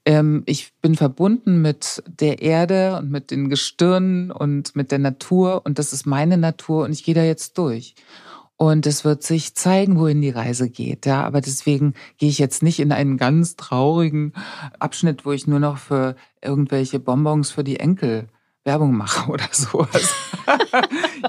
Ähm, 0.03 0.43
ich 0.47 0.73
bin 0.81 0.95
verbunden 0.95 1.61
mit 1.61 2.03
der 2.19 2.41
Erde 2.41 2.97
und 2.97 3.09
mit 3.09 3.31
den 3.31 3.49
Gestirnen 3.49 4.31
und 4.31 4.75
mit 4.75 4.91
der 4.91 4.99
Natur 4.99 5.61
und 5.63 5.79
das 5.79 5.93
ist 5.93 6.05
meine 6.05 6.37
Natur 6.37 6.83
und 6.83 6.91
ich 6.91 7.03
gehe 7.03 7.15
da 7.15 7.23
jetzt 7.23 7.57
durch. 7.57 7.95
Und 8.61 8.85
es 8.85 9.03
wird 9.03 9.23
sich 9.23 9.55
zeigen, 9.55 9.97
wohin 9.97 10.21
die 10.21 10.29
Reise 10.29 10.69
geht. 10.69 11.07
Ja, 11.07 11.23
aber 11.23 11.41
deswegen 11.41 11.95
gehe 12.19 12.29
ich 12.29 12.37
jetzt 12.37 12.61
nicht 12.61 12.79
in 12.79 12.91
einen 12.91 13.17
ganz 13.17 13.55
traurigen 13.55 14.33
Abschnitt, 14.77 15.25
wo 15.25 15.31
ich 15.31 15.47
nur 15.47 15.59
noch 15.59 15.79
für 15.79 16.15
irgendwelche 16.43 16.99
Bonbons 16.99 17.49
für 17.49 17.63
die 17.63 17.79
Enkel 17.79 18.27
Werbung 18.63 18.95
mache 18.95 19.29
oder 19.31 19.47
sowas. 19.51 20.13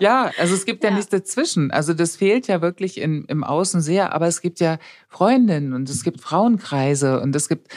ja, 0.00 0.30
also 0.38 0.54
es 0.54 0.64
gibt 0.66 0.84
ja. 0.84 0.90
ja. 0.90 0.96
nichts 0.96 1.10
dazwischen. 1.10 1.70
Also 1.70 1.94
das 1.94 2.16
fehlt 2.16 2.46
ja 2.46 2.60
wirklich 2.60 3.00
in, 3.00 3.24
im 3.24 3.44
Außen 3.44 3.80
sehr, 3.80 4.14
aber 4.14 4.26
es 4.26 4.40
gibt 4.40 4.60
ja 4.60 4.78
Freundinnen 5.08 5.72
und 5.72 5.88
es 5.88 6.04
gibt 6.04 6.20
Frauenkreise 6.20 7.20
und 7.20 7.34
es 7.34 7.48
gibt 7.48 7.68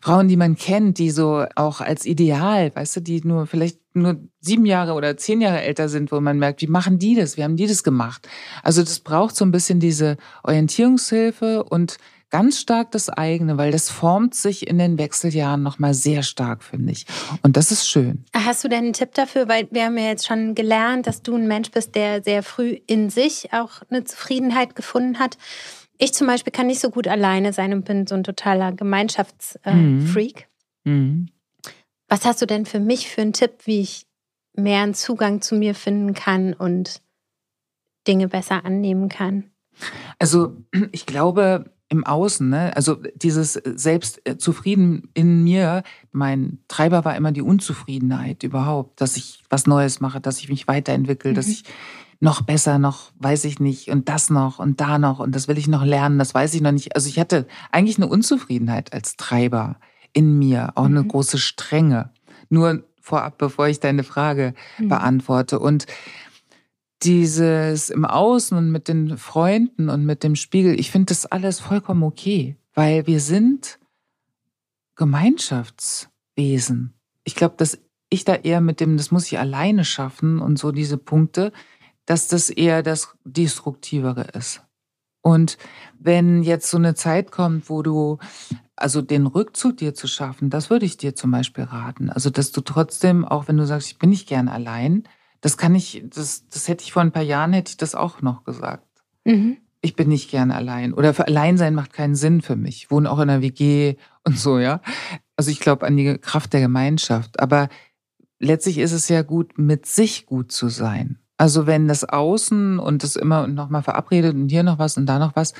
Frauen, 0.00 0.28
die 0.28 0.36
man 0.36 0.56
kennt, 0.56 0.98
die 0.98 1.10
so 1.10 1.46
auch 1.54 1.80
als 1.80 2.06
Ideal, 2.06 2.74
weißt 2.74 2.96
du, 2.96 3.00
die 3.00 3.22
nur 3.24 3.46
vielleicht 3.46 3.78
nur 3.94 4.18
sieben 4.40 4.66
Jahre 4.66 4.94
oder 4.94 5.16
zehn 5.16 5.40
Jahre 5.40 5.62
älter 5.62 5.88
sind, 5.88 6.10
wo 6.10 6.20
man 6.20 6.38
merkt, 6.38 6.60
wie 6.60 6.66
machen 6.66 6.98
die 6.98 7.14
das? 7.14 7.36
Wie 7.36 7.44
haben 7.44 7.56
die 7.56 7.68
das 7.68 7.84
gemacht? 7.84 8.28
Also 8.64 8.82
das 8.82 9.00
braucht 9.00 9.36
so 9.36 9.44
ein 9.44 9.52
bisschen 9.52 9.78
diese 9.78 10.16
Orientierungshilfe 10.42 11.62
und 11.62 11.98
ganz 12.34 12.58
stark 12.58 12.90
das 12.90 13.08
eigene, 13.10 13.58
weil 13.58 13.70
das 13.70 13.90
formt 13.90 14.34
sich 14.34 14.66
in 14.66 14.76
den 14.76 14.98
Wechseljahren 14.98 15.62
nochmal 15.62 15.94
sehr 15.94 16.24
stark, 16.24 16.64
finde 16.64 16.90
ich. 16.90 17.06
Und 17.42 17.56
das 17.56 17.70
ist 17.70 17.88
schön. 17.88 18.24
Hast 18.34 18.64
du 18.64 18.68
denn 18.68 18.82
einen 18.82 18.92
Tipp 18.92 19.14
dafür? 19.14 19.46
Weil 19.46 19.68
wir 19.70 19.84
haben 19.84 19.96
ja 19.96 20.06
jetzt 20.06 20.26
schon 20.26 20.56
gelernt, 20.56 21.06
dass 21.06 21.22
du 21.22 21.36
ein 21.36 21.46
Mensch 21.46 21.70
bist, 21.70 21.94
der 21.94 22.24
sehr 22.24 22.42
früh 22.42 22.76
in 22.88 23.08
sich 23.08 23.52
auch 23.52 23.82
eine 23.88 24.02
Zufriedenheit 24.02 24.74
gefunden 24.74 25.20
hat. 25.20 25.38
Ich 25.96 26.12
zum 26.12 26.26
Beispiel 26.26 26.52
kann 26.52 26.66
nicht 26.66 26.80
so 26.80 26.90
gut 26.90 27.06
alleine 27.06 27.52
sein 27.52 27.72
und 27.72 27.84
bin 27.84 28.04
so 28.08 28.16
ein 28.16 28.24
totaler 28.24 28.72
Gemeinschaftsfreak. 28.72 30.48
Mhm. 30.82 30.92
Mhm. 30.92 31.28
Was 32.08 32.24
hast 32.24 32.42
du 32.42 32.46
denn 32.46 32.66
für 32.66 32.80
mich 32.80 33.10
für 33.10 33.22
einen 33.22 33.32
Tipp, 33.32 33.58
wie 33.62 33.80
ich 33.80 34.08
mehr 34.56 34.82
einen 34.82 34.94
Zugang 34.94 35.40
zu 35.40 35.54
mir 35.54 35.76
finden 35.76 36.14
kann 36.14 36.52
und 36.52 37.00
Dinge 38.08 38.26
besser 38.26 38.64
annehmen 38.64 39.08
kann? 39.08 39.52
Also 40.18 40.56
ich 40.90 41.06
glaube, 41.06 41.70
im 41.94 42.04
Außen, 42.04 42.48
ne? 42.48 42.76
also 42.76 42.96
dieses 43.14 43.52
Selbstzufrieden 43.52 45.08
in 45.14 45.44
mir, 45.44 45.82
mein 46.12 46.58
Treiber 46.68 47.04
war 47.04 47.16
immer 47.16 47.30
die 47.32 47.42
Unzufriedenheit 47.42 48.42
überhaupt, 48.42 49.00
dass 49.00 49.16
ich 49.16 49.44
was 49.48 49.66
Neues 49.66 50.00
mache, 50.00 50.20
dass 50.20 50.40
ich 50.40 50.48
mich 50.48 50.66
weiterentwickle, 50.66 51.30
mhm. 51.30 51.34
dass 51.34 51.46
ich 51.46 51.64
noch 52.20 52.42
besser, 52.42 52.78
noch 52.78 53.12
weiß 53.18 53.44
ich 53.44 53.60
nicht 53.60 53.90
und 53.90 54.08
das 54.08 54.28
noch 54.30 54.58
und 54.58 54.80
da 54.80 54.98
noch 54.98 55.20
und 55.20 55.34
das 55.34 55.46
will 55.46 55.58
ich 55.58 55.68
noch 55.68 55.84
lernen, 55.84 56.18
das 56.18 56.34
weiß 56.34 56.54
ich 56.54 56.60
noch 56.60 56.72
nicht. 56.72 56.94
Also 56.96 57.08
ich 57.08 57.18
hatte 57.18 57.46
eigentlich 57.70 57.96
eine 57.96 58.08
Unzufriedenheit 58.08 58.92
als 58.92 59.16
Treiber 59.16 59.76
in 60.12 60.38
mir, 60.38 60.72
auch 60.74 60.86
eine 60.86 61.02
mhm. 61.02 61.08
große 61.08 61.38
Strenge. 61.38 62.10
Nur 62.48 62.84
vorab, 63.00 63.36
bevor 63.38 63.68
ich 63.68 63.80
deine 63.80 64.02
Frage 64.02 64.54
mhm. 64.78 64.88
beantworte. 64.88 65.58
Und 65.58 65.86
dieses 67.02 67.90
im 67.90 68.04
Außen 68.04 68.56
und 68.56 68.70
mit 68.70 68.88
den 68.88 69.18
Freunden 69.18 69.88
und 69.88 70.04
mit 70.04 70.22
dem 70.22 70.36
Spiegel, 70.36 70.78
ich 70.78 70.90
finde 70.90 71.06
das 71.06 71.26
alles 71.26 71.60
vollkommen 71.60 72.02
okay, 72.02 72.56
weil 72.74 73.06
wir 73.06 73.20
sind 73.20 73.78
Gemeinschaftswesen. 74.96 76.94
Ich 77.24 77.34
glaube, 77.34 77.54
dass 77.58 77.78
ich 78.08 78.24
da 78.24 78.34
eher 78.34 78.60
mit 78.60 78.80
dem, 78.80 78.96
das 78.96 79.10
muss 79.10 79.26
ich 79.26 79.38
alleine 79.38 79.84
schaffen 79.84 80.38
und 80.38 80.58
so 80.58 80.72
diese 80.72 80.98
Punkte, 80.98 81.52
dass 82.06 82.28
das 82.28 82.50
eher 82.50 82.82
das 82.82 83.16
Destruktivere 83.24 84.22
ist. 84.34 84.62
Und 85.22 85.56
wenn 85.98 86.42
jetzt 86.42 86.70
so 86.70 86.76
eine 86.76 86.94
Zeit 86.94 87.30
kommt, 87.32 87.70
wo 87.70 87.82
du, 87.82 88.18
also 88.76 89.00
den 89.00 89.26
Rückzug 89.26 89.78
dir 89.78 89.94
zu 89.94 90.06
schaffen, 90.06 90.50
das 90.50 90.68
würde 90.68 90.84
ich 90.84 90.98
dir 90.98 91.14
zum 91.14 91.30
Beispiel 91.30 91.64
raten. 91.64 92.10
Also, 92.10 92.28
dass 92.28 92.52
du 92.52 92.60
trotzdem, 92.60 93.24
auch 93.24 93.48
wenn 93.48 93.56
du 93.56 93.66
sagst, 93.66 93.90
ich 93.90 93.98
bin 93.98 94.10
nicht 94.10 94.28
gern 94.28 94.48
allein, 94.48 95.04
das 95.44 95.58
kann 95.58 95.74
ich, 95.74 96.02
das, 96.06 96.48
das 96.48 96.68
hätte 96.68 96.84
ich 96.84 96.94
vor 96.94 97.02
ein 97.02 97.12
paar 97.12 97.22
Jahren, 97.22 97.52
hätte 97.52 97.68
ich 97.68 97.76
das 97.76 97.94
auch 97.94 98.22
noch 98.22 98.44
gesagt. 98.44 98.88
Mhm. 99.26 99.58
Ich 99.82 99.94
bin 99.94 100.08
nicht 100.08 100.30
gern 100.30 100.50
allein. 100.50 100.94
Oder 100.94 101.12
für 101.12 101.26
Alleinsein 101.26 101.74
macht 101.74 101.92
keinen 101.92 102.14
Sinn 102.14 102.40
für 102.40 102.56
mich. 102.56 102.76
Ich 102.76 102.90
wohne 102.90 103.10
auch 103.10 103.18
in 103.18 103.28
einer 103.28 103.42
WG 103.42 103.96
und 104.24 104.38
so, 104.38 104.58
ja. 104.58 104.80
Also 105.36 105.50
ich 105.50 105.60
glaube 105.60 105.86
an 105.86 105.98
die 105.98 106.16
Kraft 106.16 106.54
der 106.54 106.62
Gemeinschaft. 106.62 107.40
Aber 107.40 107.68
letztlich 108.38 108.78
ist 108.78 108.92
es 108.92 109.10
ja 109.10 109.20
gut, 109.20 109.58
mit 109.58 109.84
sich 109.84 110.24
gut 110.24 110.50
zu 110.50 110.70
sein. 110.70 111.18
Also 111.36 111.66
wenn 111.66 111.88
das 111.88 112.04
Außen 112.04 112.78
und 112.78 113.02
das 113.02 113.14
immer 113.14 113.44
und 113.44 113.52
nochmal 113.52 113.82
verabredet 113.82 114.34
und 114.34 114.48
hier 114.48 114.62
noch 114.62 114.78
was 114.78 114.96
und 114.96 115.04
da 115.04 115.18
noch 115.18 115.36
was, 115.36 115.52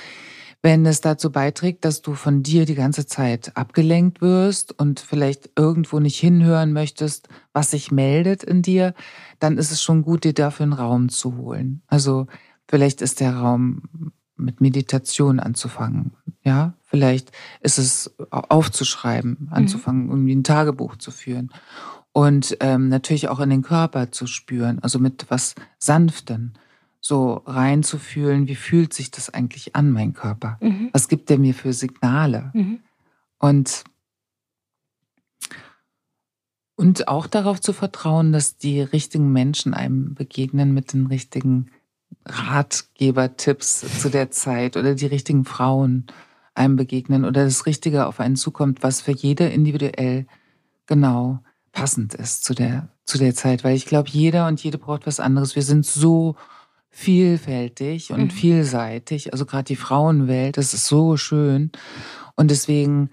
wenn 0.65 0.87
es 0.87 1.03
dazu 1.03 1.31
beiträgt, 1.31 1.85
dass 1.85 2.01
du 2.01 2.15
von 2.15 2.43
dir 2.43 2.65
die 2.65 2.75
ganze 2.75 3.05
Zeit 3.05 3.55
abgelenkt 3.55 4.23
wirst 4.23 4.73
und 4.73 4.99
vielleicht 4.99 5.51
irgendwo 5.57 6.01
nicht 6.01 6.19
hinhören 6.19 6.73
möchtest, 6.73 7.29
was 7.53 7.73
sich 7.73 7.93
meldet 7.93 8.43
in 8.43 8.63
dir, 8.63 8.95
dann 9.41 9.59
ist 9.59 9.73
es 9.73 9.83
schon 9.83 10.01
gut, 10.01 10.25
dir 10.25 10.33
dafür 10.33 10.65
einen 10.65 10.73
Raum 10.73 11.11
zu 11.11 11.37
holen. 11.37 11.83
Also 11.87 12.29
vielleicht 12.67 13.03
ist 13.03 13.21
der 13.21 13.37
Raum 13.37 14.13
mit 14.39 14.63
Meditation 14.63 15.39
anzufangen. 15.39 16.15
Ja, 16.45 16.73
vielleicht 16.81 17.31
ist 17.61 17.77
es 17.77 18.15
aufzuschreiben, 18.31 19.37
mhm. 19.41 19.49
anzufangen, 19.51 20.09
irgendwie 20.09 20.35
ein 20.35 20.45
Tagebuch 20.45 20.97
zu 20.97 21.11
führen 21.11 21.53
und 22.13 22.57
ähm, 22.61 22.89
natürlich 22.89 23.29
auch 23.29 23.41
in 23.41 23.51
den 23.51 23.63
Körper 23.63 24.13
zu 24.13 24.27
spüren, 24.27 24.79
also 24.79 24.99
mit 24.99 25.27
was 25.29 25.57
Sanften 25.79 26.55
so 27.07 27.43
reinzufühlen, 27.45 28.49
wie 28.49 28.55
fühlt 28.55 28.95
sich 28.95 29.11
das 29.11 29.29
eigentlich 29.29 29.77
an, 29.77 29.91
mein 29.91 30.15
Körper? 30.15 30.57
Mhm. 30.63 30.89
Was 30.93 31.09
gibt 31.09 31.29
der 31.29 31.39
mir 31.39 31.53
für 31.53 31.75
Signale? 31.75 32.51
Mhm. 32.55 32.81
Und, 33.39 33.85
und 36.77 37.07
auch 37.07 37.27
darauf 37.27 37.61
zu 37.61 37.75
vertrauen, 37.75 38.33
dass 38.33 38.57
die 38.57 38.81
richtigen 38.81 39.33
Menschen 39.33 39.75
einem 39.75 40.15
begegnen 40.15 40.73
mit 40.73 40.95
den 40.95 41.07
richtigen 41.07 41.71
Ratgeber-Tipps 42.25 44.01
zu 44.01 44.09
der 44.09 44.31
Zeit 44.31 44.79
oder 44.79 44.95
die 44.95 45.07
richtigen 45.07 45.45
Frauen 45.45 46.07
einem 46.55 46.77
begegnen 46.77 47.27
oder 47.27 47.45
das 47.45 47.67
Richtige 47.67 48.07
auf 48.07 48.19
einen 48.19 48.37
zukommt, 48.37 48.83
was 48.83 49.03
für 49.03 49.13
jede 49.13 49.47
individuell 49.49 50.27
genau 50.87 51.41
passend 51.73 52.15
ist 52.15 52.45
zu 52.45 52.55
der, 52.55 52.89
zu 53.05 53.19
der 53.19 53.35
Zeit. 53.35 53.63
Weil 53.63 53.77
ich 53.77 53.85
glaube, 53.85 54.09
jeder 54.09 54.47
und 54.47 54.63
jede 54.65 54.79
braucht 54.79 55.07
was 55.07 55.21
anderes. 55.21 55.55
Wir 55.55 55.63
sind 55.63 55.85
so 55.85 56.37
vielfältig 56.95 58.13
und 58.13 58.23
mhm. 58.23 58.31
vielseitig. 58.31 59.33
Also 59.33 59.47
gerade 59.47 59.65
die 59.65 59.77
Frauenwelt, 59.77 60.57
das 60.57 60.75
ist 60.75 60.87
so 60.87 61.17
schön. 61.17 61.73
Und 62.37 62.53
deswegen 62.53 63.11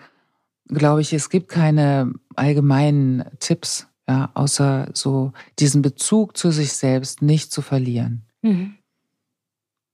glaube 0.67 1.01
ich, 1.01 1.13
es 1.13 1.29
gibt 1.29 1.49
keine 1.49 2.13
allgemeinen 2.35 3.25
Tipps, 3.39 3.87
ja, 4.07 4.29
außer 4.35 4.89
so 4.93 5.33
diesen 5.57 5.81
Bezug 5.81 6.37
zu 6.37 6.51
sich 6.51 6.73
selbst 6.73 7.23
nicht 7.23 7.51
zu 7.51 7.63
verlieren. 7.63 8.23
Mhm. 8.43 8.75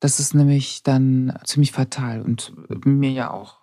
Das 0.02 0.20
ist 0.20 0.36
nämlich 0.36 0.84
dann 0.84 1.40
ziemlich 1.46 1.72
fatal 1.72 2.22
und 2.22 2.54
mir 2.86 3.12
ja 3.12 3.32
auch 3.32 3.58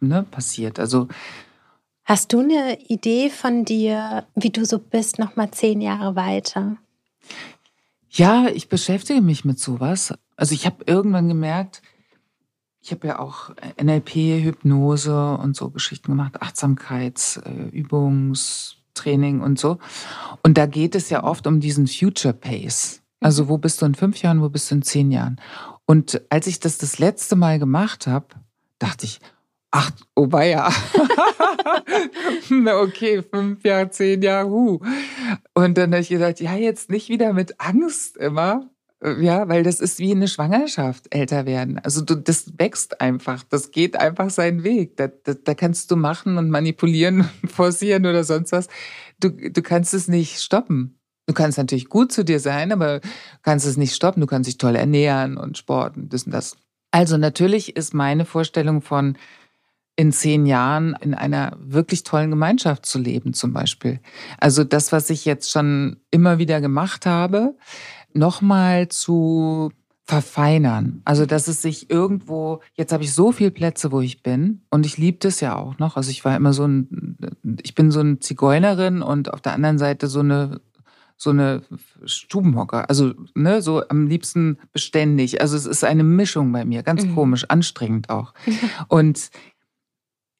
ne, 0.00 0.24
passiert. 0.28 0.80
Also 0.80 1.06
Hast 2.04 2.32
du 2.32 2.40
eine 2.40 2.80
Idee 2.88 3.30
von 3.30 3.64
dir, 3.64 4.26
wie 4.34 4.50
du 4.50 4.64
so 4.64 4.78
bist, 4.78 5.18
noch 5.18 5.36
mal 5.36 5.50
zehn 5.50 5.80
Jahre 5.80 6.16
weiter? 6.16 6.78
Ja, 8.10 8.46
ich 8.48 8.68
beschäftige 8.68 9.20
mich 9.20 9.44
mit 9.44 9.58
sowas. 9.58 10.14
Also 10.36 10.54
ich 10.54 10.66
habe 10.66 10.84
irgendwann 10.86 11.28
gemerkt, 11.28 11.82
ich 12.80 12.92
habe 12.92 13.08
ja 13.08 13.18
auch 13.18 13.50
NLP, 13.80 14.44
Hypnose 14.44 15.36
und 15.36 15.56
so 15.56 15.70
Geschichten 15.70 16.12
gemacht, 16.12 16.40
Achtsamkeitsübungstraining 16.40 19.40
und 19.40 19.58
so. 19.58 19.78
Und 20.42 20.56
da 20.56 20.64
geht 20.66 20.94
es 20.94 21.10
ja 21.10 21.24
oft 21.24 21.46
um 21.46 21.60
diesen 21.60 21.86
Future 21.86 22.32
Pace. 22.32 23.02
Also 23.20 23.44
mhm. 23.44 23.48
wo 23.48 23.58
bist 23.58 23.82
du 23.82 23.86
in 23.86 23.94
fünf 23.94 24.22
Jahren, 24.22 24.40
wo 24.40 24.48
bist 24.48 24.70
du 24.70 24.76
in 24.76 24.82
zehn 24.82 25.10
Jahren? 25.10 25.38
Und 25.86 26.22
als 26.30 26.46
ich 26.46 26.60
das 26.60 26.78
das 26.78 26.98
letzte 26.98 27.36
Mal 27.36 27.58
gemacht 27.58 28.06
habe, 28.06 28.26
dachte 28.78 29.04
ich, 29.06 29.20
ach, 29.70 29.90
oh 30.14 30.28
ja. 30.38 30.72
Okay, 32.50 33.22
fünf 33.22 33.64
Jahre, 33.64 33.90
zehn 33.90 34.22
Jahre, 34.22 34.48
huh. 34.48 34.80
Und 35.54 35.78
dann 35.78 35.92
habe 35.92 36.00
ich 36.00 36.08
gesagt, 36.08 36.40
ja, 36.40 36.54
jetzt 36.54 36.90
nicht 36.90 37.08
wieder 37.08 37.32
mit 37.32 37.60
Angst 37.60 38.16
immer. 38.16 38.70
Ja, 39.20 39.48
weil 39.48 39.62
das 39.62 39.78
ist 39.78 40.00
wie 40.00 40.10
eine 40.10 40.26
Schwangerschaft, 40.26 41.14
älter 41.14 41.46
werden. 41.46 41.78
Also 41.78 42.04
du, 42.04 42.16
das 42.16 42.58
wächst 42.58 43.00
einfach, 43.00 43.44
das 43.44 43.70
geht 43.70 43.94
einfach 43.94 44.28
seinen 44.30 44.64
Weg. 44.64 44.96
Da, 44.96 45.06
da, 45.06 45.34
da 45.34 45.54
kannst 45.54 45.90
du 45.92 45.96
machen 45.96 46.36
und 46.36 46.50
manipulieren, 46.50 47.28
forcieren 47.46 48.06
oder 48.06 48.24
sonst 48.24 48.50
was. 48.50 48.66
Du, 49.20 49.30
du 49.30 49.62
kannst 49.62 49.94
es 49.94 50.08
nicht 50.08 50.40
stoppen. 50.40 50.98
Du 51.26 51.34
kannst 51.34 51.58
natürlich 51.58 51.88
gut 51.88 52.10
zu 52.10 52.24
dir 52.24 52.40
sein, 52.40 52.72
aber 52.72 53.00
kannst 53.42 53.66
es 53.66 53.76
nicht 53.76 53.94
stoppen. 53.94 54.20
Du 54.20 54.26
kannst 54.26 54.48
dich 54.48 54.58
toll 54.58 54.74
ernähren 54.74 55.36
und 55.36 55.58
sporten, 55.58 56.08
das 56.08 56.24
und 56.24 56.32
das. 56.32 56.56
Also 56.90 57.18
natürlich 57.18 57.76
ist 57.76 57.94
meine 57.94 58.24
Vorstellung 58.24 58.80
von 58.80 59.16
in 59.98 60.12
zehn 60.12 60.46
Jahren 60.46 60.96
in 61.00 61.12
einer 61.12 61.56
wirklich 61.60 62.04
tollen 62.04 62.30
Gemeinschaft 62.30 62.86
zu 62.86 63.00
leben, 63.00 63.34
zum 63.34 63.52
Beispiel. 63.52 63.98
Also 64.38 64.62
das, 64.62 64.92
was 64.92 65.10
ich 65.10 65.24
jetzt 65.24 65.50
schon 65.50 65.96
immer 66.12 66.38
wieder 66.38 66.60
gemacht 66.60 67.04
habe, 67.04 67.56
nochmal 68.12 68.86
zu 68.86 69.72
verfeinern. 70.04 71.02
Also, 71.04 71.26
dass 71.26 71.48
es 71.48 71.62
sich 71.62 71.90
irgendwo, 71.90 72.60
jetzt 72.74 72.92
habe 72.92 73.02
ich 73.02 73.12
so 73.12 73.32
viele 73.32 73.50
Plätze, 73.50 73.90
wo 73.90 74.00
ich 74.00 74.22
bin 74.22 74.62
und 74.70 74.86
ich 74.86 74.98
liebe 74.98 75.18
das 75.18 75.40
ja 75.40 75.56
auch 75.56 75.78
noch. 75.78 75.96
Also 75.96 76.12
ich 76.12 76.24
war 76.24 76.36
immer 76.36 76.52
so 76.52 76.64
ein, 76.64 77.16
ich 77.62 77.74
bin 77.74 77.90
so 77.90 77.98
eine 77.98 78.20
Zigeunerin 78.20 79.02
und 79.02 79.34
auf 79.34 79.40
der 79.40 79.52
anderen 79.52 79.78
Seite 79.78 80.06
so 80.06 80.20
eine 80.20 80.60
so 81.20 81.30
eine 81.30 81.62
Stubenhocker, 82.04 82.88
also 82.88 83.12
ne, 83.34 83.60
so 83.60 83.82
am 83.88 84.06
liebsten 84.06 84.58
beständig. 84.72 85.40
Also 85.40 85.56
es 85.56 85.66
ist 85.66 85.82
eine 85.82 86.04
Mischung 86.04 86.52
bei 86.52 86.64
mir, 86.64 86.84
ganz 86.84 87.04
mhm. 87.04 87.16
komisch, 87.16 87.44
anstrengend 87.48 88.08
auch. 88.08 88.34
Und 88.88 89.30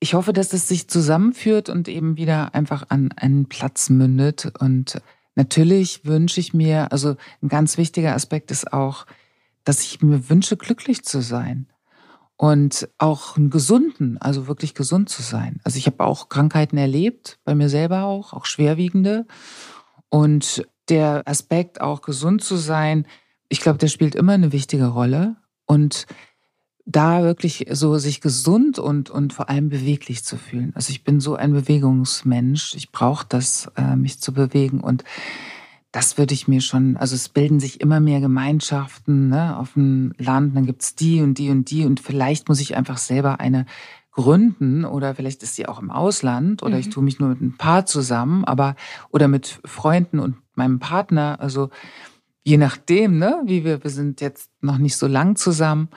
ich 0.01 0.14
hoffe, 0.14 0.32
dass 0.32 0.53
es 0.53 0.68
sich 0.68 0.88
zusammenführt 0.88 1.68
und 1.68 1.88
eben 1.88 2.16
wieder 2.16 2.55
einfach 2.55 2.86
an 2.88 3.12
einen 3.16 3.46
Platz 3.46 3.90
mündet. 3.90 4.53
Und 4.59 5.01
natürlich 5.34 6.05
wünsche 6.05 6.40
ich 6.40 6.55
mir, 6.55 6.92
also 6.92 7.16
ein 7.42 7.49
ganz 7.49 7.78
wichtiger 7.78 8.14
Aspekt 8.14 8.51
ist 8.51 8.72
auch, 8.72 9.07
dass 9.64 9.82
ich 9.82 10.01
mir 10.01 10.28
wünsche, 10.30 10.57
glücklich 10.57 11.05
zu 11.05 11.20
sein 11.20 11.66
und 12.36 12.88
auch 12.99 13.36
einen 13.36 13.51
gesunden, 13.51 14.16
also 14.18 14.46
wirklich 14.46 14.74
gesund 14.74 15.09
zu 15.09 15.22
sein. 15.22 15.61
Also 15.64 15.76
ich 15.76 15.86
habe 15.86 16.05
auch 16.05 16.28
Krankheiten 16.28 16.78
erlebt, 16.78 17.40
bei 17.44 17.55
mir 17.57 17.68
selber 17.68 18.05
auch, 18.05 18.32
auch 18.32 18.46
schwerwiegende. 18.46 19.26
Und 20.09 20.66
der 20.88 21.22
Aspekt, 21.26 21.80
auch 21.80 22.01
gesund 22.01 22.42
zu 22.42 22.57
sein, 22.57 23.07
ich 23.49 23.61
glaube, 23.61 23.78
der 23.78 23.88
spielt 23.88 24.14
immer 24.14 24.32
eine 24.32 24.53
wichtige 24.53 24.86
Rolle. 24.86 25.36
Und 25.66 26.07
da 26.91 27.22
wirklich 27.22 27.66
so 27.70 27.99
sich 27.99 28.22
gesund 28.22 28.78
und, 28.78 29.11
und 29.11 29.34
vor 29.34 29.51
allem 29.51 29.68
beweglich 29.68 30.24
zu 30.24 30.39
fühlen. 30.39 30.72
Also 30.74 30.91
ich 30.91 31.05
bin 31.05 31.20
so 31.20 31.34
ein 31.34 31.53
Bewegungsmensch. 31.53 32.74
Ich 32.74 32.91
brauche 32.91 33.26
das, 33.28 33.70
äh, 33.76 33.95
mich 33.95 34.20
zu 34.20 34.32
bewegen. 34.32 34.80
Und 34.80 35.05
das 35.93 36.16
würde 36.16 36.32
ich 36.32 36.49
mir 36.49 36.62
schon, 36.62 36.97
also 36.97 37.14
es 37.14 37.28
bilden 37.28 37.61
sich 37.61 37.82
immer 37.82 38.01
mehr 38.01 38.20
Gemeinschaften 38.20 39.28
ne, 39.28 39.59
auf 39.59 39.74
dem 39.74 40.14
Land. 40.16 40.57
Dann 40.57 40.64
gibt's 40.64 40.95
die 40.95 41.20
und 41.20 41.36
die 41.36 41.51
und 41.51 41.70
die. 41.70 41.84
Und 41.84 42.01
vielleicht 42.01 42.49
muss 42.49 42.61
ich 42.61 42.74
einfach 42.74 42.97
selber 42.97 43.39
eine 43.39 43.66
gründen 44.12 44.86
oder 44.86 45.14
vielleicht 45.14 45.43
ist 45.43 45.57
sie 45.57 45.68
auch 45.68 45.80
im 45.80 45.91
Ausland 45.91 46.62
oder 46.62 46.74
mhm. 46.74 46.80
ich 46.80 46.89
tue 46.89 47.05
mich 47.05 47.20
nur 47.20 47.28
mit 47.28 47.41
ein 47.41 47.57
Paar 47.57 47.86
zusammen, 47.86 48.45
aber 48.45 48.74
oder 49.11 49.28
mit 49.28 49.61
Freunden 49.64 50.18
und 50.18 50.36
meinem 50.55 50.80
Partner. 50.80 51.36
Also 51.39 51.68
je 52.43 52.57
nachdem, 52.57 53.18
ne, 53.18 53.43
wie 53.45 53.62
wir, 53.62 53.84
wir 53.84 53.91
sind 53.91 54.22
jetzt 54.22 54.51
noch 54.62 54.78
nicht 54.78 54.97
so 54.97 55.07
lang 55.07 55.36
zusammen. 55.36 55.91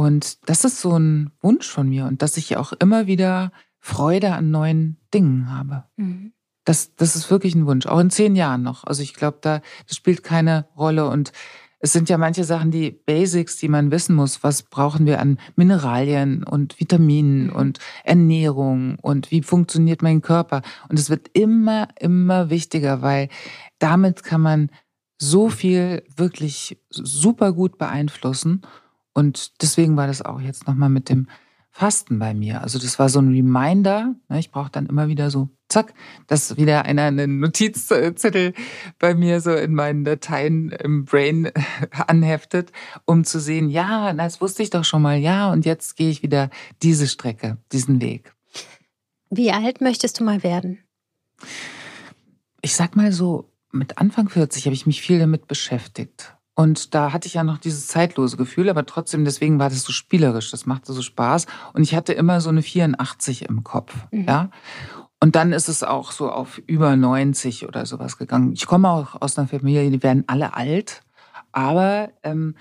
Und 0.00 0.48
das 0.48 0.64
ist 0.64 0.80
so 0.80 0.98
ein 0.98 1.30
Wunsch 1.42 1.68
von 1.68 1.86
mir 1.90 2.06
und 2.06 2.22
dass 2.22 2.38
ich 2.38 2.56
auch 2.56 2.72
immer 2.72 3.06
wieder 3.06 3.52
Freude 3.80 4.32
an 4.32 4.50
neuen 4.50 4.96
Dingen 5.12 5.54
habe. 5.54 5.84
Mhm. 5.96 6.32
Das, 6.64 6.94
das 6.96 7.16
ist 7.16 7.30
wirklich 7.30 7.54
ein 7.54 7.66
Wunsch, 7.66 7.84
auch 7.84 7.98
in 7.98 8.08
zehn 8.08 8.34
Jahren 8.34 8.62
noch. 8.62 8.84
Also 8.84 9.02
ich 9.02 9.12
glaube, 9.12 9.38
da 9.42 9.60
das 9.86 9.96
spielt 9.98 10.24
keine 10.24 10.68
Rolle 10.74 11.06
und 11.06 11.32
es 11.80 11.92
sind 11.92 12.08
ja 12.08 12.16
manche 12.16 12.44
Sachen, 12.44 12.70
die 12.70 12.90
Basics, 12.92 13.58
die 13.58 13.68
man 13.68 13.90
wissen 13.90 14.14
muss. 14.14 14.42
Was 14.42 14.62
brauchen 14.62 15.04
wir 15.04 15.20
an 15.20 15.38
Mineralien 15.54 16.44
und 16.44 16.80
Vitaminen 16.80 17.48
mhm. 17.48 17.52
und 17.56 17.78
Ernährung 18.02 18.96
und 19.02 19.30
wie 19.30 19.42
funktioniert 19.42 20.00
mein 20.00 20.22
Körper? 20.22 20.62
Und 20.88 20.98
es 20.98 21.10
wird 21.10 21.28
immer, 21.34 21.88
immer 21.98 22.48
wichtiger, 22.48 23.02
weil 23.02 23.28
damit 23.78 24.22
kann 24.22 24.40
man 24.40 24.70
so 25.18 25.50
viel 25.50 26.04
wirklich 26.16 26.78
super 26.88 27.52
gut 27.52 27.76
beeinflussen. 27.76 28.62
Und 29.12 29.62
deswegen 29.62 29.96
war 29.96 30.06
das 30.06 30.22
auch 30.22 30.40
jetzt 30.40 30.66
nochmal 30.66 30.88
mit 30.88 31.08
dem 31.08 31.28
Fasten 31.72 32.18
bei 32.18 32.34
mir. 32.34 32.62
Also 32.62 32.78
das 32.78 32.98
war 32.98 33.08
so 33.08 33.20
ein 33.20 33.28
Reminder. 33.28 34.14
Ne? 34.28 34.38
Ich 34.38 34.50
brauche 34.50 34.70
dann 34.70 34.86
immer 34.86 35.08
wieder 35.08 35.30
so, 35.30 35.48
zack, 35.68 35.94
dass 36.26 36.56
wieder 36.56 36.84
einer 36.84 37.04
einen 37.04 37.38
Notizzettel 37.38 38.54
bei 38.98 39.14
mir 39.14 39.40
so 39.40 39.52
in 39.52 39.74
meinen 39.74 40.04
Dateien 40.04 40.70
im 40.70 41.04
Brain 41.04 41.50
anheftet, 42.06 42.72
um 43.04 43.24
zu 43.24 43.40
sehen, 43.40 43.70
ja, 43.70 44.12
das 44.12 44.40
wusste 44.40 44.62
ich 44.62 44.70
doch 44.70 44.84
schon 44.84 45.02
mal, 45.02 45.16
ja, 45.16 45.50
und 45.52 45.64
jetzt 45.64 45.96
gehe 45.96 46.10
ich 46.10 46.22
wieder 46.22 46.50
diese 46.82 47.06
Strecke, 47.06 47.58
diesen 47.72 48.00
Weg. 48.00 48.34
Wie 49.30 49.52
alt 49.52 49.80
möchtest 49.80 50.18
du 50.18 50.24
mal 50.24 50.42
werden? 50.42 50.78
Ich 52.62 52.74
sag 52.74 52.96
mal 52.96 53.12
so, 53.12 53.48
mit 53.70 53.98
Anfang 53.98 54.28
40 54.28 54.66
habe 54.66 54.74
ich 54.74 54.86
mich 54.86 55.00
viel 55.00 55.20
damit 55.20 55.46
beschäftigt. 55.46 56.36
Und 56.60 56.94
da 56.94 57.14
hatte 57.14 57.26
ich 57.26 57.34
ja 57.34 57.42
noch 57.42 57.56
dieses 57.56 57.86
zeitlose 57.86 58.36
Gefühl, 58.36 58.68
aber 58.68 58.84
trotzdem, 58.84 59.24
deswegen 59.24 59.58
war 59.58 59.70
das 59.70 59.82
so 59.82 59.92
spielerisch, 59.92 60.50
das 60.50 60.66
machte 60.66 60.92
so 60.92 61.00
Spaß. 61.00 61.46
Und 61.72 61.82
ich 61.82 61.94
hatte 61.94 62.12
immer 62.12 62.42
so 62.42 62.50
eine 62.50 62.60
84 62.60 63.48
im 63.48 63.64
Kopf, 63.64 63.94
mhm. 64.10 64.26
ja. 64.28 64.50
Und 65.20 65.36
dann 65.36 65.54
ist 65.54 65.70
es 65.70 65.82
auch 65.82 66.12
so 66.12 66.30
auf 66.30 66.58
über 66.66 66.94
90 66.96 67.66
oder 67.66 67.86
sowas 67.86 68.18
gegangen. 68.18 68.52
Ich 68.52 68.66
komme 68.66 68.90
auch 68.90 69.22
aus 69.22 69.38
einer 69.38 69.48
Familie, 69.48 69.90
die 69.90 70.02
werden 70.02 70.24
alle 70.26 70.52
alt, 70.52 71.02
aber 71.50 72.10
ähm, 72.24 72.56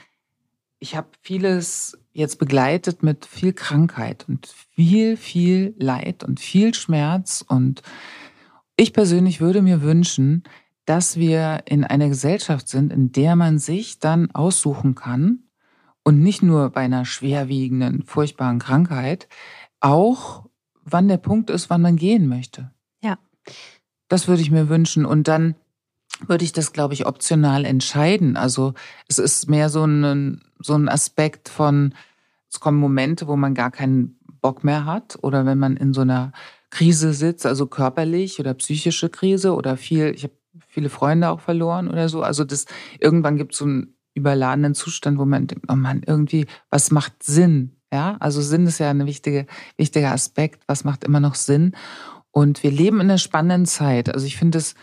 ich 0.80 0.95
habe 0.95 1.10
vieles 1.22 1.97
jetzt 2.14 2.39
begleitet 2.39 3.04
mit 3.04 3.26
viel 3.26 3.52
Krankheit 3.52 4.24
und 4.30 4.47
viel, 4.76 5.18
viel 5.18 5.76
Leid 5.78 6.24
und 6.24 6.39
viel 6.39 6.74
Schmerz. 6.74 7.43
Und 7.45 7.82
ich 8.78 8.93
persönlich 8.93 9.41
würde 9.41 9.62
mir 9.62 9.82
wünschen, 9.82 10.43
dass 10.89 11.17
wir 11.17 11.61
in 11.65 11.83
einer 11.83 12.07
Gesellschaft 12.07 12.67
sind, 12.67 12.91
in 12.91 13.11
der 13.11 13.35
man 13.35 13.59
sich 13.59 13.99
dann 13.99 14.31
aussuchen 14.31 14.95
kann 14.95 15.43
und 16.01 16.19
nicht 16.19 16.41
nur 16.41 16.71
bei 16.71 16.81
einer 16.81 17.05
schwerwiegenden, 17.05 18.01
furchtbaren 18.01 18.57
Krankheit, 18.57 19.27
auch 19.81 20.49
wann 20.83 21.07
der 21.07 21.17
Punkt 21.17 21.51
ist, 21.51 21.69
wann 21.69 21.83
man 21.83 21.95
gehen 21.95 22.27
möchte. 22.27 22.71
Ja. 23.03 23.19
Das 24.07 24.27
würde 24.27 24.41
ich 24.41 24.49
mir 24.49 24.67
wünschen. 24.67 25.05
Und 25.05 25.27
dann 25.27 25.53
würde 26.25 26.43
ich 26.43 26.53
das, 26.53 26.73
glaube 26.73 26.95
ich, 26.95 27.05
optional 27.05 27.65
entscheiden. 27.65 28.35
Also 28.35 28.73
es 29.07 29.19
ist 29.19 29.47
mehr 29.47 29.69
so 29.69 29.85
ein, 29.85 30.41
so 30.57 30.73
ein 30.73 30.89
Aspekt 30.89 31.49
von, 31.49 31.93
es 32.51 32.59
kommen 32.59 32.79
Momente, 32.79 33.27
wo 33.27 33.35
man 33.35 33.53
gar 33.53 33.69
keinen 33.69 34.17
Bock 34.41 34.63
mehr 34.63 34.85
hat 34.85 35.19
oder 35.21 35.45
wenn 35.45 35.59
man 35.59 35.77
in 35.77 35.93
so 35.93 36.01
einer 36.01 36.31
Krise 36.71 37.13
sitzt, 37.13 37.45
also 37.45 37.67
körperlich 37.67 38.39
oder 38.39 38.55
psychische 38.55 39.09
Krise 39.09 39.53
oder 39.53 39.77
viel, 39.77 40.13
ich 40.15 40.23
habe 40.23 40.38
viele 40.80 40.89
Freunde 40.89 41.30
auch 41.30 41.41
verloren 41.41 41.89
oder 41.89 42.07
so. 42.07 42.23
Also 42.23 42.45
das 42.45 42.65
irgendwann 42.99 43.36
gibt 43.36 43.51
es 43.51 43.59
so 43.59 43.65
einen 43.65 43.95
überladenen 44.13 44.73
Zustand, 44.73 45.19
wo 45.19 45.25
man 45.25 45.47
denkt, 45.47 45.65
oh 45.69 45.75
Mann, 45.75 46.03
irgendwie, 46.05 46.47
was 46.69 46.89
macht 46.89 47.21
Sinn? 47.21 47.75
Ja, 47.91 48.15
also 48.19 48.41
Sinn 48.41 48.65
ist 48.65 48.80
ja 48.80 48.89
ein 48.89 49.05
wichtige, 49.05 49.45
wichtiger 49.75 50.11
Aspekt. 50.11 50.63
Was 50.67 50.86
macht 50.86 51.03
immer 51.03 51.19
noch 51.19 51.36
Sinn? 51.36 51.75
Und 52.32 52.63
wir 52.63 52.71
leben 52.71 53.01
in 53.01 53.09
einer 53.09 53.17
spannenden 53.17 53.65
Zeit. 53.65 54.13
Also 54.13 54.25
ich 54.25 54.38
finde 54.38 54.59
es 54.59 54.75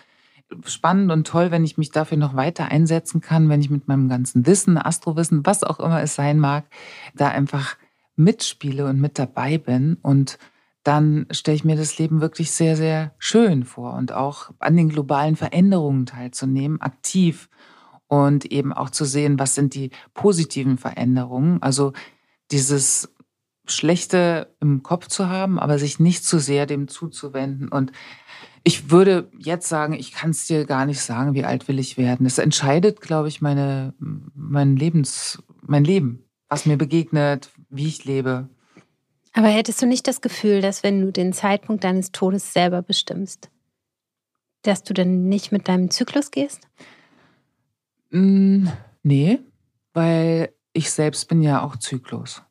spannend 0.67 1.11
und 1.11 1.27
toll, 1.27 1.51
wenn 1.51 1.65
ich 1.65 1.79
mich 1.79 1.91
dafür 1.91 2.19
noch 2.19 2.37
weiter 2.37 2.67
einsetzen 2.67 3.21
kann, 3.23 3.49
wenn 3.49 3.61
ich 3.61 3.71
mit 3.71 3.89
meinem 3.89 4.09
ganzen 4.09 4.47
Wissen, 4.47 4.77
Astrowissen, 4.77 5.47
was 5.47 5.65
auch 5.65 5.81
immer 5.81 6.03
es 6.03 6.15
sein 6.15 6.39
mag, 6.39 6.67
da 7.15 7.29
einfach 7.29 7.77
mitspiele 8.17 8.87
und 8.87 9.01
mit 9.01 9.19
dabei 9.19 9.57
bin. 9.57 9.97
Und 10.03 10.39
dann 10.87 11.27
stelle 11.33 11.57
ich 11.57 11.65
mir 11.65 11.77
das 11.77 11.99
Leben 11.99 12.21
wirklich 12.21 12.53
sehr, 12.53 12.77
sehr 12.77 13.15
schön 13.19 13.65
vor 13.65 13.95
und 13.95 14.13
auch 14.13 14.51
an 14.61 14.77
den 14.77 14.89
globalen 14.89 15.35
Veränderungen 15.35 16.07
teilzunehmen, 16.07 16.81
aktiv 16.81 17.49
und 18.07 18.45
eben 18.47 18.73
auch 18.73 18.91
zu 18.91 19.05
sehen, 19.05 19.39
was 19.39 19.57
sind 19.57 19.75
die 19.75 19.91
positiven 20.15 20.79
Veränderungen. 20.79 21.61
Also 21.61 21.93
dieses 22.53 23.13
Schlechte 23.67 24.55
im 24.61 24.85
Kopf 24.85 25.09
zu 25.09 25.29
haben, 25.29 25.59
aber 25.59 25.81
sich 25.81 25.99
nicht 25.99 26.25
zu 26.25 26.39
sehr 26.39 26.67
dem 26.67 26.87
zuzuwenden. 26.87 27.69
Und 27.69 27.91
ich 28.63 28.91
würde 28.91 29.29
jetzt 29.37 29.69
sagen, 29.69 29.95
ich 29.95 30.13
kann 30.13 30.31
es 30.31 30.47
dir 30.47 30.67
gar 30.67 30.87
nicht 30.87 31.01
sagen, 31.01 31.35
wie 31.35 31.45
alt 31.45 31.67
will 31.67 31.81
ich 31.81 31.99
werden. 31.99 32.27
Es 32.27 32.39
entscheidet, 32.39 33.01
glaube 33.01 33.27
ich, 33.27 33.41
meine, 33.41 33.93
mein 33.99 34.77
Lebens, 34.77 35.43
mein 35.63 35.85
Leben, 35.85 36.25
was 36.49 36.65
mir 36.65 36.79
begegnet, 36.79 37.51
wie 37.71 37.89
ich 37.89 38.05
lebe. 38.05 38.49
Aber 39.37 39.49
hättest 39.49 39.83
du 39.83 39.87
nicht 39.87 40.09
das 40.09 40.23
Gefühl, 40.23 40.63
dass 40.63 40.83
wenn 40.83 41.03
du 41.03 41.13
den 41.13 41.35
Zeitpunkt 41.35 41.85
deines 41.85 42.11
Todes 42.11 42.55
selber 42.55 42.81
bestimmst, 42.81 43.51
dass 44.63 44.83
du 44.83 44.95
dann 44.95 45.29
nicht 45.29 45.53
mit 45.53 45.69
deinem 45.69 45.91
Zyklus 45.91 46.31
gehst? 46.31 46.67
Mm, 48.11 48.69
nee, 49.03 49.39
weil 49.93 50.55
ich 50.73 50.91
selbst 50.91 51.29
bin 51.29 51.43
ja 51.43 51.63
auch 51.63 51.77
Zyklus. 51.77 52.43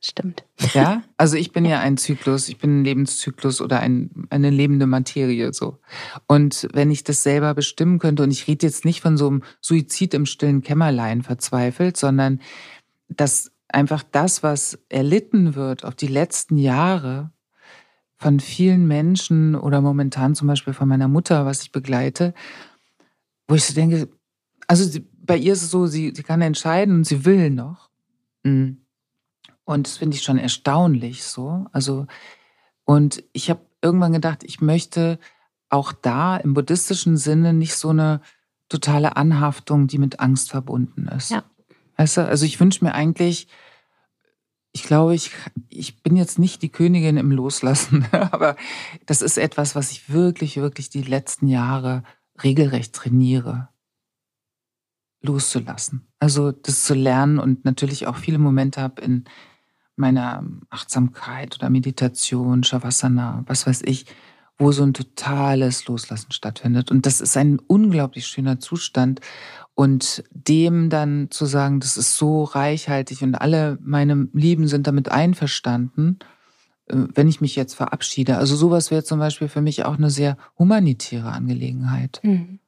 Stimmt. 0.00 0.46
Ja, 0.72 1.02
also 1.18 1.36
ich 1.36 1.52
bin 1.52 1.66
ja 1.66 1.80
ein 1.80 1.98
Zyklus, 1.98 2.48
ich 2.48 2.56
bin 2.56 2.80
ein 2.80 2.84
Lebenszyklus 2.84 3.60
oder 3.60 3.80
ein, 3.80 4.26
eine 4.30 4.48
lebende 4.48 4.86
Materie 4.86 5.52
so. 5.52 5.78
Und 6.26 6.68
wenn 6.72 6.90
ich 6.90 7.04
das 7.04 7.22
selber 7.22 7.52
bestimmen 7.52 7.98
könnte, 7.98 8.22
und 8.22 8.30
ich 8.30 8.48
rede 8.48 8.64
jetzt 8.64 8.86
nicht 8.86 9.02
von 9.02 9.18
so 9.18 9.28
einem 9.28 9.42
Suizid 9.60 10.14
im 10.14 10.24
stillen 10.24 10.62
Kämmerlein 10.62 11.20
verzweifelt, 11.20 11.98
sondern 11.98 12.40
dass 13.08 13.52
einfach 13.68 14.02
das, 14.02 14.42
was 14.42 14.78
erlitten 14.88 15.54
wird 15.54 15.84
auf 15.84 15.94
die 15.94 16.06
letzten 16.06 16.56
Jahre 16.56 17.30
von 18.16 18.40
vielen 18.40 18.86
Menschen 18.86 19.54
oder 19.54 19.80
momentan 19.80 20.34
zum 20.34 20.48
Beispiel 20.48 20.72
von 20.72 20.88
meiner 20.88 21.08
Mutter, 21.08 21.44
was 21.44 21.62
ich 21.62 21.72
begleite, 21.72 22.32
wo 23.48 23.54
ich 23.54 23.64
so 23.64 23.74
denke, 23.74 24.08
also 24.66 24.84
sie, 24.84 25.00
bei 25.00 25.36
ihr 25.36 25.52
ist 25.52 25.62
es 25.62 25.70
so, 25.70 25.86
sie, 25.86 26.12
sie 26.14 26.22
kann 26.22 26.40
entscheiden 26.40 26.94
und 26.96 27.04
sie 27.04 27.24
will 27.24 27.50
noch. 27.50 27.90
Mhm. 28.42 28.78
Und 29.64 29.86
das 29.86 29.96
finde 29.96 30.16
ich 30.16 30.22
schon 30.22 30.38
erstaunlich 30.38 31.24
so. 31.24 31.66
Also, 31.72 32.06
und 32.84 33.22
ich 33.32 33.50
habe 33.50 33.60
irgendwann 33.82 34.12
gedacht, 34.12 34.44
ich 34.44 34.60
möchte 34.60 35.18
auch 35.68 35.92
da 35.92 36.36
im 36.36 36.54
buddhistischen 36.54 37.16
Sinne 37.16 37.52
nicht 37.52 37.74
so 37.74 37.90
eine 37.90 38.20
totale 38.68 39.16
Anhaftung, 39.16 39.88
die 39.88 39.98
mit 39.98 40.20
Angst 40.20 40.50
verbunden 40.50 41.08
ist. 41.08 41.30
Ja. 41.30 41.44
Weißt 41.96 42.18
du, 42.18 42.26
also 42.26 42.44
ich 42.44 42.60
wünsche 42.60 42.84
mir 42.84 42.94
eigentlich, 42.94 43.48
ich 44.72 44.82
glaube, 44.82 45.14
ich, 45.14 45.30
ich 45.68 46.02
bin 46.02 46.16
jetzt 46.16 46.38
nicht 46.38 46.62
die 46.62 46.68
Königin 46.68 47.16
im 47.16 47.30
Loslassen, 47.30 48.06
aber 48.12 48.56
das 49.06 49.22
ist 49.22 49.38
etwas, 49.38 49.74
was 49.74 49.90
ich 49.90 50.10
wirklich, 50.10 50.56
wirklich 50.56 50.90
die 50.90 51.02
letzten 51.02 51.48
Jahre 51.48 52.02
regelrecht 52.42 52.92
trainiere 52.92 53.68
loszulassen. 55.22 56.06
Also 56.18 56.52
das 56.52 56.84
zu 56.84 56.94
lernen 56.94 57.38
und 57.38 57.64
natürlich 57.64 58.06
auch 58.06 58.16
viele 58.16 58.38
Momente 58.38 58.80
habe 58.80 59.02
in 59.02 59.24
meiner 59.96 60.44
Achtsamkeit 60.70 61.56
oder 61.56 61.70
Meditation, 61.70 62.62
Shavasana, 62.62 63.42
was 63.46 63.66
weiß 63.66 63.82
ich, 63.82 64.06
wo 64.58 64.72
so 64.72 64.82
ein 64.82 64.94
totales 64.94 65.86
Loslassen 65.86 66.32
stattfindet. 66.32 66.90
Und 66.90 67.06
das 67.06 67.20
ist 67.20 67.36
ein 67.36 67.58
unglaublich 67.58 68.26
schöner 68.26 68.58
Zustand. 68.58 69.20
Und 69.74 70.24
dem 70.30 70.88
dann 70.88 71.30
zu 71.30 71.44
sagen, 71.44 71.80
das 71.80 71.98
ist 71.98 72.16
so 72.16 72.44
reichhaltig 72.44 73.22
und 73.22 73.34
alle 73.34 73.76
meine 73.82 74.28
Lieben 74.32 74.68
sind 74.68 74.86
damit 74.86 75.10
einverstanden, 75.10 76.18
äh, 76.86 76.96
wenn 77.14 77.28
ich 77.28 77.42
mich 77.42 77.56
jetzt 77.56 77.74
verabschiede. 77.74 78.38
Also 78.38 78.56
sowas 78.56 78.90
wäre 78.90 79.04
zum 79.04 79.18
Beispiel 79.18 79.48
für 79.48 79.60
mich 79.60 79.84
auch 79.84 79.98
eine 79.98 80.08
sehr 80.08 80.38
humanitäre 80.58 81.30
Angelegenheit. 81.30 82.20
Mhm. 82.22 82.60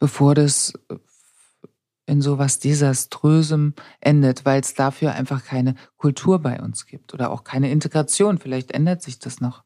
Bevor 0.00 0.34
das 0.34 0.72
in 2.06 2.20
sowas 2.20 2.58
Desaströsem 2.58 3.74
endet, 4.00 4.44
weil 4.44 4.60
es 4.60 4.74
dafür 4.74 5.12
einfach 5.12 5.44
keine 5.44 5.76
Kultur 5.96 6.40
bei 6.40 6.60
uns 6.60 6.86
gibt 6.86 7.14
oder 7.14 7.30
auch 7.30 7.44
keine 7.44 7.70
Integration. 7.70 8.38
Vielleicht 8.38 8.72
ändert 8.72 9.02
sich 9.02 9.20
das 9.20 9.40
noch. 9.40 9.62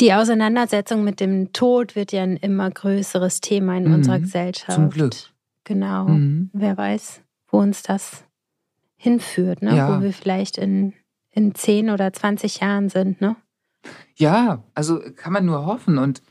Die 0.00 0.12
Auseinandersetzung 0.12 1.04
mit 1.04 1.20
dem 1.20 1.52
Tod 1.52 1.94
wird 1.94 2.12
ja 2.12 2.22
ein 2.22 2.36
immer 2.36 2.70
größeres 2.70 3.40
Thema 3.40 3.76
in 3.76 3.88
mhm. 3.88 3.94
unserer 3.94 4.18
Gesellschaft. 4.18 4.72
Zum 4.72 4.90
Glück. 4.90 5.14
Genau. 5.64 6.08
Mhm. 6.08 6.50
Wer 6.52 6.76
weiß, 6.76 7.22
wo 7.48 7.58
uns 7.58 7.82
das 7.82 8.24
hinführt, 8.96 9.62
ne? 9.62 9.76
Ja. 9.76 9.96
wo 9.96 10.02
wir 10.02 10.12
vielleicht 10.12 10.58
in, 10.58 10.94
in 11.30 11.54
10 11.54 11.90
oder 11.90 12.12
20 12.12 12.60
Jahren 12.60 12.88
sind. 12.88 13.20
Ne? 13.20 13.36
Ja, 14.16 14.62
also 14.74 15.00
kann 15.16 15.32
man 15.32 15.44
nur 15.44 15.66
hoffen. 15.66 15.98
Und 15.98 16.22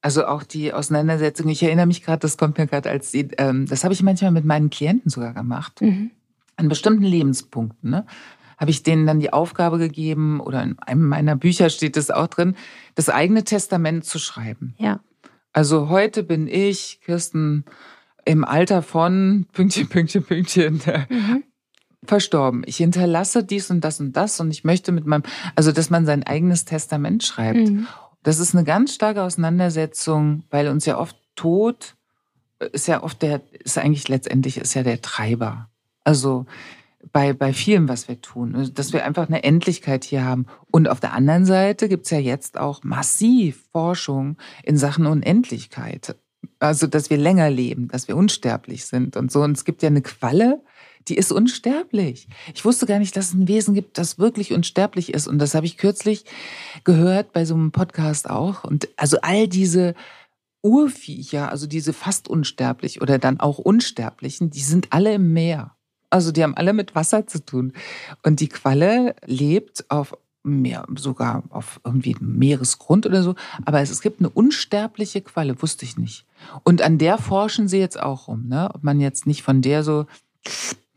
also 0.00 0.24
auch 0.26 0.42
die 0.42 0.72
Auseinandersetzung, 0.72 1.48
ich 1.48 1.62
erinnere 1.62 1.86
mich 1.86 2.02
gerade, 2.02 2.20
das 2.20 2.38
kommt 2.38 2.56
mir 2.56 2.66
gerade 2.66 2.88
als, 2.88 3.12
ähm, 3.14 3.66
das 3.66 3.84
habe 3.84 3.92
ich 3.92 4.02
manchmal 4.02 4.30
mit 4.30 4.44
meinen 4.44 4.70
Klienten 4.70 5.10
sogar 5.10 5.34
gemacht. 5.34 5.80
Mhm. 5.82 6.10
An 6.56 6.68
bestimmten 6.68 7.04
Lebenspunkten, 7.04 7.90
ne? 7.90 8.06
Habe 8.60 8.70
ich 8.70 8.82
denen 8.82 9.06
dann 9.06 9.20
die 9.20 9.32
Aufgabe 9.32 9.78
gegeben, 9.78 10.38
oder 10.38 10.62
in 10.62 10.78
einem 10.80 11.08
meiner 11.08 11.34
Bücher 11.34 11.70
steht 11.70 11.96
es 11.96 12.10
auch 12.10 12.26
drin, 12.26 12.54
das 12.94 13.08
eigene 13.08 13.42
Testament 13.42 14.04
zu 14.04 14.18
schreiben. 14.18 14.74
Ja. 14.76 15.00
Also 15.54 15.88
heute 15.88 16.22
bin 16.22 16.46
ich, 16.46 17.00
Kirsten, 17.02 17.64
im 18.26 18.44
Alter 18.44 18.82
von 18.82 19.46
Pünktchen, 19.52 19.88
Pünktchen, 19.88 20.24
Pünktchen, 20.24 20.82
mhm. 21.08 21.42
verstorben. 22.04 22.62
Ich 22.66 22.76
hinterlasse 22.76 23.42
dies 23.42 23.70
und 23.70 23.80
das 23.82 23.98
und 23.98 24.12
das 24.12 24.38
und 24.40 24.50
ich 24.50 24.62
möchte 24.62 24.92
mit 24.92 25.06
meinem, 25.06 25.22
also 25.56 25.72
dass 25.72 25.88
man 25.88 26.04
sein 26.04 26.22
eigenes 26.22 26.66
Testament 26.66 27.24
schreibt. 27.24 27.70
Mhm. 27.70 27.86
Das 28.22 28.38
ist 28.38 28.54
eine 28.54 28.64
ganz 28.64 28.94
starke 28.94 29.22
Auseinandersetzung, 29.22 30.44
weil 30.50 30.68
uns 30.68 30.84
ja 30.84 30.98
oft 30.98 31.16
Tod 31.34 31.96
ist 32.72 32.88
ja 32.88 33.02
oft 33.02 33.22
der, 33.22 33.40
ist 33.64 33.78
eigentlich 33.78 34.08
letztendlich 34.08 34.58
ist 34.58 34.74
ja 34.74 34.82
der 34.82 35.00
Treiber. 35.00 35.70
Also 36.04 36.46
bei, 37.12 37.32
bei 37.32 37.52
vielem, 37.52 37.88
was 37.88 38.08
wir 38.08 38.20
tun, 38.20 38.54
also, 38.54 38.70
dass 38.70 38.92
wir 38.92 39.04
einfach 39.04 39.26
eine 39.26 39.42
Endlichkeit 39.42 40.04
hier 40.04 40.24
haben. 40.24 40.46
Und 40.70 40.88
auf 40.88 41.00
der 41.00 41.12
anderen 41.12 41.46
Seite 41.46 41.88
gibt's 41.88 42.10
ja 42.10 42.18
jetzt 42.18 42.58
auch 42.58 42.84
massiv 42.84 43.64
Forschung 43.72 44.36
in 44.62 44.76
Sachen 44.76 45.06
Unendlichkeit. 45.06 46.16
Also, 46.58 46.86
dass 46.86 47.10
wir 47.10 47.16
länger 47.16 47.50
leben, 47.50 47.88
dass 47.88 48.08
wir 48.08 48.16
unsterblich 48.16 48.84
sind 48.84 49.16
und 49.16 49.32
so. 49.32 49.42
Und 49.42 49.56
es 49.56 49.64
gibt 49.64 49.82
ja 49.82 49.88
eine 49.88 50.02
Qualle, 50.02 50.62
die 51.08 51.16
ist 51.16 51.32
unsterblich. 51.32 52.28
Ich 52.54 52.64
wusste 52.64 52.86
gar 52.86 52.98
nicht, 52.98 53.16
dass 53.16 53.28
es 53.28 53.34
ein 53.34 53.48
Wesen 53.48 53.74
gibt, 53.74 53.96
das 53.96 54.18
wirklich 54.18 54.52
unsterblich 54.52 55.14
ist. 55.14 55.26
Und 55.26 55.38
das 55.38 55.54
habe 55.54 55.66
ich 55.66 55.78
kürzlich 55.78 56.24
gehört 56.84 57.32
bei 57.32 57.44
so 57.44 57.54
einem 57.54 57.72
Podcast 57.72 58.28
auch. 58.28 58.64
Und 58.64 58.88
also 58.96 59.18
all 59.22 59.48
diese 59.48 59.94
Urviecher, 60.62 61.50
also 61.50 61.66
diese 61.66 61.94
fast 61.94 62.28
unsterblich 62.28 63.00
oder 63.00 63.18
dann 63.18 63.40
auch 63.40 63.58
unsterblichen, 63.58 64.50
die 64.50 64.60
sind 64.60 64.88
alle 64.90 65.14
im 65.14 65.32
Meer. 65.32 65.74
Also 66.10 66.32
die 66.32 66.42
haben 66.42 66.56
alle 66.56 66.72
mit 66.72 66.94
Wasser 66.94 67.26
zu 67.26 67.44
tun. 67.44 67.72
Und 68.24 68.40
die 68.40 68.48
Qualle 68.48 69.14
lebt 69.24 69.88
auf 69.90 70.16
mehr, 70.42 70.86
sogar 70.96 71.44
auf 71.50 71.80
irgendwie 71.84 72.16
Meeresgrund 72.20 73.06
oder 73.06 73.22
so. 73.22 73.34
Aber 73.64 73.80
es, 73.80 73.90
es 73.90 74.00
gibt 74.00 74.20
eine 74.20 74.30
unsterbliche 74.30 75.20
Qualle, 75.20 75.60
wusste 75.62 75.84
ich 75.84 75.96
nicht. 75.96 76.26
Und 76.64 76.82
an 76.82 76.98
der 76.98 77.18
forschen 77.18 77.68
sie 77.68 77.78
jetzt 77.78 78.00
auch 78.00 78.28
rum, 78.28 78.48
ne? 78.48 78.70
Ob 78.74 78.82
man 78.82 79.00
jetzt 79.00 79.26
nicht 79.26 79.42
von 79.42 79.62
der 79.62 79.82
so 79.82 80.06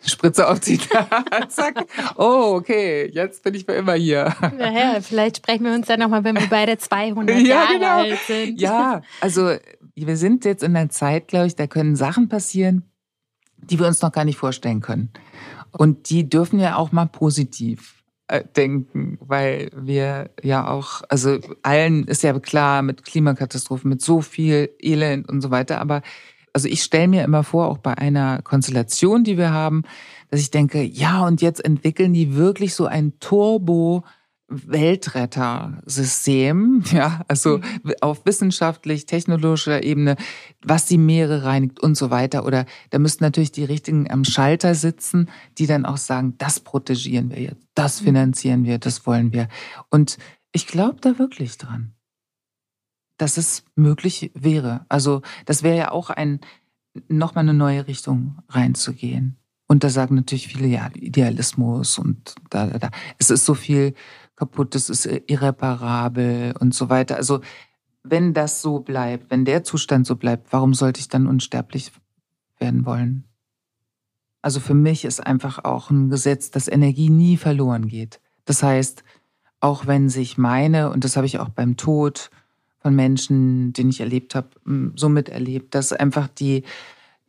Spritze 0.05 0.47
aufzieht. 0.49 0.89
Zack. 1.49 1.85
Oh, 2.17 2.55
okay, 2.55 3.09
jetzt 3.11 3.43
bin 3.43 3.53
ich 3.53 3.65
für 3.65 3.73
immer 3.73 3.93
hier. 3.93 4.35
Naja, 4.57 4.99
vielleicht 5.01 5.37
sprechen 5.37 5.65
wir 5.65 5.73
uns 5.73 5.87
dann 5.87 5.99
nochmal, 5.99 6.23
wenn 6.23 6.35
wir 6.35 6.47
beide 6.47 6.77
200 6.77 7.37
ja, 7.39 7.45
Jahre 7.45 7.73
genau. 7.73 7.97
alt 7.97 8.19
sind. 8.27 8.61
Ja, 8.61 9.01
also 9.21 9.55
wir 9.95 10.17
sind 10.17 10.45
jetzt 10.45 10.63
in 10.63 10.75
einer 10.75 10.89
Zeit, 10.89 11.27
glaube 11.27 11.47
ich, 11.47 11.55
da 11.55 11.67
können 11.67 11.95
Sachen 11.95 12.27
passieren, 12.29 12.83
die 13.69 13.79
wir 13.79 13.87
uns 13.87 14.01
noch 14.01 14.11
gar 14.11 14.25
nicht 14.25 14.37
vorstellen 14.37 14.81
können. 14.81 15.09
Und 15.71 16.09
die 16.09 16.29
dürfen 16.29 16.59
ja 16.59 16.75
auch 16.75 16.91
mal 16.91 17.07
positiv 17.07 18.03
äh, 18.27 18.43
denken, 18.55 19.17
weil 19.21 19.69
wir 19.75 20.29
ja 20.41 20.67
auch, 20.67 21.01
also 21.09 21.39
allen 21.61 22.05
ist 22.05 22.23
ja 22.23 22.37
klar 22.39 22.81
mit 22.81 23.03
Klimakatastrophen, 23.03 23.89
mit 23.89 24.01
so 24.01 24.21
viel 24.21 24.69
Elend 24.81 25.27
und 25.29 25.41
so 25.41 25.51
weiter, 25.51 25.81
aber 25.81 26.01
also 26.53 26.67
ich 26.67 26.83
stelle 26.83 27.07
mir 27.07 27.23
immer 27.23 27.43
vor, 27.43 27.67
auch 27.67 27.79
bei 27.79 27.97
einer 27.97 28.41
Konstellation, 28.43 29.23
die 29.23 29.37
wir 29.37 29.51
haben, 29.51 29.83
dass 30.29 30.39
ich 30.39 30.51
denke, 30.51 30.83
ja, 30.83 31.25
und 31.25 31.41
jetzt 31.41 31.65
entwickeln 31.65 32.13
die 32.13 32.35
wirklich 32.35 32.75
so 32.75 32.85
ein 32.85 33.19
Turbo 33.19 34.03
Weltrettersystem, 34.65 36.83
ja, 36.91 37.21
also 37.27 37.57
mhm. 37.57 37.93
auf 38.01 38.25
wissenschaftlich, 38.25 39.05
technologischer 39.05 39.83
Ebene, 39.83 40.15
was 40.63 40.85
die 40.85 40.97
Meere 40.97 41.43
reinigt 41.43 41.79
und 41.79 41.95
so 41.95 42.09
weiter. 42.09 42.45
Oder 42.45 42.65
da 42.89 42.99
müssten 42.99 43.23
natürlich 43.23 43.51
die 43.51 43.65
Richtigen 43.65 44.09
am 44.09 44.23
Schalter 44.23 44.75
sitzen, 44.75 45.29
die 45.57 45.67
dann 45.67 45.85
auch 45.85 45.97
sagen, 45.97 46.35
das 46.37 46.59
protegieren 46.59 47.29
wir 47.29 47.41
jetzt, 47.41 47.67
das 47.75 48.01
mhm. 48.01 48.05
finanzieren 48.05 48.65
wir, 48.65 48.79
das 48.79 49.05
wollen 49.05 49.33
wir. 49.33 49.47
Und 49.89 50.17
ich 50.51 50.67
glaube 50.67 50.97
da 51.01 51.19
wirklich 51.19 51.57
dran 51.57 51.93
dass 53.17 53.37
es 53.37 53.63
möglich 53.75 54.31
wäre. 54.33 54.85
Also 54.89 55.21
das 55.45 55.63
wäre 55.63 55.77
ja 55.77 55.91
auch 55.91 56.09
ein, 56.09 56.39
nochmal 57.07 57.43
eine 57.43 57.53
neue 57.53 57.87
Richtung 57.87 58.39
reinzugehen. 58.49 59.37
Und 59.67 59.83
da 59.83 59.89
sagen 59.89 60.15
natürlich 60.15 60.49
viele, 60.49 60.67
ja, 60.67 60.89
Idealismus 60.93 61.97
und 61.97 62.35
da, 62.49 62.67
da, 62.67 62.79
da. 62.79 62.91
Es 63.17 63.29
ist 63.29 63.45
so 63.45 63.53
viel 63.53 63.93
kaputt, 64.35 64.75
es 64.75 64.89
ist 64.89 65.05
irreparabel 65.05 66.53
und 66.59 66.73
so 66.73 66.89
weiter. 66.89 67.15
Also 67.17 67.41
wenn 68.03 68.33
das 68.33 68.61
so 68.61 68.79
bleibt, 68.79 69.31
wenn 69.31 69.45
der 69.45 69.63
Zustand 69.63 70.05
so 70.05 70.15
bleibt, 70.15 70.51
warum 70.51 70.73
sollte 70.73 70.99
ich 70.99 71.07
dann 71.07 71.27
unsterblich 71.27 71.91
werden 72.59 72.85
wollen? 72.85 73.23
Also 74.41 74.59
für 74.59 74.73
mich 74.73 75.05
ist 75.05 75.25
einfach 75.25 75.63
auch 75.63 75.89
ein 75.89 76.09
Gesetz, 76.09 76.51
dass 76.51 76.67
Energie 76.67 77.09
nie 77.09 77.37
verloren 77.37 77.87
geht. 77.87 78.19
Das 78.43 78.61
heißt, 78.61 79.03
auch 79.61 79.87
wenn 79.87 80.09
sich 80.09 80.37
meine, 80.37 80.89
und 80.89 81.05
das 81.05 81.15
habe 81.15 81.25
ich 81.25 81.39
auch 81.39 81.47
beim 81.47 81.77
Tod 81.77 82.29
von 82.79 82.93
Menschen, 82.93 83.71
den 83.71 83.89
ich 83.89 84.01
erlebt 84.01 84.35
habe, 84.35 84.49
so 84.95 85.07
miterlebt, 85.07 85.73
dass 85.73 85.93
einfach 85.93 86.27
die 86.27 86.63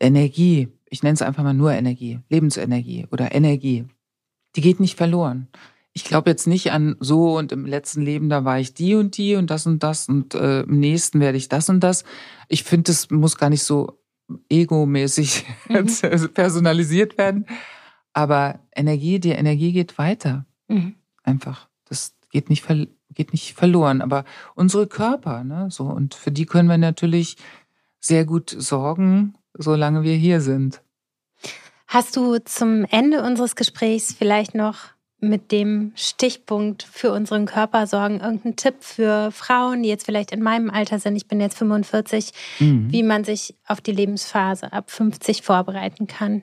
Energie, 0.00 0.68
ich 0.90 1.04
nenne 1.04 1.14
es 1.14 1.22
einfach 1.22 1.44
mal 1.44 1.54
nur 1.54 1.72
Energie, 1.72 2.18
Lebensenergie 2.28 3.06
oder 3.12 3.32
Energie, 3.32 3.86
die 4.56 4.60
geht 4.60 4.80
nicht 4.80 4.96
verloren. 4.96 5.46
Ich 5.94 6.04
glaube 6.04 6.28
jetzt 6.28 6.46
nicht 6.46 6.72
an 6.72 6.96
so 6.98 7.38
und 7.38 7.52
im 7.52 7.66
letzten 7.66 8.02
Leben, 8.02 8.28
da 8.28 8.44
war 8.44 8.58
ich 8.58 8.74
die 8.74 8.96
und 8.96 9.16
die 9.16 9.36
und 9.36 9.48
das 9.48 9.66
und 9.66 9.82
das 9.82 10.08
und 10.08 10.34
äh, 10.34 10.62
im 10.62 10.80
nächsten 10.80 11.20
werde 11.20 11.38
ich 11.38 11.48
das 11.48 11.68
und 11.68 11.80
das. 11.80 12.04
Ich 12.48 12.64
finde, 12.64 12.90
das 12.90 13.10
muss 13.10 13.38
gar 13.38 13.48
nicht 13.48 13.62
so 13.62 14.00
egomäßig 14.48 15.46
mhm. 15.68 15.86
personalisiert 16.34 17.16
werden. 17.16 17.46
Aber 18.12 18.60
Energie, 18.74 19.20
die 19.20 19.30
Energie 19.30 19.72
geht 19.72 19.96
weiter. 19.98 20.46
Mhm. 20.68 20.94
Einfach. 21.22 21.68
Das 21.84 22.14
geht 22.30 22.50
nicht, 22.50 22.66
geht 23.10 23.32
nicht 23.32 23.54
verloren. 23.54 24.02
Aber 24.02 24.24
unsere 24.54 24.86
Körper, 24.86 25.44
ne, 25.44 25.68
so, 25.70 25.84
und 25.84 26.14
für 26.14 26.32
die 26.32 26.46
können 26.46 26.68
wir 26.68 26.78
natürlich 26.78 27.36
sehr 28.00 28.24
gut 28.24 28.54
sorgen, 28.56 29.34
solange 29.56 30.02
wir 30.02 30.16
hier 30.16 30.40
sind. 30.40 30.82
Hast 31.86 32.16
du 32.16 32.38
zum 32.38 32.84
Ende 32.84 33.22
unseres 33.22 33.56
Gesprächs 33.56 34.12
vielleicht 34.12 34.54
noch 34.54 34.93
mit 35.28 35.52
dem 35.52 35.92
Stichpunkt 35.94 36.82
für 36.82 37.12
unseren 37.12 37.46
Körper 37.46 37.86
sorgen, 37.86 38.20
irgendeinen 38.20 38.56
Tipp 38.56 38.76
für 38.80 39.30
Frauen, 39.30 39.82
die 39.82 39.88
jetzt 39.88 40.06
vielleicht 40.06 40.32
in 40.32 40.42
meinem 40.42 40.70
Alter 40.70 40.98
sind, 40.98 41.16
ich 41.16 41.26
bin 41.26 41.40
jetzt 41.40 41.58
45, 41.58 42.32
mhm. 42.60 42.92
wie 42.92 43.02
man 43.02 43.24
sich 43.24 43.54
auf 43.66 43.80
die 43.80 43.92
Lebensphase 43.92 44.72
ab 44.72 44.90
50 44.90 45.42
vorbereiten 45.42 46.06
kann? 46.06 46.42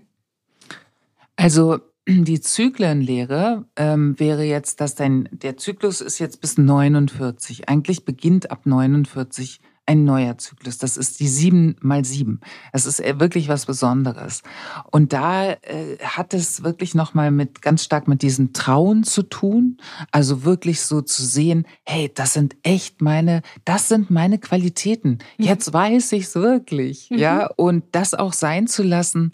Also 1.36 1.80
die 2.08 2.42
Zyklenlehre 2.42 3.66
ähm, 3.76 4.20
wäre 4.20 4.44
jetzt, 4.44 4.82
dass 4.82 4.96
dein, 4.96 5.30
der 5.32 5.58
Zyklus 5.58 6.02
ist 6.02 6.20
jetzt 6.20 6.42
bis 6.42 6.58
49. 6.58 7.70
Eigentlich 7.70 8.06
beginnt 8.06 8.52
ab 8.52 8.66
49 8.66 9.62
ein 9.86 10.04
neuer 10.04 10.38
Zyklus. 10.38 10.78
Das 10.78 10.96
ist 10.96 11.20
die 11.20 11.28
sieben 11.28 11.76
mal 11.82 12.06
sieben. 12.06 12.40
Das 12.72 12.86
ist 12.86 13.00
äh, 13.00 13.20
wirklich 13.20 13.48
was 13.48 13.66
Besonderes. 13.66 14.44
Und 14.92 15.12
da 15.12 15.52
äh, 15.52 15.98
hat 16.02 16.34
es 16.34 16.64
wirklich 16.64 16.96
nochmal 16.96 17.32
mit 17.32 17.62
ganz 17.62 17.84
stark 17.84 18.08
mit 18.08 18.22
diesem 18.22 18.54
Trauen 18.54 19.04
zu 19.04 19.24
tun. 19.24 19.78
Also 20.12 20.44
wirklich 20.44 20.82
so 20.82 21.02
zu 21.02 21.24
sehen, 21.24 21.66
hey, 21.84 22.12
das 22.14 22.34
sind 22.34 22.56
echt 22.64 23.02
meine, 23.02 23.42
das 23.66 23.88
sind 23.88 24.12
meine 24.12 24.40
Qualitäten. 24.40 25.20
Jetzt 25.38 25.74
weiß 25.74 26.12
ich's 26.14 26.36
wirklich, 26.36 27.10
mhm. 27.10 27.18
ja. 27.18 27.48
Und 27.48 27.84
das 27.92 28.14
auch 28.14 28.34
sein 28.34 28.68
zu 28.68 28.84
lassen, 28.84 29.32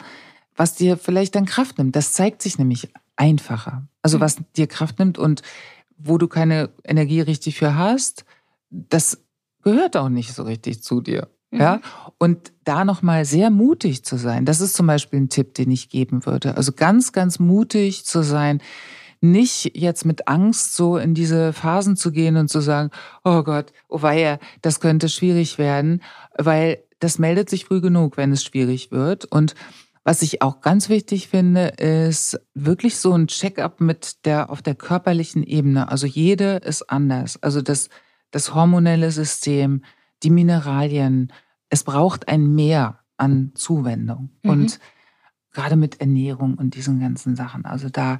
was 0.56 0.76
dir 0.76 0.98
vielleicht 0.98 1.36
dann 1.36 1.46
Kraft 1.46 1.78
nimmt. 1.78 1.96
Das 1.96 2.14
zeigt 2.14 2.42
sich 2.42 2.58
nämlich 2.58 2.90
einfacher. 3.16 3.88
Also 4.02 4.18
mhm. 4.18 4.22
was 4.22 4.38
dir 4.56 4.68
Kraft 4.68 5.00
nimmt 5.00 5.18
und 5.18 5.42
wo 5.98 6.18
du 6.18 6.28
keine 6.28 6.70
Energie 6.84 7.22
richtig 7.22 7.58
für 7.58 7.76
hast, 7.76 8.26
das 8.70 9.20
gehört 9.68 9.98
auch 9.98 10.10
nicht 10.10 10.34
so 10.34 10.44
richtig 10.44 10.82
zu 10.82 11.02
dir. 11.02 11.28
Mhm. 11.52 11.60
Ja, 11.60 11.82
und 12.18 12.54
da 12.64 12.86
nochmal 12.86 13.26
sehr 13.26 13.50
mutig 13.50 14.06
zu 14.06 14.18
sein, 14.18 14.46
das 14.46 14.62
ist 14.62 14.76
zum 14.76 14.88
Beispiel 14.88 15.20
ein 15.20 15.30
Tipp, 15.30 15.54
den 15.56 15.72
ich 15.72 15.90
geben 15.90 16.26
würde. 16.26 16.56
Also 16.56 16.72
ganz, 16.72 17.12
ganz 17.12 17.40
mutig 17.40 18.06
zu 18.06 18.24
sein, 18.24 18.62
nicht 19.20 19.76
jetzt 19.76 20.06
mit 20.06 20.28
Angst 20.28 20.76
so 20.76 20.98
in 20.98 21.14
diese 21.14 21.52
Phasen 21.52 21.96
zu 21.98 22.12
gehen 22.12 22.38
und 22.38 22.50
zu 22.50 22.62
sagen, 22.62 22.92
oh 23.24 23.44
Gott, 23.44 23.74
oh 23.90 24.02
weia, 24.02 24.40
das 24.62 24.80
könnte 24.80 25.10
schwierig 25.10 25.58
werden, 25.58 26.02
weil 26.38 26.84
das 27.00 27.20
meldet 27.20 27.50
sich 27.50 27.66
früh 27.66 27.82
genug, 27.82 28.16
wenn 28.16 28.32
es 28.32 28.44
schwierig 28.44 28.92
wird. 28.92 29.26
Und 29.26 29.54
was 30.04 30.22
ich 30.22 30.42
auch 30.42 30.62
ganz 30.62 30.88
wichtig 30.88 31.28
finde, 31.28 31.68
ist 31.68 32.40
wirklich 32.54 32.98
so 32.98 33.14
ein 33.14 33.28
Check-up 33.28 33.82
mit 33.82 34.26
der, 34.26 34.50
auf 34.50 34.62
der 34.62 34.76
körperlichen 34.76 35.44
Ebene. 35.44 35.90
Also 35.90 36.08
jede 36.08 36.58
ist 36.58 36.90
anders. 36.90 37.42
Also 37.44 37.62
das, 37.62 37.90
das 38.32 38.54
hormonelle 38.54 39.12
System, 39.12 39.84
die 40.24 40.30
Mineralien. 40.30 41.32
Es 41.70 41.84
braucht 41.84 42.28
ein 42.28 42.56
Mehr 42.56 43.00
an 43.18 43.52
Zuwendung. 43.56 44.30
Mhm. 44.44 44.50
Und 44.50 44.80
gerade 45.52 45.76
mit 45.76 46.00
Ernährung 46.02 46.56
und 46.56 46.76
diesen 46.76 47.00
ganzen 47.00 47.36
Sachen. 47.36 47.66
Also 47.66 47.90
da 47.90 48.20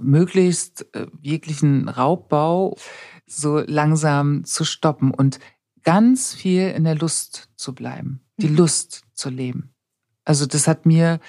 möglichst 0.00 0.86
äh, 0.94 1.06
jeglichen 1.22 1.88
Raubbau 1.88 2.76
so 3.26 3.58
langsam 3.60 4.44
zu 4.44 4.64
stoppen 4.64 5.10
und 5.10 5.38
ganz 5.82 6.34
viel 6.34 6.68
in 6.68 6.84
der 6.84 6.96
Lust 6.96 7.48
zu 7.56 7.74
bleiben, 7.74 8.20
die 8.36 8.48
mhm. 8.48 8.56
Lust 8.56 9.04
zu 9.14 9.30
leben. 9.30 9.74
Also 10.24 10.44
das 10.44 10.68
hat 10.68 10.84
mir 10.84 11.20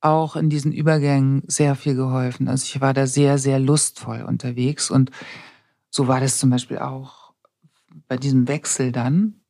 auch 0.00 0.36
in 0.36 0.50
diesen 0.50 0.72
Übergängen 0.72 1.42
sehr 1.46 1.74
viel 1.74 1.94
geholfen. 1.94 2.46
Also 2.46 2.64
ich 2.64 2.80
war 2.80 2.92
da 2.92 3.06
sehr, 3.06 3.38
sehr 3.38 3.58
lustvoll 3.58 4.22
unterwegs 4.22 4.90
und 4.90 5.10
so 5.90 6.06
war 6.08 6.20
das 6.20 6.38
zum 6.38 6.50
Beispiel 6.50 6.78
auch 6.78 7.23
bei 8.08 8.16
diesem 8.16 8.48
Wechsel 8.48 8.92
dann. 8.92 9.40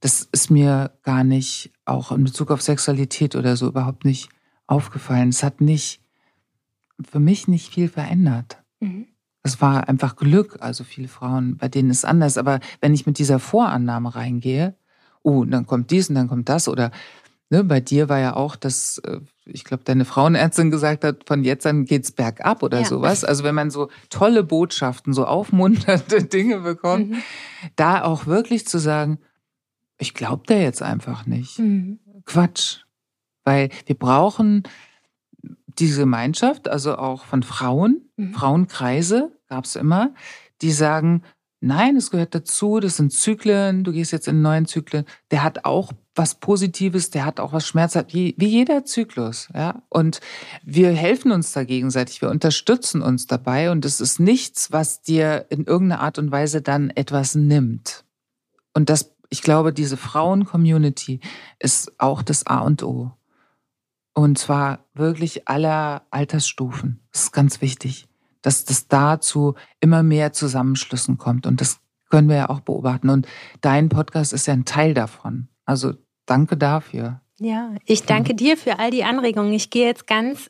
Das 0.00 0.28
ist 0.32 0.50
mir 0.50 0.92
gar 1.02 1.24
nicht, 1.24 1.72
auch 1.84 2.12
in 2.12 2.24
Bezug 2.24 2.50
auf 2.50 2.62
Sexualität 2.62 3.36
oder 3.36 3.56
so, 3.56 3.68
überhaupt 3.68 4.04
nicht 4.04 4.28
aufgefallen. 4.66 5.30
Es 5.30 5.42
hat 5.42 5.60
nicht, 5.60 6.00
für 7.02 7.20
mich 7.20 7.48
nicht 7.48 7.72
viel 7.72 7.88
verändert. 7.88 8.62
Mhm. 8.80 9.06
Es 9.42 9.60
war 9.60 9.88
einfach 9.88 10.16
Glück. 10.16 10.58
Also 10.60 10.84
viele 10.84 11.08
Frauen, 11.08 11.56
bei 11.56 11.68
denen 11.68 11.90
ist 11.90 11.98
es 11.98 12.04
anders. 12.04 12.38
Aber 12.38 12.60
wenn 12.80 12.94
ich 12.94 13.06
mit 13.06 13.18
dieser 13.18 13.38
Vorannahme 13.38 14.14
reingehe, 14.14 14.74
oh, 15.22 15.44
dann 15.44 15.66
kommt 15.66 15.90
dies 15.90 16.08
und 16.08 16.14
dann 16.14 16.28
kommt 16.28 16.48
das 16.48 16.68
oder 16.68 16.90
Ne, 17.50 17.62
bei 17.62 17.80
dir 17.80 18.08
war 18.08 18.18
ja 18.18 18.36
auch, 18.36 18.56
dass 18.56 18.98
äh, 18.98 19.20
ich 19.46 19.64
glaube, 19.64 19.84
deine 19.84 20.04
Frauenärztin 20.04 20.70
gesagt 20.70 21.04
hat, 21.04 21.26
von 21.26 21.44
jetzt 21.44 21.66
an 21.66 21.84
geht's 21.84 22.12
bergab 22.12 22.62
oder 22.62 22.80
ja. 22.80 22.86
sowas. 22.86 23.24
Also 23.24 23.44
wenn 23.44 23.54
man 23.54 23.70
so 23.70 23.90
tolle 24.08 24.42
Botschaften, 24.42 25.12
so 25.12 25.26
aufmunternde 25.26 26.24
Dinge 26.24 26.60
bekommt, 26.60 27.10
mhm. 27.10 27.22
da 27.76 28.02
auch 28.04 28.26
wirklich 28.26 28.66
zu 28.66 28.78
sagen, 28.78 29.18
ich 29.98 30.14
glaube 30.14 30.44
da 30.46 30.54
jetzt 30.54 30.82
einfach 30.82 31.26
nicht. 31.26 31.58
Mhm. 31.58 31.98
Quatsch. 32.24 32.80
Weil 33.44 33.68
wir 33.86 33.96
brauchen 33.96 34.62
diese 35.66 36.00
Gemeinschaft, 36.00 36.68
also 36.68 36.96
auch 36.96 37.24
von 37.24 37.42
Frauen, 37.42 38.08
mhm. 38.16 38.32
Frauenkreise 38.32 39.32
gab's 39.48 39.76
immer, 39.76 40.14
die 40.62 40.72
sagen, 40.72 41.22
Nein, 41.66 41.96
es 41.96 42.10
gehört 42.10 42.34
dazu, 42.34 42.78
das 42.78 42.98
sind 42.98 43.10
Zyklen, 43.10 43.84
du 43.84 43.92
gehst 43.92 44.12
jetzt 44.12 44.28
in 44.28 44.42
neuen 44.42 44.66
Zyklen. 44.66 45.06
Der 45.30 45.42
hat 45.42 45.64
auch 45.64 45.94
was 46.14 46.36
Positives, 46.36 47.10
der 47.10 47.24
hat 47.24 47.40
auch 47.40 47.52
was 47.52 47.66
Schmerzhaftes, 47.66 48.14
wie, 48.14 48.34
wie 48.38 48.46
jeder 48.46 48.84
Zyklus. 48.84 49.48
Ja? 49.54 49.82
Und 49.88 50.20
wir 50.62 50.90
helfen 50.92 51.32
uns 51.32 51.52
da 51.52 51.64
gegenseitig, 51.64 52.22
wir 52.22 52.30
unterstützen 52.30 53.02
uns 53.02 53.26
dabei 53.26 53.70
und 53.70 53.84
es 53.84 54.00
ist 54.00 54.20
nichts, 54.20 54.72
was 54.72 55.02
dir 55.02 55.46
in 55.50 55.64
irgendeiner 55.64 56.02
Art 56.02 56.18
und 56.18 56.30
Weise 56.30 56.62
dann 56.62 56.90
etwas 56.90 57.34
nimmt. 57.34 58.04
Und 58.72 58.90
das, 58.90 59.14
ich 59.30 59.42
glaube, 59.42 59.72
diese 59.72 59.96
Frauen-Community 59.96 61.20
ist 61.58 61.92
auch 61.98 62.22
das 62.22 62.46
A 62.46 62.58
und 62.58 62.82
O. 62.82 63.12
Und 64.12 64.38
zwar 64.38 64.84
wirklich 64.94 65.48
aller 65.48 66.02
Altersstufen. 66.10 67.00
Das 67.12 67.24
ist 67.24 67.32
ganz 67.32 67.60
wichtig 67.60 68.06
dass 68.44 68.66
das 68.66 68.88
dazu 68.88 69.54
immer 69.80 70.02
mehr 70.02 70.32
Zusammenschlüssen 70.32 71.16
kommt. 71.16 71.46
Und 71.46 71.60
das 71.60 71.80
können 72.10 72.28
wir 72.28 72.36
ja 72.36 72.50
auch 72.50 72.60
beobachten. 72.60 73.08
Und 73.08 73.26
dein 73.62 73.88
Podcast 73.88 74.34
ist 74.34 74.46
ja 74.46 74.52
ein 74.52 74.66
Teil 74.66 74.92
davon. 74.92 75.48
Also 75.64 75.94
danke 76.26 76.56
dafür. 76.56 77.20
Ja, 77.38 77.74
ich 77.84 78.04
danke 78.04 78.34
dir 78.34 78.56
für 78.56 78.78
all 78.78 78.90
die 78.90 79.04
Anregungen. 79.04 79.52
Ich 79.52 79.70
gehe 79.70 79.86
jetzt 79.86 80.06
ganz 80.06 80.48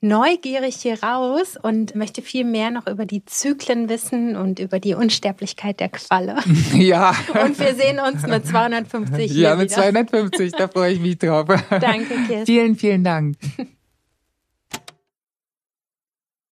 neugierig 0.00 0.76
hier 0.76 1.02
raus 1.02 1.56
und 1.60 1.94
möchte 1.94 2.22
viel 2.22 2.44
mehr 2.44 2.70
noch 2.70 2.86
über 2.86 3.06
die 3.06 3.24
Zyklen 3.24 3.88
wissen 3.88 4.36
und 4.36 4.58
über 4.58 4.78
die 4.78 4.94
Unsterblichkeit 4.94 5.80
der 5.80 5.88
Qualle. 5.88 6.36
Ja. 6.74 7.14
Und 7.42 7.58
wir 7.58 7.74
sehen 7.74 7.98
uns 8.00 8.26
mit 8.26 8.46
250 8.46 9.32
Ja, 9.32 9.56
mit 9.56 9.70
wieder. 9.70 9.82
250, 9.82 10.52
da 10.52 10.68
freue 10.68 10.92
ich 10.92 11.00
mich 11.00 11.18
drauf. 11.18 11.46
Danke, 11.70 12.14
Kirsten. 12.26 12.46
Vielen, 12.46 12.76
vielen 12.76 13.04
Dank. 13.04 13.36